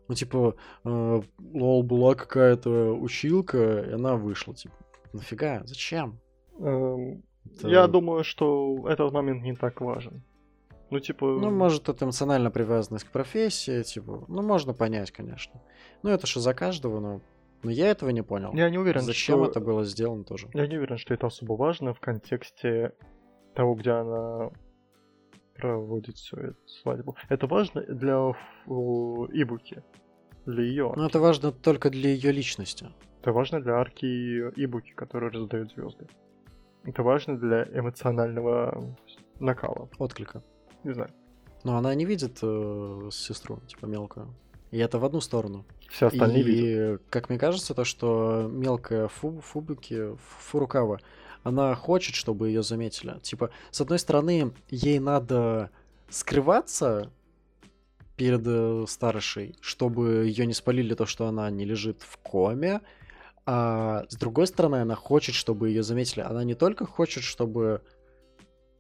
[0.06, 0.55] Ну, типа,
[0.85, 1.23] э,
[1.55, 4.55] лол, была какая-то училка, и она вышла.
[4.55, 4.74] Типа,
[5.12, 5.62] нафига?
[5.65, 6.20] Зачем?
[6.59, 10.23] Эм, Это- Я думаю, что этот момент не так важен.
[10.91, 11.27] Ну, типа...
[11.27, 15.61] Ну, может, это эмоциональная привязанность к профессии, типа, ну, можно понять, конечно.
[16.03, 17.21] Ну, это же за каждого, но,
[17.62, 18.53] но я этого не понял.
[18.53, 19.51] Я не уверен, Зачем что...
[19.51, 20.49] это было сделано тоже?
[20.55, 22.93] Я не уверен, что это особо важно в контексте
[23.55, 24.51] того, где она
[25.55, 27.16] проводит всю эту свадьбу.
[27.29, 28.33] Это важно для
[28.66, 29.83] Ибуки.
[30.47, 30.93] Для ее.
[30.95, 32.91] Ну, это важно только для ее личности.
[33.21, 36.07] Это важно для арки Ибуки, который раздает звезды.
[36.85, 38.94] Это важно для эмоционального
[39.40, 39.89] накала.
[39.98, 40.43] Отклика.
[40.85, 41.11] Не знаю.
[41.65, 44.35] Но она не видит э, сестру, типа, мелкую.
[44.70, 45.65] И это в одну сторону.
[45.89, 47.02] Все остальные и, видят.
[47.09, 50.98] как мне кажется, то, что мелкая фу Фубуки, Фурукава,
[51.43, 53.19] она хочет, чтобы ее заметили.
[53.20, 55.70] Типа, с одной стороны, ей надо
[56.11, 57.11] скрываться
[58.16, 62.81] перед э, старшей, чтобы ее не спалили то, что она не лежит в коме,
[63.47, 66.21] а с другой стороны, она хочет, чтобы ее заметили.
[66.21, 67.83] Она не только хочет, чтобы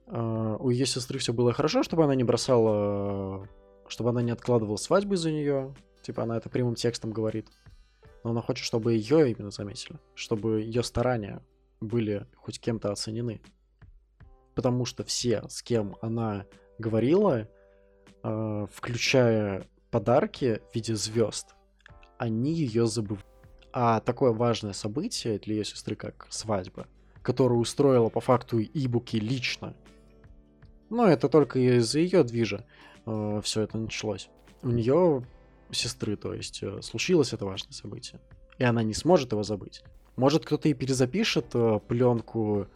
[0.06, 3.46] э, у ее сестры все было хорошо, чтобы она не бросала,
[3.88, 5.74] чтобы она не откладывала свадьбу из-за нее.
[6.02, 7.48] Типа она это прямым текстом говорит.
[8.22, 11.42] Но она хочет, чтобы ее именно заметили, чтобы ее старания
[11.80, 13.42] были хоть кем-то оценены.
[14.54, 16.46] Потому что все, с кем она
[16.78, 17.48] говорила,
[18.22, 21.54] э, включая подарки в виде звезд,
[22.16, 23.33] они ее забывают.
[23.76, 26.86] А такое важное событие для ее сестры, как свадьба,
[27.22, 29.74] которую устроила по факту Ибуки лично,
[30.90, 32.64] но это только из-за ее движа
[33.04, 34.30] все это началось.
[34.62, 35.26] У нее
[35.72, 38.20] сестры, то есть, э, случилось это важное событие.
[38.58, 39.82] И она не сможет его забыть.
[40.16, 41.46] Может, кто-то и перезапишет
[41.88, 42.68] пленку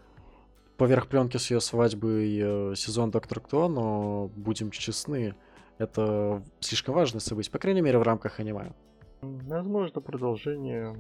[0.77, 5.35] поверх пленки с ее свадьбы э, сезон Доктор Кто, но будем честны,
[5.79, 8.73] это слишком важное событие, по крайней мере, в рамках аниме.
[9.20, 10.95] Возможно, продолжение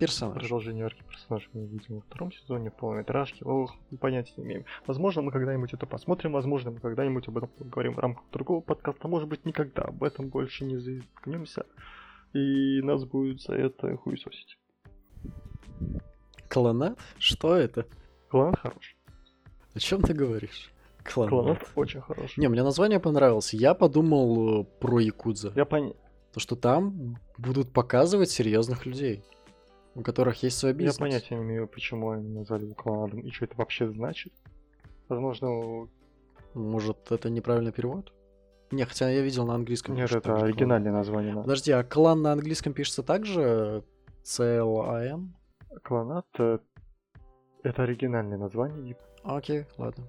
[0.00, 0.38] Персонаж.
[0.38, 3.44] Продолжение арки персонажей мы увидим во втором сезоне, полнометражки.
[3.44, 4.64] Ох, понятия не имеем.
[4.86, 9.08] Возможно, мы когда-нибудь это посмотрим, возможно, мы когда-нибудь об этом поговорим в рамках другого подкаста,
[9.08, 11.66] может быть, никогда об этом больше не заикнемся.
[12.32, 14.56] И нас будет за это хуесосить.
[16.48, 16.98] Клонат?
[17.18, 17.84] Что это?
[18.30, 18.96] Клан хорош.
[19.74, 20.72] О чем ты говоришь?
[21.04, 21.30] Клонат.
[21.30, 22.38] Кланат очень хорош.
[22.38, 23.52] Не, мне название понравилось.
[23.52, 25.52] Я подумал э, про Якудза.
[25.54, 25.94] Я пон...
[26.32, 29.24] То, что там будут показывать серьезных людей,
[29.94, 30.98] у которых есть свой Я бизнес.
[30.98, 34.32] понятия не имею, почему они назвали его и что это вообще значит.
[35.08, 35.88] Возможно,
[36.54, 38.12] Может, это неправильный перевод?
[38.70, 39.96] Не, хотя я видел на английском.
[39.96, 41.32] нет, это оригинальное название.
[41.32, 41.38] клан.
[41.38, 43.82] на- Подожди, а клан на английском пишется также
[44.22, 45.34] C-L-A-N?
[45.82, 46.58] Кланат э,
[47.64, 48.96] это оригинальное название.
[49.24, 50.04] Окей, ладно.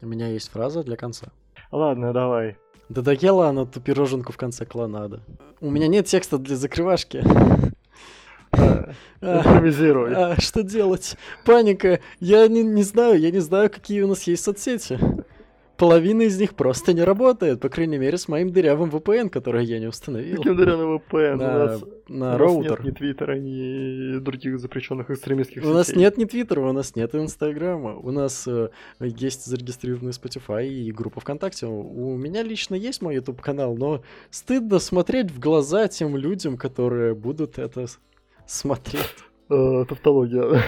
[0.00, 1.28] У меня есть фраза для конца.
[1.70, 2.56] Ладно, давай.
[2.88, 5.20] Да доела она ту пироженку в конце клонада.
[5.60, 7.22] У меня нет текста для закрывашки.
[8.52, 8.92] Э,
[9.22, 10.12] А, Импровизируй.
[10.14, 11.16] а, Что делать?
[11.44, 12.00] Паника.
[12.20, 14.98] Я не, не знаю, я не знаю, какие у нас есть соцсети.
[15.76, 19.78] Половина из них просто не работает, по крайней мере, с моим дырявым VPN, который я
[19.78, 20.36] не установил.
[20.38, 21.34] Каким дырявым VPN?
[21.34, 22.70] У На, нас, на у нас роутер.
[22.80, 26.00] нет ни Твиттера, ни других запрещенных экстремистских У нас сетей.
[26.00, 28.70] нет ни Твиттера, у нас нет Инстаграма, у нас э,
[29.00, 31.66] есть зарегистрированный Spotify и группа ВКонтакте.
[31.66, 37.14] У меня лично есть мой YouTube канал, но стыдно смотреть в глаза тем людям, которые
[37.14, 37.86] будут это
[38.46, 39.02] смотреть.
[39.48, 40.62] Э, тавтология.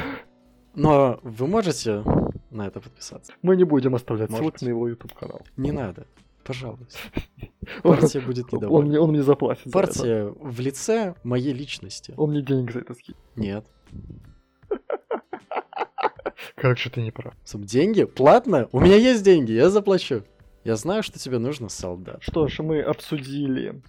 [0.74, 2.04] Но вы можете
[2.50, 3.32] на это подписаться?
[3.42, 4.64] Мы не будем оставлять Можете.
[4.64, 5.42] на его YouTube канал.
[5.56, 6.06] Не надо,
[6.44, 6.98] пожалуйста.
[7.82, 8.88] Он, Партия будет он недовольна.
[8.88, 9.86] мне, он мне заплатит за это.
[9.86, 12.14] Партия в лице моей личности.
[12.16, 13.18] Он мне денег за это скинет.
[13.36, 13.66] Нет.
[16.54, 17.34] Как же ты не прав.
[17.54, 18.04] Деньги?
[18.04, 18.68] Платно?
[18.72, 20.24] У меня есть деньги, я заплачу.
[20.64, 22.22] Я знаю, что тебе нужно, солдат.
[22.22, 23.82] Что ж, мы обсудили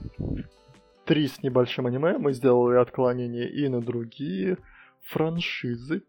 [1.06, 2.18] три с небольшим аниме.
[2.18, 4.58] Мы сделали отклонение и на другие
[5.04, 6.04] франшизы,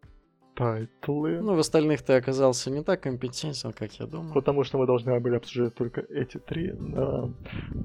[0.61, 1.41] тайтлы.
[1.41, 4.35] Ну, в остальных ты оказался не так компетентен, как я думал.
[4.35, 6.73] Потому что мы должны были обсуждать только эти три.
[6.73, 7.31] да.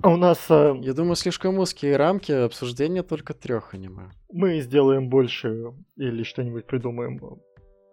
[0.04, 4.12] А у нас э, Я думаю, слишком узкие рамки обсуждения только трех аниме.
[4.32, 7.20] мы сделаем больше или что-нибудь придумаем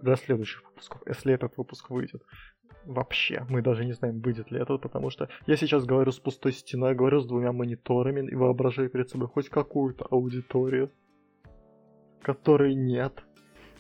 [0.01, 2.23] для следующих выпусков, если этот выпуск выйдет.
[2.85, 6.53] Вообще, мы даже не знаем, выйдет ли это, потому что я сейчас говорю с пустой
[6.53, 10.91] стеной, говорю с двумя мониторами и воображаю перед собой хоть какую-то аудиторию,
[12.21, 13.23] которой нет.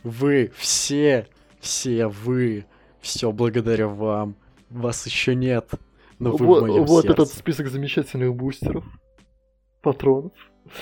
[0.02, 1.28] Вы все,
[1.60, 2.66] все вы,
[3.00, 4.34] все благодаря вам.
[4.70, 5.70] Вас еще нет,
[6.18, 7.22] но вы вот в моем вот сердце.
[7.22, 8.84] этот список замечательных бустеров,
[9.82, 10.32] патронов.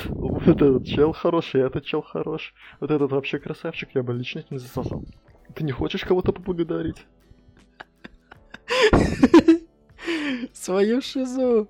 [0.09, 2.55] Вот этот чел хороший, этот чел хорош.
[2.81, 5.05] Вот этот вообще красавчик, я бы лично не засосал.
[5.55, 7.05] Ты не хочешь кого-то поблагодарить?
[10.53, 11.69] Свою шизу.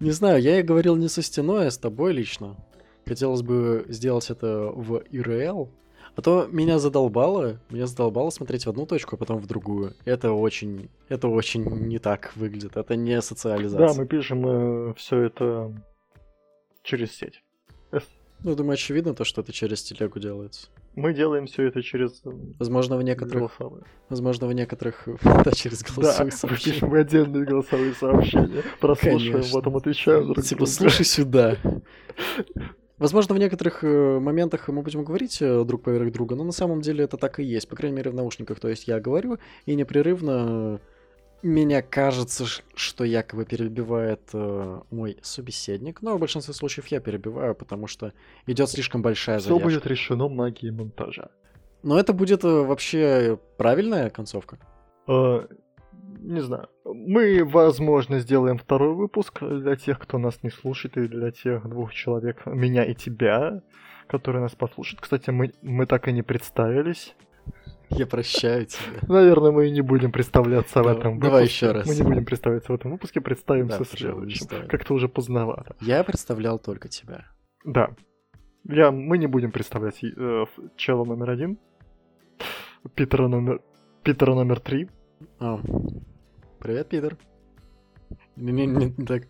[0.00, 2.56] Не знаю, я и говорил не со стеной, а с тобой лично.
[3.06, 5.70] Хотелось бы сделать это в ИРЛ.
[6.16, 9.94] А то меня задолбало, меня задолбало смотреть в одну точку, а потом в другую.
[10.04, 12.76] Это очень, это очень не так выглядит.
[12.76, 13.88] Это не социализация.
[13.88, 15.72] Да, мы пишем все это
[16.82, 17.42] через сеть.
[17.92, 18.08] Эс-
[18.42, 20.68] Ну, думаю, очевидно то, что это через телегу делается.
[20.96, 23.84] Мы делаем все это через э, Возможно, в некоторых, голосовые.
[24.08, 26.72] возможно, в некоторых, да, через Да, голосовые мы сообщения.
[26.74, 29.58] пишем отдельные голосовые сообщения, прослушиваем, Конечно.
[29.60, 30.70] потом отвечаем друг Типа, другу.
[30.72, 31.56] слушай сюда.
[33.00, 36.82] Возможно, в некоторых э, моментах мы будем говорить э, друг поверх друга, но на самом
[36.82, 38.60] деле это так и есть, по крайней мере в наушниках.
[38.60, 40.80] То есть я говорю, и непрерывно
[41.42, 42.44] меня кажется,
[42.74, 48.12] что якобы перебивает э, мой собеседник, но в большинстве случаев я перебиваю, потому что
[48.46, 49.64] идет слишком большая Все задержка.
[49.64, 51.30] будет решено магией монтажа.
[51.82, 54.58] Но это будет э, вообще правильная концовка.
[55.08, 55.46] Э,
[56.22, 56.68] Не знаю.
[56.84, 61.94] Мы, возможно, сделаем второй выпуск для тех, кто нас не слушает, и для тех двух
[61.94, 63.62] человек, меня и тебя,
[64.06, 65.00] которые нас послушают.
[65.00, 67.14] Кстати, мы, мы так и не представились.
[67.88, 69.00] Я прощаю тебя.
[69.08, 71.28] Наверное, мы и не будем представляться в этом выпуске.
[71.28, 71.86] давай еще раз.
[71.88, 74.68] Мы не будем представляться в этом выпуске, представимся Да, представим.
[74.68, 75.74] Как-то уже поздновато.
[75.80, 77.26] Я представлял только тебя.
[77.64, 77.90] Да.
[78.64, 80.44] Я, мы не будем представлять э,
[80.76, 81.58] чела номер один,
[82.94, 83.60] Питера номер,
[84.02, 84.88] Питера номер три.
[85.38, 85.60] О,
[86.60, 87.16] привет, Питер.
[88.36, 89.24] Не, не, не так.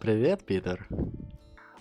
[0.00, 0.88] Привет, Питер.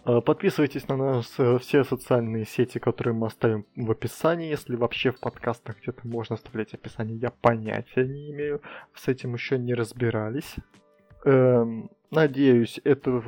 [0.06, 4.49] Э, Подписывайтесь на нас э, все социальные сети, которые мы оставим в описании.
[4.49, 8.61] Если вообще в подкастах где-то можно оставлять описание, я понятия не имею.
[8.93, 10.56] С этим еще не разбирались.
[11.23, 13.23] Эм, надеюсь, это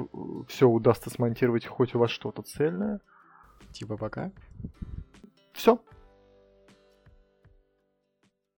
[0.48, 3.00] все удастся смонтировать хоть у вас что-то цельное.
[3.72, 4.32] Типа пока.